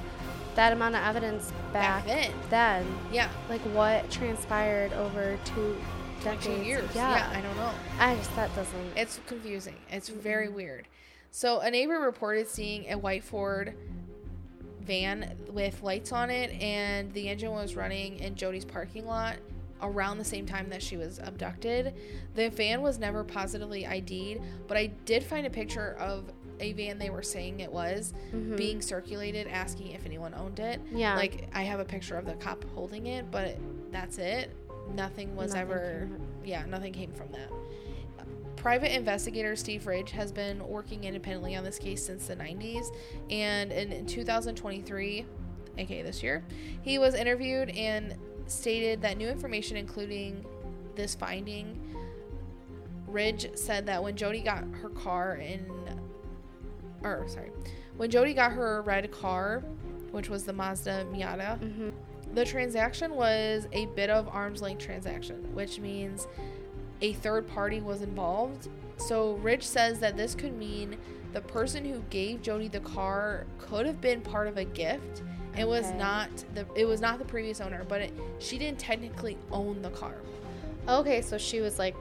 that 0.59 0.73
amount 0.73 0.93
of 0.93 1.01
evidence 1.01 1.53
Back 1.71 2.05
back, 2.05 2.05
then. 2.05 2.31
then? 2.49 2.85
Yeah, 3.13 3.29
Like 3.47 3.61
what 3.61 4.11
transpired 4.11 4.91
over 4.91 5.39
two 5.45 5.77
decades? 6.21 6.47
two 6.47 6.63
years. 6.63 6.89
Yeah. 6.93 7.29
I 7.33 7.39
don't 7.39 7.55
know. 7.55 7.71
I 7.97 8.13
just 8.15 8.35
that 8.35 8.53
doesn't. 8.57 8.97
It's 8.97 9.21
confusing. 9.25 9.77
It's 9.89 10.09
mm-hmm. 10.09 10.19
very 10.19 10.49
weird. 10.49 10.89
So 11.31 11.61
a 11.61 11.71
neighbor 11.71 11.93
reported 12.01 12.49
seeing 12.49 12.91
a 12.91 12.97
white 12.97 13.23
Ford 13.23 13.73
van 14.81 15.33
with 15.49 15.81
lights 15.81 16.11
on 16.11 16.29
it, 16.29 16.51
and 16.61 17.13
the 17.13 17.29
engine 17.29 17.51
was 17.51 17.77
running 17.77 18.19
in 18.19 18.35
Jodi's 18.35 18.65
parking 18.65 19.05
lot 19.05 19.37
around 19.81 20.17
the 20.17 20.25
same 20.25 20.45
time 20.45 20.69
that 20.71 20.83
she 20.83 20.97
was 20.97 21.19
abducted. 21.19 21.93
The 22.35 22.49
van 22.49 22.81
was 22.81 22.99
never 22.99 23.23
positively 23.23 23.87
ID'd, 23.87 24.41
but 24.67 24.75
I 24.75 24.87
did 25.05 25.23
find 25.23 25.47
a 25.47 25.49
picture 25.49 25.95
of 25.97 26.25
a 26.59 26.73
van 26.73 26.97
they 26.99 27.09
were 27.09 27.23
saying 27.23 27.59
it 27.59 27.71
was 27.71 28.13
Mhm. 28.33 28.57
being 28.57 28.81
circulated, 28.81 29.47
asking 29.47 29.91
if 29.91 30.05
anyone 30.05 30.33
owned 30.33 30.59
it. 30.59 30.79
Yeah. 30.91 31.15
Like 31.15 31.47
I 31.53 31.63
have 31.63 31.79
a 31.79 31.85
picture 31.85 32.17
of 32.17 32.25
the 32.25 32.33
cop 32.33 32.63
holding 32.75 33.07
it, 33.07 33.29
but 33.31 33.57
that's 33.91 34.17
it. 34.17 34.51
Nothing 34.95 35.35
was 35.35 35.53
Nothing 35.53 35.61
ever. 35.61 36.09
Yeah, 36.43 36.65
nothing 36.65 36.93
came 36.93 37.11
from 37.11 37.31
that. 37.31 37.49
Private 38.55 38.93
investigator 38.93 39.55
Steve 39.55 39.87
Ridge 39.87 40.11
has 40.11 40.31
been 40.33 40.67
working 40.67 41.05
independently 41.05 41.55
on 41.55 41.63
this 41.63 41.79
case 41.79 42.03
since 42.03 42.27
the 42.27 42.35
90s, 42.35 42.91
and 43.29 43.71
in 43.71 44.05
2023, 44.05 45.25
aka 45.77 46.01
this 46.01 46.21
year, 46.21 46.43
he 46.81 46.97
was 46.99 47.13
interviewed 47.15 47.69
and 47.69 48.15
stated 48.47 49.01
that 49.03 49.17
new 49.17 49.29
information, 49.29 49.77
including 49.77 50.43
this 50.95 51.15
finding, 51.15 51.79
Ridge 53.07 53.49
said 53.55 53.85
that 53.87 54.03
when 54.03 54.15
Jodi 54.15 54.41
got 54.41 54.63
her 54.81 54.89
car 54.89 55.35
in, 55.37 55.65
or 57.03 57.27
sorry, 57.27 57.51
when 57.97 58.09
Jodi 58.09 58.33
got 58.33 58.51
her 58.53 58.81
red 58.83 59.11
car, 59.11 59.63
which 60.11 60.29
was 60.29 60.43
the 60.43 60.53
Mazda 60.53 61.05
Miata, 61.11 61.59
Mhm. 61.59 61.91
the 62.33 62.45
transaction 62.45 63.15
was 63.15 63.67
a 63.73 63.85
bit 63.87 64.09
of 64.09 64.27
arm's 64.29 64.61
length 64.61 64.83
transaction, 64.83 65.53
which 65.53 65.79
means 65.79 66.27
a 67.01 67.13
third 67.13 67.47
party 67.47 67.79
was 67.81 68.01
involved. 68.01 68.69
So 68.97 69.33
Ridge 69.35 69.63
says 69.63 69.99
that 69.99 70.17
this 70.17 70.35
could 70.35 70.57
mean 70.57 70.97
the 71.31 71.41
person 71.41 71.85
who 71.85 71.99
gave 72.09 72.41
Jodi 72.41 72.67
the 72.67 72.79
car 72.81 73.45
could 73.59 73.85
have 73.85 74.01
been 74.01 74.21
part 74.21 74.47
of 74.47 74.57
a 74.57 74.65
gift. 74.65 75.21
It 75.57 75.67
was 75.67 75.91
not 75.93 76.29
the 76.53 76.65
it 76.75 76.85
was 76.85 77.01
not 77.01 77.19
the 77.19 77.25
previous 77.25 77.59
owner, 77.61 77.83
but 77.87 78.01
it, 78.01 78.13
she 78.39 78.57
didn't 78.57 78.79
technically 78.79 79.37
own 79.51 79.81
the 79.81 79.89
car. 79.89 80.15
Okay, 80.87 81.21
so 81.21 81.37
she 81.37 81.61
was 81.61 81.77
like 81.79 81.95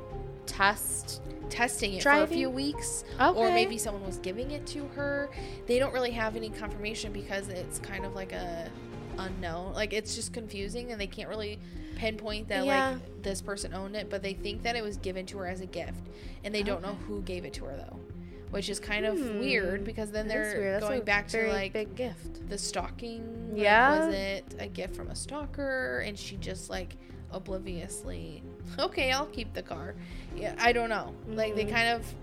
test. 0.46 1.20
Testing 1.50 1.94
it 1.94 2.02
for 2.02 2.10
a 2.10 2.26
few 2.26 2.50
weeks, 2.50 3.04
or 3.20 3.50
maybe 3.50 3.78
someone 3.78 4.04
was 4.04 4.18
giving 4.18 4.50
it 4.52 4.66
to 4.68 4.86
her. 4.88 5.30
They 5.66 5.78
don't 5.78 5.92
really 5.92 6.10
have 6.12 6.36
any 6.36 6.50
confirmation 6.50 7.12
because 7.12 7.48
it's 7.48 7.78
kind 7.78 8.04
of 8.04 8.14
like 8.14 8.32
a 8.32 8.70
unknown. 9.18 9.72
Like 9.74 9.92
it's 9.92 10.14
just 10.14 10.32
confusing, 10.32 10.92
and 10.92 11.00
they 11.00 11.06
can't 11.06 11.28
really 11.28 11.58
pinpoint 11.96 12.46
that 12.48 12.64
Yeah. 12.64 12.90
like 12.92 13.22
this 13.22 13.40
person 13.42 13.74
owned 13.74 13.96
it, 13.96 14.08
but 14.08 14.22
they 14.22 14.32
think 14.34 14.62
that 14.62 14.76
it 14.76 14.82
was 14.84 14.96
given 14.98 15.26
to 15.26 15.38
her 15.38 15.46
as 15.48 15.60
a 15.60 15.66
gift, 15.66 16.00
and 16.44 16.54
they 16.54 16.62
don't 16.62 16.82
know 16.82 16.94
who 17.08 17.22
gave 17.22 17.44
it 17.44 17.52
to 17.54 17.64
her 17.64 17.76
though, 17.76 17.98
which 18.50 18.68
is 18.68 18.78
kind 18.78 19.04
of 19.04 19.18
Hmm. 19.18 19.40
weird 19.40 19.82
because 19.84 20.12
then 20.12 20.28
they're. 20.28 20.78
Going 20.80 21.02
back 21.02 21.26
to 21.28 21.48
like 21.48 21.72
big 21.72 21.96
gift. 21.96 22.48
the 22.48 22.56
stalking. 22.58 23.50
like, 23.52 23.60
Yeah. 23.62 24.06
was 24.06 24.14
it 24.14 24.44
a 24.60 24.68
gift 24.68 24.94
from 24.94 25.08
a 25.08 25.16
stalker, 25.16 26.00
and 26.06 26.16
she 26.16 26.36
just 26.36 26.70
like 26.70 26.94
obliviously, 27.32 28.42
okay, 28.78 29.10
I'll 29.12 29.26
keep 29.26 29.52
the 29.54 29.62
car. 29.62 29.94
Yeah, 30.36 30.54
I 30.58 30.72
don't 30.72 30.88
know. 30.88 31.14
Like 31.28 31.54
they 31.54 31.64
Mhm. 31.64 31.70
kind 31.70 31.88
of 31.90 32.14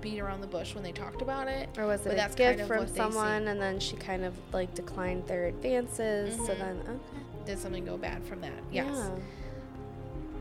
beat 0.00 0.20
around 0.20 0.40
the 0.40 0.46
bush 0.46 0.74
when 0.74 0.84
they 0.84 0.92
talked 0.92 1.22
about 1.22 1.48
it. 1.48 1.68
Or 1.76 1.86
was 1.86 2.06
it 2.06 2.12
a 2.12 2.14
that's 2.14 2.34
gift 2.36 2.50
kind 2.58 2.60
of 2.60 2.66
from 2.68 2.78
what 2.78 2.88
they 2.88 2.92
see. 2.94 2.98
someone 2.98 3.48
and 3.48 3.60
then 3.60 3.80
she 3.80 3.96
kind 3.96 4.24
of 4.24 4.34
like 4.52 4.72
declined 4.74 5.26
their 5.26 5.46
advances? 5.46 6.34
So 6.36 6.54
Mhm. 6.54 6.58
then, 6.58 6.80
okay. 6.88 6.98
Did 7.46 7.58
something 7.58 7.84
go 7.84 7.96
bad 7.96 8.22
from 8.24 8.40
that? 8.42 8.52
Yes. 8.70 8.86
Yeah. 8.94 9.10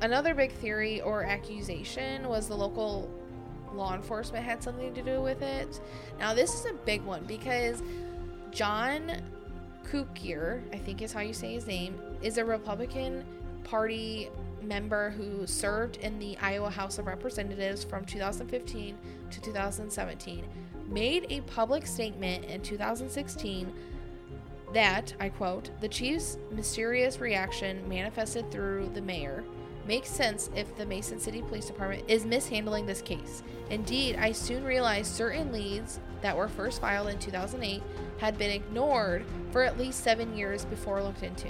Another 0.01 0.35
big 0.35 0.51
theory 0.51 1.01
or 1.01 1.23
accusation 1.23 2.27
was 2.27 2.47
the 2.47 2.55
local 2.55 3.09
law 3.73 3.95
enforcement 3.95 4.45
had 4.45 4.61
something 4.61 4.93
to 4.93 5.01
do 5.01 5.21
with 5.21 5.41
it. 5.41 5.79
Now, 6.19 6.33
this 6.33 6.53
is 6.53 6.65
a 6.67 6.73
big 6.73 7.03
one 7.03 7.23
because 7.25 7.81
John 8.51 9.21
Kooiker, 9.89 10.61
I 10.73 10.77
think 10.77 11.01
is 11.01 11.13
how 11.13 11.21
you 11.21 11.33
say 11.33 11.53
his 11.53 11.65
name, 11.65 11.99
is 12.21 12.37
a 12.37 12.45
Republican 12.45 13.23
Party 13.63 14.29
member 14.61 15.11
who 15.11 15.45
served 15.47 15.97
in 15.97 16.19
the 16.19 16.37
Iowa 16.39 16.69
House 16.69 16.97
of 16.97 17.07
Representatives 17.07 17.83
from 17.83 18.05
2015 18.05 18.97
to 19.31 19.41
2017, 19.41 20.45
made 20.89 21.27
a 21.29 21.41
public 21.41 21.85
statement 21.85 22.45
in 22.45 22.61
2016 22.61 23.71
that, 24.73 25.13
I 25.19 25.29
quote, 25.29 25.69
the 25.79 25.87
chief's 25.87 26.37
mysterious 26.51 27.19
reaction 27.19 27.87
manifested 27.87 28.51
through 28.51 28.91
the 28.93 29.01
mayor 29.01 29.43
makes 29.87 30.09
sense 30.09 30.49
if 30.55 30.75
the 30.75 30.85
Mason 30.85 31.19
City 31.19 31.41
Police 31.41 31.65
Department 31.65 32.03
is 32.07 32.25
mishandling 32.25 32.85
this 32.85 33.01
case. 33.01 33.41
Indeed, 33.69 34.17
I 34.17 34.33
soon 34.33 34.65
realized 34.65 35.15
certain 35.15 35.51
leads 35.51 35.99
that 36.21 36.35
were 36.35 36.47
first 36.47 36.81
filed 36.81 37.07
in 37.07 37.19
2008 37.19 37.81
had 38.17 38.37
been 38.37 38.51
ignored 38.51 39.23
for 39.51 39.63
at 39.63 39.77
least 39.77 40.03
seven 40.03 40.35
years 40.35 40.65
before 40.65 41.01
looked 41.01 41.23
into. 41.23 41.49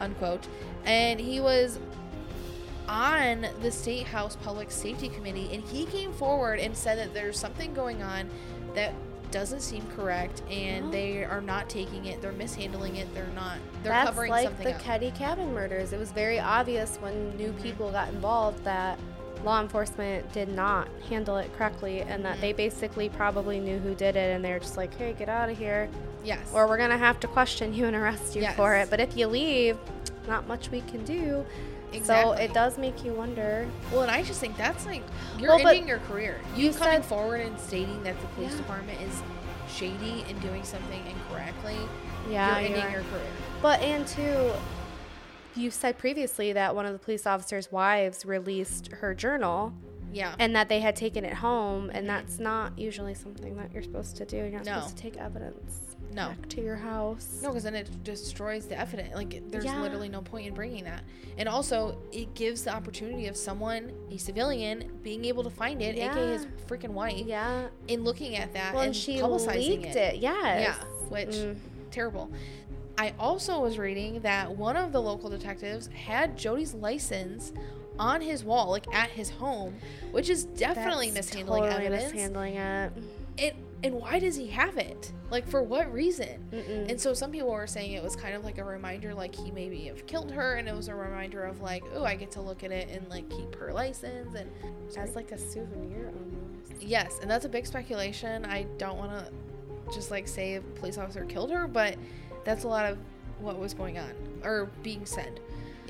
Unquote. 0.00 0.46
And 0.84 1.18
he 1.18 1.40
was 1.40 1.78
on 2.88 3.46
the 3.62 3.70
State 3.70 4.06
House 4.06 4.36
Public 4.42 4.70
Safety 4.70 5.08
Committee 5.08 5.50
and 5.52 5.62
he 5.64 5.86
came 5.86 6.12
forward 6.12 6.58
and 6.60 6.76
said 6.76 6.98
that 6.98 7.14
there's 7.14 7.38
something 7.38 7.72
going 7.74 8.02
on 8.02 8.28
that 8.74 8.92
doesn't 9.30 9.60
seem 9.60 9.84
correct 9.96 10.42
and 10.50 10.86
Oh. 10.86 10.90
they 10.90 11.24
are 11.24 11.40
not 11.40 11.68
taking 11.68 12.04
it, 12.06 12.20
they're 12.22 12.32
mishandling 12.32 12.96
it, 12.96 13.12
they're 13.14 13.26
not 13.34 13.58
they're 13.82 13.90
That's 13.92 14.08
covering 14.10 14.30
like 14.30 14.44
something 14.46 14.66
the 14.66 14.74
up. 14.74 14.82
Keddie 14.82 15.10
cabin 15.12 15.52
murders. 15.52 15.92
It 15.92 15.98
was 15.98 16.12
very 16.12 16.38
obvious 16.38 16.96
when 17.00 17.36
new 17.36 17.52
Mhm. 17.52 17.62
people 17.62 17.90
got 17.90 18.08
involved 18.08 18.62
that 18.64 18.98
law 19.44 19.60
enforcement 19.60 20.30
did 20.32 20.48
not 20.48 20.88
handle 21.08 21.36
it 21.36 21.50
correctly 21.58 22.00
and 22.02 22.24
that 22.24 22.40
they 22.40 22.52
basically 22.52 23.08
probably 23.08 23.60
knew 23.60 23.78
who 23.78 23.94
did 23.94 24.16
it 24.16 24.34
and 24.34 24.44
they're 24.44 24.58
just 24.60 24.76
like, 24.76 24.94
hey, 24.96 25.12
get 25.18 25.28
out 25.28 25.48
of 25.50 25.58
here. 25.58 25.88
yes. 26.24 26.38
Or 26.54 26.66
we're 26.66 26.78
going 26.78 26.88
to 26.90 26.96
have 26.96 27.20
to 27.20 27.26
question 27.26 27.74
you 27.74 27.84
and 27.84 27.94
arrest 27.94 28.34
you 28.34 28.40
Yes. 28.40 28.56
for 28.56 28.74
it. 28.76 28.88
But 28.88 28.98
if 29.00 29.14
you 29.14 29.26
leave, 29.26 29.76
not 30.26 30.46
much 30.48 30.70
we 30.70 30.80
can 30.82 31.04
do. 31.04 31.44
Exactly. 31.94 32.36
So 32.36 32.42
it 32.42 32.52
does 32.52 32.78
make 32.78 33.04
you 33.04 33.12
wonder. 33.12 33.68
Well, 33.92 34.02
and 34.02 34.10
I 34.10 34.22
just 34.22 34.40
think 34.40 34.56
that's 34.56 34.84
like 34.86 35.02
you're 35.38 35.54
Well, 35.56 35.66
ending 35.66 35.86
your 35.88 35.98
career. 36.00 36.40
you 36.56 36.66
You 36.66 36.72
coming 36.72 37.02
said- 37.02 37.04
forward 37.04 37.40
and 37.40 37.58
stating 37.58 38.02
that 38.04 38.20
the 38.20 38.26
police 38.28 38.52
Yeah. 38.52 38.58
department 38.58 39.00
is 39.00 39.22
shady 39.68 40.24
and 40.28 40.40
doing 40.40 40.62
something 40.64 41.02
incorrectly. 41.06 41.76
Yeah, 42.30 42.58
you're 42.58 42.68
ending 42.68 42.82
are. 42.84 42.90
your 42.90 43.02
career. 43.02 43.26
But 43.62 43.80
and 43.80 44.06
two, 44.06 44.52
you 45.54 45.70
said 45.70 45.98
previously 45.98 46.52
that 46.52 46.74
one 46.74 46.86
of 46.86 46.92
the 46.92 46.98
police 46.98 47.26
officers' 47.26 47.70
wives 47.72 48.24
released 48.26 48.88
her 48.92 49.14
journal 49.14 49.72
Yeah. 50.12 50.34
and 50.38 50.54
that 50.54 50.68
they 50.68 50.80
had 50.80 50.96
taken 50.96 51.24
it 51.24 51.34
home, 51.34 51.90
and 51.92 52.08
that's 52.08 52.38
not 52.38 52.78
usually 52.78 53.14
something 53.14 53.56
that 53.56 53.72
you're 53.72 53.82
supposed 53.82 54.16
to 54.16 54.24
do. 54.24 54.36
You're 54.36 54.48
not 54.50 54.66
No. 54.66 54.74
supposed 54.80 54.96
to 54.96 55.02
take 55.02 55.16
evidence 55.16 55.93
No. 56.12 56.28
back 56.28 56.48
to 56.50 56.60
your 56.62 56.76
house. 56.76 57.40
No, 57.42 57.48
because 57.48 57.64
then 57.64 57.74
it 57.74 57.88
destroys 58.04 58.66
the 58.66 58.78
evidence. 58.78 59.14
Like, 59.14 59.42
there's 59.50 59.64
Yeah. 59.64 59.80
literally 59.82 60.08
no 60.08 60.20
point 60.22 60.46
in 60.46 60.54
bringing 60.54 60.84
that. 60.84 61.02
And 61.38 61.48
also, 61.48 61.98
it 62.12 62.34
gives 62.34 62.62
the 62.64 62.70
opportunity 62.72 63.26
of 63.26 63.36
someone, 63.36 63.92
a 64.10 64.16
civilian, 64.18 64.98
being 65.02 65.24
able 65.24 65.42
to 65.42 65.50
find 65.50 65.82
it, 65.82 65.96
aka 65.96 66.28
his 66.32 66.46
freaking 66.68 66.90
wife, 66.90 67.26
Yeah. 67.26 67.68
in 67.88 68.04
looking 68.04 68.36
at 68.36 68.52
that 68.54 68.72
Well, 68.74 68.82
and 68.82 68.88
and 68.88 68.96
she 68.96 69.16
publicizing 69.18 69.56
leaked 69.82 69.96
it. 69.96 70.16
Yes. 70.16 70.78
Yeah, 70.78 70.84
which 71.08 71.30
Mm. 71.34 71.56
terrible. 71.90 72.30
I 72.96 73.12
also 73.18 73.58
was 73.60 73.76
reading 73.76 74.20
that 74.20 74.56
one 74.56 74.76
of 74.76 74.92
the 74.92 75.02
local 75.02 75.28
detectives 75.28 75.88
had 75.88 76.36
Jodi's 76.36 76.74
license 76.74 77.52
on 77.98 78.20
his 78.20 78.44
wall, 78.44 78.70
like 78.70 78.86
at 78.94 79.10
his 79.10 79.30
home, 79.30 79.74
which 80.12 80.28
is 80.28 80.44
definitely 80.44 81.10
That's 81.10 81.28
mishandling 81.32 81.62
totally 81.64 81.86
evidence. 81.86 82.12
mishandling 82.12 82.54
it. 82.54 82.92
and 83.36 83.52
and 83.84 83.94
why 83.94 84.18
does 84.18 84.34
he 84.34 84.46
have 84.46 84.78
it? 84.78 85.12
Like 85.30 85.46
for 85.46 85.62
what 85.62 85.92
reason? 85.92 86.42
Mm-mm. 86.50 86.90
And 86.90 86.98
so 86.98 87.12
some 87.12 87.30
people 87.30 87.50
were 87.50 87.66
saying 87.66 87.92
it 87.92 88.02
was 88.02 88.16
kind 88.16 88.34
of 88.34 88.42
like 88.42 88.56
a 88.56 88.64
reminder, 88.64 89.14
like 89.14 89.34
he 89.34 89.50
maybe 89.50 89.84
have 89.84 90.06
killed 90.06 90.32
her, 90.32 90.54
and 90.54 90.66
it 90.66 90.74
was 90.74 90.88
a 90.88 90.94
reminder 90.94 91.44
of 91.44 91.60
like, 91.60 91.84
oh, 91.94 92.02
I 92.02 92.14
get 92.14 92.30
to 92.32 92.40
look 92.40 92.64
at 92.64 92.72
it 92.72 92.88
and 92.88 93.06
like 93.10 93.28
keep 93.28 93.54
her 93.56 93.72
license 93.72 94.34
and 94.34 94.50
As 94.96 95.14
like 95.14 95.32
a 95.32 95.38
souvenir 95.38 96.06
almost. 96.06 96.82
Yes, 96.82 97.18
and 97.20 97.30
that's 97.30 97.44
a 97.44 97.48
big 97.48 97.66
speculation. 97.66 98.46
I 98.46 98.62
don't 98.78 98.96
want 98.96 99.12
to 99.12 99.94
just 99.94 100.10
like 100.10 100.26
say 100.26 100.54
a 100.54 100.60
police 100.62 100.96
officer 100.96 101.24
killed 101.26 101.50
her, 101.50 101.66
but 101.66 101.96
that's 102.44 102.64
a 102.64 102.68
lot 102.68 102.90
of 102.90 102.96
what 103.38 103.58
was 103.58 103.74
going 103.74 103.98
on 103.98 104.12
or 104.42 104.70
being 104.82 105.04
said. 105.04 105.40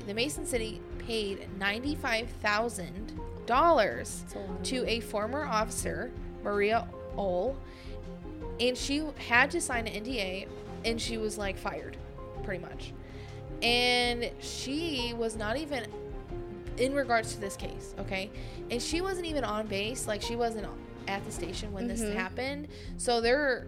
The 0.05 0.13
Mason 0.13 0.45
City 0.45 0.81
paid 0.99 1.47
ninety-five 1.57 2.29
thousand 2.41 3.17
dollars 3.45 4.23
It's 4.25 4.35
a 4.35 4.39
lot 4.39 4.49
of 4.49 4.63
to 4.63 4.85
a 4.85 4.99
former 4.99 5.45
officer, 5.45 6.11
Maria 6.43 6.87
Ole, 7.17 7.55
and 8.59 8.77
she 8.77 9.03
had 9.17 9.51
to 9.51 9.61
sign 9.61 9.87
an 9.87 10.03
NDA, 10.03 10.47
and 10.85 10.99
she 11.01 11.17
was 11.17 11.37
like 11.37 11.57
fired, 11.57 11.97
pretty 12.43 12.61
much. 12.63 12.93
And 13.61 14.29
she 14.39 15.13
was 15.17 15.35
not 15.35 15.57
even 15.57 15.85
in 16.77 16.93
regards 16.93 17.33
to 17.33 17.39
this 17.41 17.55
case, 17.55 17.95
okay? 17.99 18.29
And 18.69 18.81
she 18.81 19.01
wasn't 19.01 19.25
even 19.27 19.43
on 19.43 19.65
base, 19.67 20.07
like 20.07 20.21
she 20.21 20.35
wasn't 20.35 20.67
at 21.07 21.23
the 21.25 21.31
station 21.31 21.71
when 21.71 21.87
this 21.87 22.01
Mhm. 22.01 22.13
happened. 22.13 22.67
So 22.97 23.21
there 23.21 23.67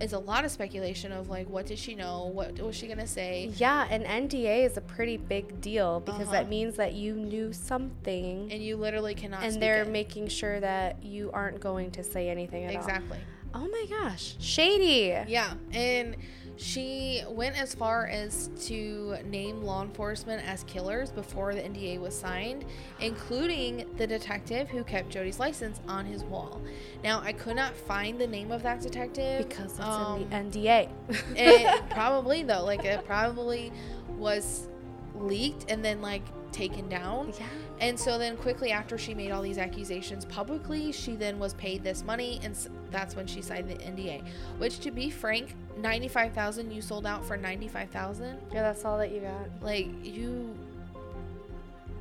is 0.00 0.12
a 0.12 0.18
lot 0.18 0.44
of 0.44 0.50
speculation 0.50 1.12
of 1.12 1.28
like 1.30 1.48
what 1.48 1.64
did 1.64 1.78
she 1.78 1.94
know? 1.94 2.26
What 2.26 2.58
was 2.60 2.74
she 2.76 2.86
going 2.86 2.98
to 2.98 3.06
say? 3.06 3.50
Yeah, 3.56 3.86
an 3.88 4.02
NDA 4.04 4.64
is 4.64 4.76
a 4.76 4.80
pretty 4.80 5.16
big 5.16 5.60
deal 5.60 6.00
because 6.00 6.22
Uh-huh. 6.22 6.32
that 6.32 6.48
means 6.48 6.76
that 6.76 6.92
you 6.94 7.14
knew 7.14 7.52
something 7.52 8.50
And 8.52 8.62
you 8.62 8.76
literally 8.76 9.14
cannot 9.14 9.44
and 9.44 9.62
they're 9.62 9.82
it. 9.82 9.88
making 9.88 10.28
sure 10.28 10.60
that 10.60 11.02
you 11.04 11.30
aren't 11.32 11.60
going 11.60 11.90
to 11.92 12.02
say 12.02 12.28
anything 12.28 12.64
at 12.64 12.74
all. 12.74 12.80
Exactly. 12.82 13.18
all. 13.18 13.41
Oh 13.54 13.68
my 13.68 13.86
gosh. 13.88 14.34
Shady. 14.40 15.14
Yeah, 15.28 15.54
and 15.72 16.16
she 16.56 17.22
went 17.28 17.60
as 17.60 17.74
far 17.74 18.06
as 18.06 18.50
to 18.66 19.16
name 19.24 19.62
law 19.62 19.82
enforcement 19.82 20.46
as 20.46 20.62
killers 20.64 21.10
before 21.10 21.54
the 21.54 21.60
NDA 21.60 21.98
was 21.98 22.16
signed, 22.18 22.64
including 23.00 23.84
the 23.96 24.06
detective 24.06 24.68
who 24.68 24.84
kept 24.84 25.10
Jodi's 25.10 25.40
license 25.40 25.80
on 25.88 26.04
his 26.06 26.22
wall. 26.24 26.60
Now, 27.02 27.20
I 27.20 27.32
could 27.32 27.56
not 27.56 27.74
find 27.74 28.20
the 28.20 28.26
name 28.26 28.52
of 28.52 28.62
that 28.62 28.80
detective 28.80 29.48
Because 29.48 29.72
it's 29.72 29.80
um, 29.80 30.22
in 30.30 30.50
the 30.50 30.58
NDA. 30.58 30.88
it 31.36 31.82
probably 31.90 32.42
though, 32.42 32.64
like 32.64 32.84
it 32.84 33.04
probably 33.04 33.72
was 34.10 34.68
leaked 35.16 35.70
and 35.70 35.84
then 35.84 36.00
like 36.00 36.22
taken 36.52 36.88
down. 36.88 37.32
yeah. 37.40 37.46
And 37.82 37.98
so 37.98 38.16
then 38.16 38.36
quickly 38.36 38.70
after 38.70 38.96
she 38.96 39.12
made 39.12 39.32
all 39.32 39.42
these 39.42 39.58
accusations 39.58 40.24
publicly, 40.24 40.92
she 40.92 41.16
then 41.16 41.40
was 41.40 41.52
paid 41.54 41.82
this 41.82 42.04
money 42.04 42.38
and 42.44 42.56
that's 42.92 43.16
when 43.16 43.26
she 43.26 43.42
signed 43.42 43.68
the 43.68 43.74
NDA. 43.74 44.24
Which 44.58 44.78
to 44.80 44.92
be 44.92 45.10
frank, 45.10 45.56
95,000 45.78 46.70
you 46.70 46.80
sold 46.80 47.06
out 47.06 47.24
for 47.24 47.36
95,000. 47.36 48.38
Yeah, 48.52 48.62
that's 48.62 48.84
all 48.84 48.96
that 48.98 49.10
you 49.10 49.22
got. 49.22 49.48
Like 49.60 49.88
you 50.04 50.56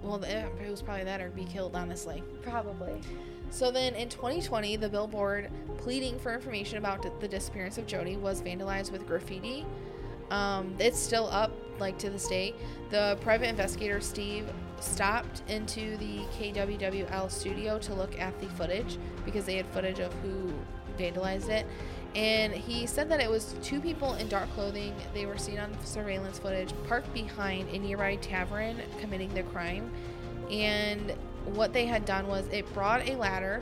well, 0.03 0.23
it 0.23 0.45
it 0.63 0.69
was 0.69 0.83
probably 0.83 1.03
that 1.03 1.19
or 1.19 1.31
be 1.31 1.45
killed 1.45 1.75
honestly. 1.75 2.23
Probably. 2.43 3.01
So 3.49 3.71
then 3.71 3.95
in 3.95 4.07
2020, 4.07 4.75
the 4.75 4.87
billboard 4.87 5.49
pleading 5.79 6.19
for 6.19 6.31
information 6.31 6.77
about 6.77 7.19
the 7.19 7.27
disappearance 7.27 7.79
of 7.79 7.87
Jodi 7.87 8.17
was 8.17 8.39
vandalized 8.43 8.91
with 8.91 9.07
graffiti. 9.07 9.65
Um, 10.29 10.75
it's 10.79 10.99
still 10.99 11.27
up, 11.27 11.51
like 11.79 11.97
to 11.99 12.09
this 12.09 12.27
day. 12.27 12.53
The 12.91 13.17
private 13.21 13.49
investigator 13.49 13.99
Steve 13.99 14.47
stopped 14.83 15.43
into 15.47 15.97
the 15.97 16.19
KWWL 16.37 17.29
studio 17.31 17.77
to 17.79 17.93
look 17.93 18.19
at 18.19 18.39
the 18.39 18.47
footage 18.47 18.97
because 19.25 19.45
they 19.45 19.57
had 19.57 19.65
footage 19.67 19.99
of 19.99 20.13
who 20.15 20.53
vandalized 20.97 21.49
it. 21.49 21.65
And 22.15 22.53
he 22.53 22.85
said 22.87 23.09
that 23.09 23.21
it 23.21 23.29
was 23.29 23.55
two 23.61 23.79
people 23.79 24.15
in 24.15 24.27
dark 24.27 24.51
clothing. 24.53 24.93
They 25.13 25.25
were 25.25 25.37
seen 25.37 25.59
on 25.59 25.73
surveillance 25.85 26.39
footage 26.39 26.73
parked 26.87 27.13
behind 27.13 27.69
a 27.69 27.79
nearby 27.79 28.17
tavern 28.17 28.81
committing 28.99 29.33
the 29.33 29.43
crime. 29.43 29.91
And 30.49 31.13
what 31.45 31.71
they 31.71 31.85
had 31.85 32.05
done 32.05 32.27
was 32.27 32.47
it 32.49 32.71
brought 32.73 33.07
a 33.07 33.15
ladder. 33.15 33.61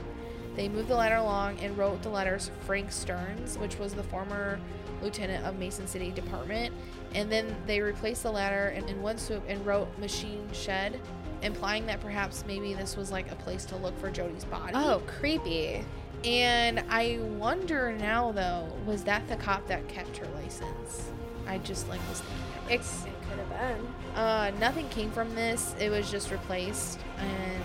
They 0.56 0.68
moved 0.68 0.88
the 0.88 0.96
ladder 0.96 1.18
along 1.18 1.60
and 1.60 1.78
wrote 1.78 2.02
the 2.02 2.10
letters 2.10 2.50
Frank 2.62 2.92
Stearns, 2.92 3.58
which 3.60 3.78
was 3.78 3.94
the 3.94 4.04
former 4.04 4.60
lieutenant 5.02 5.46
of 5.46 5.60
Mason 5.60 5.88
City 5.88 6.10
Department. 6.12 6.74
And 7.16 7.32
then 7.32 7.56
they 7.66 7.82
replaced 7.82 8.24
the 8.24 8.32
ladder 8.32 8.70
in, 8.70 8.88
in 8.88 9.02
one 9.02 9.18
swoop 9.18 9.44
and 9.48 9.66
wrote 9.66 9.88
machine 9.98 10.48
shed, 10.54 11.00
implying 11.42 11.86
that 11.88 12.02
perhaps 12.02 12.44
maybe 12.48 12.74
this 12.74 12.96
was 12.96 13.12
like 13.12 13.32
a 13.32 13.36
place 13.36 13.66
to 13.66 13.76
look 13.78 13.98
for 14.00 14.12
Jodi's 14.12 14.46
body. 14.46 14.74
Oh, 14.76 15.02
creepy. 15.08 15.84
And 16.26 16.84
I 16.90 17.20
wonder 17.38 17.94
now 17.94 18.32
though, 18.32 18.68
was 18.86 19.04
that 19.06 19.28
the 19.28 19.38
cop 19.38 19.66
that 19.68 19.88
kept 19.88 20.18
her 20.18 20.28
license? 20.36 21.12
I 21.48 21.58
just 21.60 21.88
like 21.90 22.00
was 22.10 22.20
thinking 22.22 22.66
of 22.66 22.72
It, 22.72 22.78
this. 22.80 23.06
it 23.06 23.14
could 23.30 23.40
have 23.40 23.50
been. 23.50 23.94
Uh, 24.16 24.52
nothing 24.60 24.88
came 24.90 25.10
from 25.12 25.34
this. 25.34 25.74
It 25.80 25.90
was 25.90 26.12
just 26.12 26.30
replaced, 26.30 27.00
and 27.18 27.64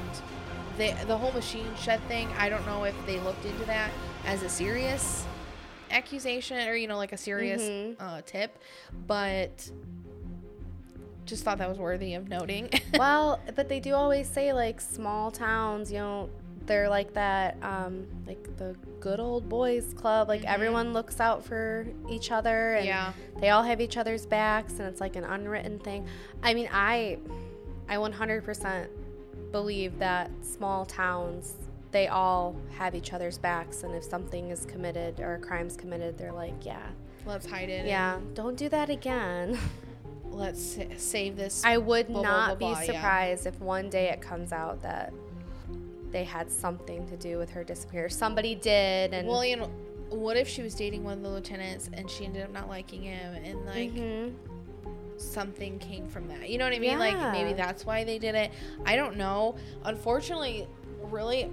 they, 0.79 0.95
the 1.07 1.19
whole 1.19 1.33
machine 1.33 1.67
shed 1.77 2.01
thing. 2.09 2.29
I 2.39 2.49
don't 2.49 2.65
know 2.65 2.85
if 2.85 2.95
they 3.07 3.19
looked 3.21 3.45
into 3.45 3.65
that 3.67 3.91
as 4.25 4.43
a 4.43 4.49
serious 4.49 5.27
accusation 5.95 6.69
or 6.69 6.75
you 6.75 6.87
know 6.89 6.97
like 6.97 7.13
a 7.13 7.17
serious 7.17 7.63
Mhm. 7.63 7.97
uh, 8.01 8.21
tip, 8.27 8.59
but 9.07 9.71
just 11.25 11.43
thought 11.45 11.59
that 11.59 11.69
was 11.69 11.79
worthy 11.79 12.15
of 12.15 12.29
noting. 12.29 12.69
well, 12.99 13.41
but 13.55 13.69
they 13.69 13.81
do 13.81 13.95
always 13.95 14.29
say 14.29 14.53
like 14.53 14.81
small 14.81 15.31
towns, 15.31 15.91
you 15.91 15.99
know, 15.99 16.29
they're 16.67 16.89
like 16.89 17.13
that, 17.15 17.57
um, 17.63 18.07
like 18.27 18.43
the 18.59 18.75
good 19.01 19.21
old 19.21 19.49
boys 19.49 19.95
club. 19.95 20.29
Like 20.29 20.43
Mhm. 20.43 20.53
everyone 20.55 20.93
looks 20.93 21.21
out 21.21 21.45
for 21.45 21.87
each 22.11 22.31
other, 22.31 22.75
and 22.75 22.87
yeah, 22.87 23.13
they 23.41 23.51
all 23.51 23.63
have 23.63 23.81
each 23.81 23.97
other's 23.97 24.27
backs, 24.27 24.75
and 24.79 24.83
it's 24.89 25.01
like 25.01 25.17
an 25.17 25.25
unwritten 25.25 25.79
thing. 25.79 26.07
I 26.43 26.53
mean, 26.55 26.69
I, 26.73 27.19
I 27.89 27.97
100% 27.99 28.89
believe 29.53 29.99
that 29.99 30.31
small 30.43 30.85
towns 30.87 31.55
they 31.95 32.09
all 32.09 32.57
have 32.77 32.95
each 32.97 33.13
other's 33.13 33.39
backs, 33.39 33.85
and 33.85 33.95
if 33.95 34.03
something 34.03 34.51
is 34.51 34.67
committed 34.67 35.21
or 35.21 35.37
a 35.37 35.39
crime's 35.39 35.77
committed, 35.77 36.19
they're 36.19 36.33
like, 36.33 36.67
yeah, 36.67 36.83
let's 37.25 37.47
hide 37.47 37.69
it. 37.71 37.87
yeah, 37.87 38.19
don't 38.35 38.57
do 38.57 38.69
that 38.69 38.91
again. 38.91 39.57
let's 40.25 40.77
save 40.97 41.37
this. 41.37 41.63
I 41.65 41.79
would 41.79 42.09
Blah, 42.09 42.23
not 42.23 42.59
blah, 42.59 42.73
blah, 42.73 42.81
be 42.81 42.87
yeah. 42.87 42.93
surprised 42.95 43.47
if 43.47 43.61
one 43.61 43.89
day 43.91 44.09
it 44.11 44.21
comes 44.21 44.53
out 44.53 44.83
that 44.83 45.13
they 46.11 46.25
had 46.25 46.51
something 46.51 47.07
to 47.07 47.17
do 47.17 47.39
with 47.39 47.51
her 47.51 47.63
disappearance. 47.63 48.17
Somebody 48.17 48.57
did, 48.57 49.15
and 49.15 49.29
well, 49.29 49.45
you 49.45 49.57
know, 49.57 49.71
what 50.11 50.37
if 50.37 50.49
she 50.49 50.63
was 50.63 50.75
dating 50.75 51.05
one 51.05 51.13
of 51.19 51.23
the 51.23 51.31
lieutenants 51.31 51.89
and 51.93 52.11
she 52.11 52.25
ended 52.25 52.43
up 52.43 52.51
not 52.53 52.69
liking 52.69 53.03
him, 53.03 53.35
and 53.35 53.65
like. 53.65 53.93
Mhm. 53.93 54.35
something 55.17 55.79
came 55.79 56.09
from 56.09 56.27
that. 56.27 56.49
You 56.51 56.59
know 56.59 56.65
what 56.65 56.75
I 56.75 56.81
mean? 56.81 56.99
Like 56.99 57.17
maybe 57.33 57.53
that's 57.53 57.87
why 57.87 58.03
they 58.03 58.19
did 58.19 58.35
it. 58.35 58.51
I 58.85 58.97
don't 58.97 59.17
know. 59.17 59.55
Unfortunately, 59.85 60.67
really 61.05 61.49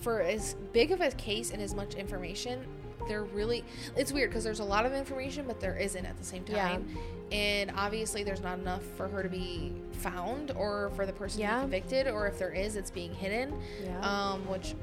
for 0.00 0.20
as 0.22 0.54
big 0.72 0.90
of 0.92 1.00
a 1.00 1.10
case 1.12 1.50
and 1.50 1.60
as 1.62 1.74
much 1.74 1.94
information, 1.94 2.64
there 3.08 3.24
really 3.24 3.64
it's 3.96 4.12
weird 4.12 4.30
because 4.30 4.44
there's 4.44 4.60
a 4.60 4.64
lot 4.64 4.84
of 4.86 4.92
information 4.92 5.44
but 5.46 5.58
there 5.60 5.76
isn't 5.76 6.04
at 6.04 6.16
the 6.18 6.24
same 6.24 6.44
Yeah. 6.48 6.68
time. 6.68 6.88
And 7.32 7.70
obviously 7.76 8.22
there's 8.24 8.42
not 8.42 8.58
enough 8.58 8.82
for 8.96 9.08
her 9.08 9.22
to 9.22 9.28
be 9.28 9.72
found 9.92 10.50
or 10.52 10.90
for 10.96 11.06
the 11.06 11.12
person 11.12 11.38
to 11.38 11.42
Yeah. 11.42 11.56
be 11.56 11.60
convicted 11.62 12.06
or 12.08 12.26
if 12.26 12.38
there 12.38 12.52
is 12.52 12.76
it's 12.76 12.90
being 12.90 13.14
hidden. 13.14 13.54
yeah, 13.82 14.00
Um 14.32 14.46
which 14.48 14.74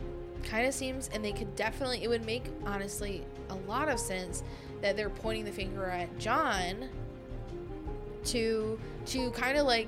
kind 0.44 0.66
of 0.68 0.74
seems 0.74 1.10
and 1.14 1.24
they 1.24 1.32
could 1.34 1.56
definitely 1.56 2.04
it 2.04 2.08
would 2.08 2.26
make 2.26 2.46
honestly 2.66 3.24
a 3.50 3.56
lot 3.70 3.90
of 3.90 4.00
sense 4.00 4.44
that 4.82 4.96
they're 4.98 5.10
pointing 5.10 5.46
the 5.46 5.52
finger 5.52 5.86
at 5.86 6.18
John 6.20 6.90
to 8.26 8.80
to 9.08 9.32
kind 9.32 9.58
of 9.58 9.66
like 9.66 9.88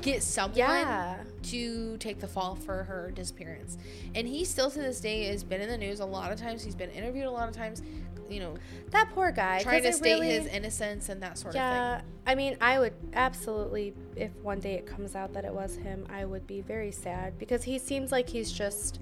get 0.00 0.22
someone 0.22 0.58
yeah, 0.58 1.16
to 1.50 1.96
take 1.98 2.18
the 2.20 2.26
fall 2.28 2.54
for 2.56 2.84
her 2.84 3.10
disappearance. 3.14 3.78
And 4.14 4.26
he 4.26 4.44
still 4.44 4.70
to 4.70 4.78
this 4.78 5.00
day 5.00 5.24
has 5.26 5.44
been 5.44 5.60
in 5.60 5.68
the 5.68 5.78
news 5.78 6.00
a 6.00 6.04
lot 6.06 6.32
of 6.32 6.38
times. 6.40 6.62
He's 6.64 6.74
been 6.74 6.90
interviewed 6.90 7.26
a 7.26 7.30
lot 7.30 7.48
of 7.48 7.54
times, 7.54 7.82
you 8.28 8.40
know, 8.40 8.54
That 8.90 9.10
poor 9.14 9.30
guy. 9.32 9.62
trying 9.62 9.82
to 9.84 9.92
state 9.92 10.14
really- 10.14 10.30
his 10.30 10.46
innocence 10.46 11.08
and 11.08 11.22
that 11.22 11.38
sort 11.38 11.54
Yeah, 11.54 11.96
of 11.96 12.00
thing. 12.00 12.08
Yeah, 12.26 12.30
I 12.32 12.34
mean, 12.34 12.56
I 12.60 12.78
would 12.78 12.94
absolutely, 13.12 13.94
if 14.16 14.30
one 14.42 14.58
day 14.60 14.74
it 14.74 14.86
comes 14.86 15.14
out 15.14 15.32
that 15.34 15.44
it 15.44 15.52
was 15.54 15.76
him, 15.76 16.06
I 16.10 16.24
would 16.24 16.46
be 16.46 16.60
very 16.60 16.90
sad 16.92 17.38
because 17.38 17.62
he 17.62 17.78
seems 17.78 18.10
like 18.12 18.28
he's 18.28 18.50
just 18.52 19.00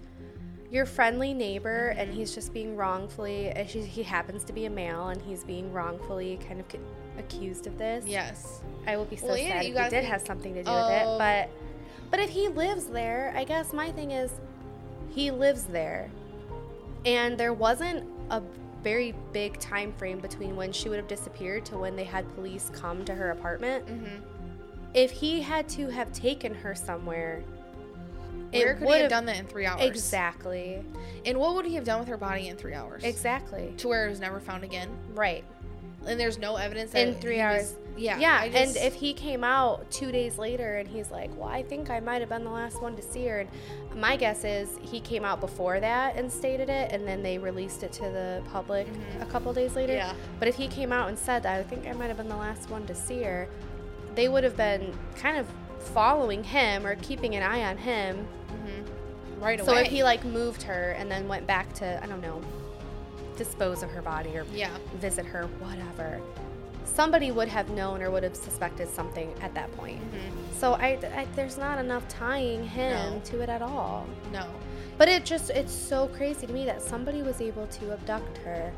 your 0.70 0.86
friendly 0.86 1.32
neighbor 1.32 1.94
and 1.96 2.12
he's 2.12 2.34
just 2.34 2.52
being 2.52 2.74
wrongfully, 2.76 3.52
he 3.66 3.82
he 3.82 4.02
happens 4.02 4.42
to 4.44 4.52
be 4.52 4.66
a 4.66 4.70
male 4.70 5.08
and 5.08 5.22
he's 5.22 5.44
being 5.44 5.72
wrongfully 5.72 6.38
kind 6.48 6.58
of 6.58 6.66
accused 7.16 7.66
of 7.68 7.78
this. 7.78 8.04
Yes. 8.06 8.60
I 8.86 8.96
will 8.96 9.04
be 9.04 9.14
so 9.16 9.28
Well, 9.28 9.38
yeah, 9.38 9.60
sad 9.60 9.64
you 9.66 9.70
if 9.76 9.76
he 9.76 9.82
did 9.84 9.90
think- 9.90 10.06
have 10.08 10.22
something 10.26 10.52
to 10.54 10.62
do 10.64 10.70
with 10.70 10.90
it. 10.90 11.02
Oh. 11.06 11.16
But, 11.18 11.48
but 12.14 12.22
if 12.22 12.30
he 12.30 12.46
lives 12.46 12.84
there, 12.84 13.34
I 13.36 13.42
guess 13.42 13.72
my 13.72 13.90
thing 13.90 14.12
is 14.12 14.30
he 15.08 15.32
lives 15.32 15.64
there. 15.64 16.08
And 17.04 17.36
there 17.36 17.52
wasn't 17.52 18.08
a 18.30 18.40
very 18.84 19.16
big 19.32 19.58
time 19.58 19.92
frame 19.94 20.20
between 20.20 20.54
when 20.54 20.70
she 20.70 20.88
would 20.88 20.98
have 20.98 21.08
disappeared 21.08 21.64
to 21.66 21.78
when 21.78 21.96
they 21.96 22.04
had 22.04 22.32
police 22.36 22.70
come 22.72 23.04
to 23.06 23.16
her 23.16 23.32
apartment. 23.32 23.84
Mm-hmm. 23.86 24.22
If 24.94 25.10
he 25.10 25.40
had 25.40 25.68
to 25.70 25.88
have 25.88 26.12
taken 26.12 26.54
her 26.54 26.72
somewhere, 26.76 27.42
Where 28.52 28.76
could 28.76 28.86
he 28.86 29.00
have 29.00 29.10
done 29.10 29.26
that 29.26 29.40
in 29.40 29.46
three 29.46 29.66
hours? 29.66 29.82
Exactly. 29.82 30.84
And 31.26 31.36
what 31.40 31.56
would 31.56 31.66
he 31.66 31.74
have 31.74 31.84
done 31.84 31.98
with 31.98 32.06
her 32.06 32.16
body 32.16 32.46
in 32.46 32.56
three 32.56 32.74
hours? 32.74 33.02
Exactly. 33.02 33.74
To 33.78 33.88
where 33.88 34.06
it 34.06 34.10
was 34.10 34.20
never 34.20 34.38
found 34.38 34.62
again. 34.62 34.88
Right. 35.14 35.42
And 36.06 36.20
there's 36.20 36.38
no 36.38 36.54
evidence 36.54 36.92
that 36.92 37.08
In 37.08 37.14
three 37.16 37.34
he 37.34 37.40
hours. 37.40 37.74
Yeah. 37.96 38.18
Yeah, 38.18 38.48
just- 38.48 38.76
and 38.76 38.86
if 38.86 38.94
he 38.94 39.12
came 39.12 39.44
out 39.44 39.90
two 39.90 40.10
days 40.10 40.38
later 40.38 40.76
and 40.76 40.88
he's 40.88 41.10
like, 41.10 41.30
"Well, 41.36 41.48
I 41.48 41.62
think 41.62 41.90
I 41.90 42.00
might 42.00 42.20
have 42.20 42.28
been 42.28 42.44
the 42.44 42.50
last 42.50 42.82
one 42.82 42.96
to 42.96 43.02
see 43.02 43.26
her," 43.26 43.40
and 43.40 43.48
my 43.94 44.16
guess 44.16 44.44
is 44.44 44.68
he 44.82 45.00
came 45.00 45.24
out 45.24 45.40
before 45.40 45.80
that 45.80 46.16
and 46.16 46.32
stated 46.32 46.68
it, 46.68 46.92
and 46.92 47.06
then 47.06 47.22
they 47.22 47.38
released 47.38 47.82
it 47.82 47.92
to 47.92 48.02
the 48.02 48.42
public 48.52 48.86
mm-hmm. 48.86 49.22
a 49.22 49.26
couple 49.26 49.52
days 49.52 49.76
later. 49.76 49.94
Yeah. 49.94 50.14
But 50.38 50.48
if 50.48 50.56
he 50.56 50.68
came 50.68 50.92
out 50.92 51.08
and 51.08 51.18
said 51.18 51.42
that, 51.44 51.58
I 51.58 51.62
think 51.62 51.86
I 51.86 51.92
might 51.92 52.08
have 52.08 52.16
been 52.16 52.28
the 52.28 52.36
last 52.36 52.70
one 52.70 52.86
to 52.86 52.94
see 52.94 53.22
her, 53.22 53.48
they 54.14 54.28
would 54.28 54.44
have 54.44 54.56
been 54.56 54.92
kind 55.16 55.36
of 55.36 55.46
following 55.78 56.42
him 56.42 56.86
or 56.86 56.96
keeping 56.96 57.34
an 57.36 57.42
eye 57.42 57.64
on 57.64 57.76
him. 57.76 58.26
Mm-hmm. 58.48 59.42
right 59.42 59.60
away. 59.60 59.66
So 59.66 59.76
if 59.76 59.88
he 59.88 60.02
like 60.02 60.24
moved 60.24 60.62
her 60.62 60.92
and 60.92 61.10
then 61.10 61.28
went 61.28 61.46
back 61.46 61.72
to 61.74 62.02
I 62.02 62.06
don't 62.06 62.22
know, 62.22 62.40
dispose 63.36 63.82
of 63.82 63.90
her 63.90 64.02
body 64.02 64.36
or 64.36 64.46
yeah. 64.52 64.70
visit 64.96 65.26
her, 65.26 65.46
whatever. 65.58 66.20
Somebody 66.84 67.32
would 67.32 67.48
have 67.48 67.70
known 67.70 68.02
or 68.02 68.10
would 68.10 68.22
have 68.22 68.36
suspected 68.36 68.88
something 68.88 69.32
at 69.40 69.54
that 69.54 69.74
point. 69.76 70.00
Mm-hmm. 70.00 70.52
So 70.58 70.74
I, 70.74 70.98
I- 71.16 71.26
there's 71.34 71.58
not 71.58 71.78
enough 71.78 72.06
tying 72.08 72.66
him 72.66 73.14
No. 73.14 73.20
to 73.24 73.40
it 73.40 73.48
at 73.48 73.62
all. 73.62 74.06
No. 74.32 74.46
But 74.96 75.08
it 75.08 75.24
just 75.24 75.50
it's 75.50 75.72
so 75.72 76.06
crazy 76.08 76.46
to 76.46 76.52
me 76.52 76.64
that 76.66 76.80
somebody 76.80 77.22
was 77.22 77.40
able 77.40 77.66
to 77.66 77.92
abduct 77.92 78.38
her 78.38 78.72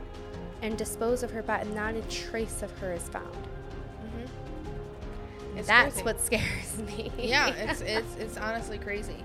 and 0.63 0.79
dispose 0.79 1.23
of 1.23 1.31
her 1.31 1.43
body 1.43 1.67
and 1.67 1.75
not 1.75 1.95
a 1.95 2.01
trace 2.03 2.63
of 2.63 2.71
her 2.79 2.93
is 2.95 3.07
found. 3.09 3.27
Mm-hmm. 3.35 5.59
It's 5.59 5.69
That's 5.69 5.95
crazy. 5.95 6.05
what 6.05 6.21
scares 6.21 6.79
me. 6.97 7.13
yeah, 7.19 7.49
it's 7.49 7.83
it's 7.83 8.17
it's 8.17 8.37
honestly 8.39 8.79
crazy. 8.79 9.23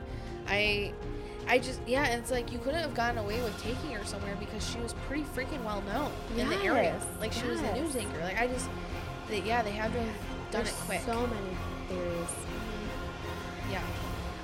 I 0.47 0.91
I 1.47 1.59
just 1.59 1.79
yeah, 1.87 2.05
it's 2.07 2.31
like 2.31 2.51
you 2.51 2.59
couldn't 2.59 2.81
have 2.81 2.93
gotten 2.93 3.17
away 3.17 3.41
with 3.41 3.61
taking 3.61 3.91
her 3.91 4.05
somewhere 4.05 4.35
because 4.39 4.67
she 4.67 4.79
was 4.79 4.93
pretty 5.07 5.23
freaking 5.23 5.63
well 5.65 5.81
known 5.81 6.11
in 6.37 6.49
the 6.49 6.55
area. 6.63 6.93
Yes, 6.93 7.05
Like 7.19 7.33
she 7.33 7.45
was 7.47 7.59
a 7.61 7.73
news 7.73 7.95
anchor. 7.95 8.19
Like 8.21 8.39
I 8.39 8.47
just 8.47 8.69
they, 9.27 9.41
yeah, 9.41 9.61
they 9.61 9.71
had 9.71 9.91
to 9.93 9.99
have 9.99 10.07
done 10.51 10.63
There's 10.63 10.69
it 10.69 10.75
quick. 10.85 11.01
So 11.05 11.27
many 11.27 11.57
theories. 11.89 12.29
yeah. 13.71 13.81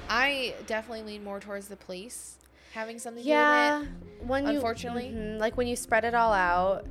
I 0.09 0.53
definitely 0.67 1.03
lean 1.03 1.23
more 1.23 1.39
towards 1.39 1.67
the 1.67 1.75
police 1.75 2.37
having 2.73 2.99
something 2.99 3.23
to 3.23 3.29
Yeah, 3.29 3.79
do 3.81 3.85
with 3.85 4.21
it. 4.21 4.27
when 4.27 4.43
you 4.47 4.49
unfortunately. 4.55 5.11
Mhm, 5.13 5.39
like 5.39 5.57
when 5.57 5.67
you 5.67 5.75
spread 5.75 6.05
it 6.05 6.13
all 6.13 6.33
out, 6.33 6.85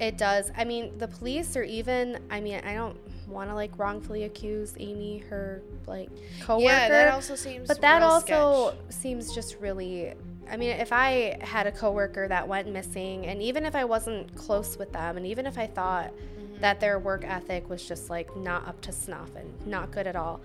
it 0.00 0.16
does. 0.18 0.50
I 0.56 0.64
mean, 0.64 0.98
the 0.98 1.08
police 1.08 1.56
or 1.56 1.62
even 1.62 2.20
I 2.30 2.40
mean, 2.40 2.60
I 2.64 2.74
don't 2.74 2.96
want 3.28 3.50
to 3.50 3.54
like 3.54 3.78
wrongfully 3.78 4.24
accuse 4.24 4.74
Amy, 4.78 5.18
her 5.30 5.62
like 5.86 6.08
coworker. 6.40 6.64
Yeah, 6.64 6.88
that 6.88 7.12
also 7.14 7.34
seems 7.36 7.68
but 7.68 7.80
that 7.80 8.02
also 8.02 8.74
sketch. 8.74 8.94
seems 8.94 9.34
just 9.34 9.58
really. 9.60 10.14
I 10.50 10.56
mean, 10.56 10.70
if 10.70 10.92
I 10.94 11.36
had 11.42 11.66
a 11.66 11.72
coworker 11.72 12.26
that 12.28 12.48
went 12.48 12.72
missing, 12.72 13.26
and 13.26 13.42
even 13.42 13.66
if 13.66 13.74
I 13.74 13.84
wasn't 13.84 14.34
close 14.34 14.78
with 14.78 14.92
them, 14.92 15.16
and 15.18 15.26
even 15.26 15.46
if 15.46 15.58
I 15.58 15.66
thought 15.66 16.12
Mm-hmm. 16.12 16.60
that 16.62 16.80
their 16.80 16.98
work 16.98 17.24
ethic 17.24 17.68
was 17.68 17.86
just 17.86 18.10
like 18.10 18.34
not 18.36 18.66
up 18.66 18.80
to 18.82 18.92
snuff 18.92 19.30
and 19.36 19.66
not 19.66 19.90
good 19.92 20.06
at 20.06 20.16
all, 20.16 20.40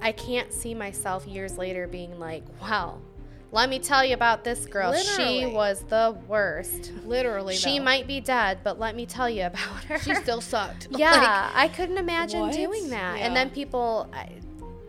I 0.00 0.12
can't 0.12 0.52
see 0.52 0.74
myself 0.74 1.26
years 1.26 1.56
later 1.58 1.86
being 1.88 2.18
like, 2.20 2.42
well, 2.60 3.00
let 3.56 3.70
me 3.70 3.78
tell 3.78 4.04
you 4.04 4.12
about 4.12 4.44
this 4.44 4.66
girl. 4.66 4.92
She 4.94 5.46
was 5.46 5.80
the 5.88 6.14
worst. 6.28 6.92
literally 7.06 7.56
She 7.56 7.78
though. 7.78 7.84
might 7.84 8.06
be 8.06 8.20
dead, 8.20 8.58
but 8.62 8.78
let 8.78 8.94
me 8.94 9.06
tell 9.06 9.30
you 9.30 9.44
about 9.46 9.82
her. 9.84 9.98
she 9.98 10.14
still 10.14 10.42
sucked. 10.42 10.88
yeah, 10.90 11.50
I 11.54 11.68
couldn't 11.68 11.96
imagine 11.96 12.40
what? 12.40 12.52
doing 12.52 12.90
that. 12.90 13.18
Yeah. 13.18 13.24
And 13.26 13.34
then 13.34 13.48
people, 13.48 14.10
I, 14.12 14.28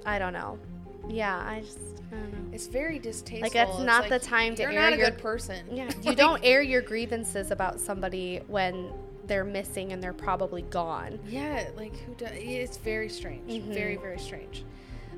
I 0.05 0.19
don't 0.19 0.33
know. 0.33 0.59
Yeah, 1.07 1.37
I 1.37 1.61
just, 1.61 1.79
I. 2.11 2.17
It's 2.51 2.67
very 2.67 2.99
distasteful. 2.99 3.41
Like, 3.41 3.53
that's 3.53 3.71
It's 3.71 3.79
not 3.83 4.09
the 4.09 4.19
time 4.19 4.55
to 4.55 4.63
you're 4.63 4.71
air 4.71 4.81
not 4.81 4.93
a 4.93 4.97
your- 4.97 5.11
good 5.11 5.19
person. 5.19 5.65
Yeah, 5.71 5.89
you 6.03 6.13
don't 6.13 6.41
air 6.43 6.61
your 6.61 6.81
grievances 6.81 7.51
about 7.51 7.79
somebody 7.79 8.41
when 8.47 8.91
they're 9.27 9.45
missing 9.45 9.93
and 9.93 10.03
they're 10.03 10.11
probably 10.13 10.63
gone. 10.63 11.19
Yeah, 11.27 11.69
like 11.77 11.95
who 11.99 12.13
does? 12.15 12.31
It's 12.33 12.75
very 12.77 13.07
strange. 13.09 13.49
Mhm. 13.49 13.73
Very 13.73 13.95
very 13.95 14.19
strange. 14.19 14.63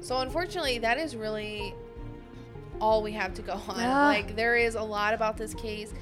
So 0.02 0.18
unfortunately, 0.20 0.78
that 0.80 0.98
is 1.00 1.16
really 1.16 1.74
all 2.80 3.02
we 3.04 3.12
have 3.14 3.34
to 3.36 3.42
go 3.42 3.54
on. 3.54 3.62
Ah. 3.80 4.08
Like 4.08 4.36
there 4.36 4.56
is 4.58 4.76
a 4.76 4.82
lot 4.84 5.14
about 5.14 5.38
this 5.38 5.54
case, 5.54 5.94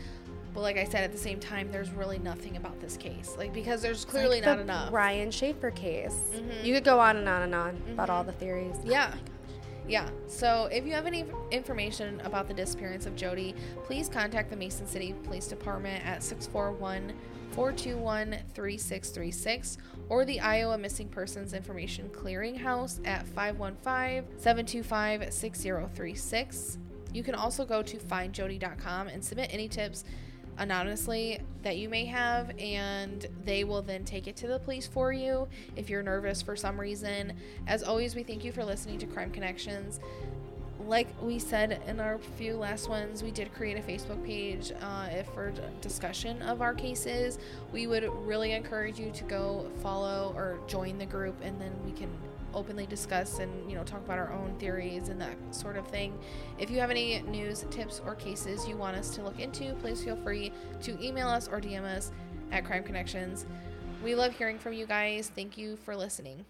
but 0.53 0.61
like 0.61 0.78
I 0.78 0.84
said, 0.86 1.03
at 1.03 1.11
the 1.11 1.17
same 1.17 1.39
time, 1.39 1.71
there's 1.71 1.91
really 1.91 2.19
nothing 2.19 2.57
about 2.57 2.80
this 2.80 2.97
case. 2.97 3.36
Like 3.38 3.53
because 3.53 3.82
there's 3.82 4.05
clearly 4.05 4.38
Like 4.41 4.45
not 4.45 4.55
the 4.57 4.63
enough. 4.63 4.93
Ryan 4.93 5.32
Schaefer 5.32 5.71
case. 5.71 6.19
Mhm. 6.34 6.63
You 6.63 6.73
could 6.73 6.84
go 6.84 6.99
on 6.99 7.17
and 7.17 7.28
on 7.28 7.41
and 7.43 7.55
on 7.55 7.82
about 7.93 8.09
Mhm. 8.09 8.13
all 8.13 8.23
the 8.23 8.32
theories. 8.34 8.75
Yeah. 8.84 9.13
Yeah. 9.88 10.09
So 10.28 10.67
if 10.71 10.86
you 10.86 10.91
have 10.93 11.05
any 11.05 11.25
information 11.51 12.19
about 12.25 12.47
the 12.49 12.53
disappearance 12.53 13.05
of 13.05 13.15
Jodi, 13.15 13.55
please 13.86 14.09
contact 14.09 14.49
the 14.49 14.55
Mason 14.57 14.86
City 14.86 15.13
Police 15.23 15.47
Department 15.47 16.05
at 16.05 16.21
641 16.23 17.13
421 17.51 18.36
3636 18.53 19.78
or 20.10 20.26
the 20.26 20.39
Iowa 20.39 20.78
Missing 20.78 21.10
Persons 21.10 21.53
Information 21.53 22.10
Clearinghouse 22.10 23.05
at 23.05 23.28
515 23.28 24.39
725 24.39 25.34
6036. 25.34 26.78
You 27.14 27.24
can 27.24 27.36
also 27.36 27.66
go 27.66 27.82
to 27.82 27.97
findjodi.com 27.97 29.08
and 29.08 29.24
submit 29.24 29.49
any 29.53 29.68
tips 29.68 30.03
anonymously 30.58 31.39
that 31.62 31.78
you 31.78 31.88
may 31.88 32.05
have 32.05 32.51
and 32.60 33.28
they 33.43 33.64
will 33.64 33.82
then 33.82 34.03
take 34.03 34.28
it 34.28 34.36
to 34.36 34.47
the 34.47 34.60
police 34.60 34.88
for 34.88 35.14
you 35.14 35.47
if 35.76 35.89
you're 35.89 36.01
nervous 36.01 36.41
for 36.41 36.55
some 36.55 36.80
reason 36.80 37.34
as 37.68 37.84
always 37.84 38.16
we 38.16 38.24
thank 38.24 38.43
you 38.43 38.51
for 38.51 38.66
listening 38.66 38.97
to 38.97 39.05
crime 39.05 39.30
connections 39.30 39.99
like 40.88 41.08
we 41.22 41.38
said 41.38 41.82
in 41.86 42.00
our 42.00 42.18
few 42.18 42.56
last 42.56 42.90
ones 42.90 43.22
we 43.22 43.30
did 43.30 43.54
create 43.54 43.78
a 43.78 43.82
facebook 43.82 44.24
page 44.26 44.72
uh, 44.82 45.24
for 45.34 45.54
discussion 45.82 46.42
of 46.44 46.62
our 46.62 46.74
cases. 46.74 47.40
We 47.72 47.88
would 47.88 48.10
really 48.26 48.54
encourage 48.54 48.98
you 48.98 49.12
to 49.12 49.24
go 49.26 49.70
follow 49.82 50.34
or 50.36 50.60
join 50.68 50.98
the 50.98 51.06
group 51.06 51.36
and 51.42 51.60
then 51.60 51.74
we 51.86 51.92
can 51.92 52.10
openly 52.54 52.86
discuss 52.86 53.40
and 53.40 53.70
you 53.70 53.76
know 53.76 53.84
talk 53.84 54.04
about 54.06 54.18
our 54.18 54.32
own 54.32 54.56
theories 54.58 55.10
and 55.10 55.20
that 55.20 55.36
sort 55.52 55.76
of 55.76 55.86
thing. 55.88 56.18
If 56.58 56.72
you 56.72 56.80
have 56.80 56.90
any 56.90 57.22
news 57.22 57.66
tips 57.70 58.02
or 58.06 58.16
cases 58.16 58.68
you 58.68 58.78
want 58.78 58.96
us 58.96 59.14
to 59.16 59.22
look 59.22 59.40
into 59.40 59.74
please 59.76 60.04
feel 60.04 60.16
free 60.16 60.52
to 60.84 61.06
email 61.06 61.28
us 61.28 61.48
or 61.48 61.60
dm 61.60 61.84
us 61.84 62.12
at 62.52 62.64
crime 62.64 62.84
connections. 62.84 63.46
We 64.04 64.16
love 64.16 64.34
hearing 64.34 64.60
from 64.60 64.74
you 64.74 64.86
guys. 64.86 65.32
Thank 65.36 65.58
you 65.58 65.76
for 65.76 65.96
listening 65.96 66.46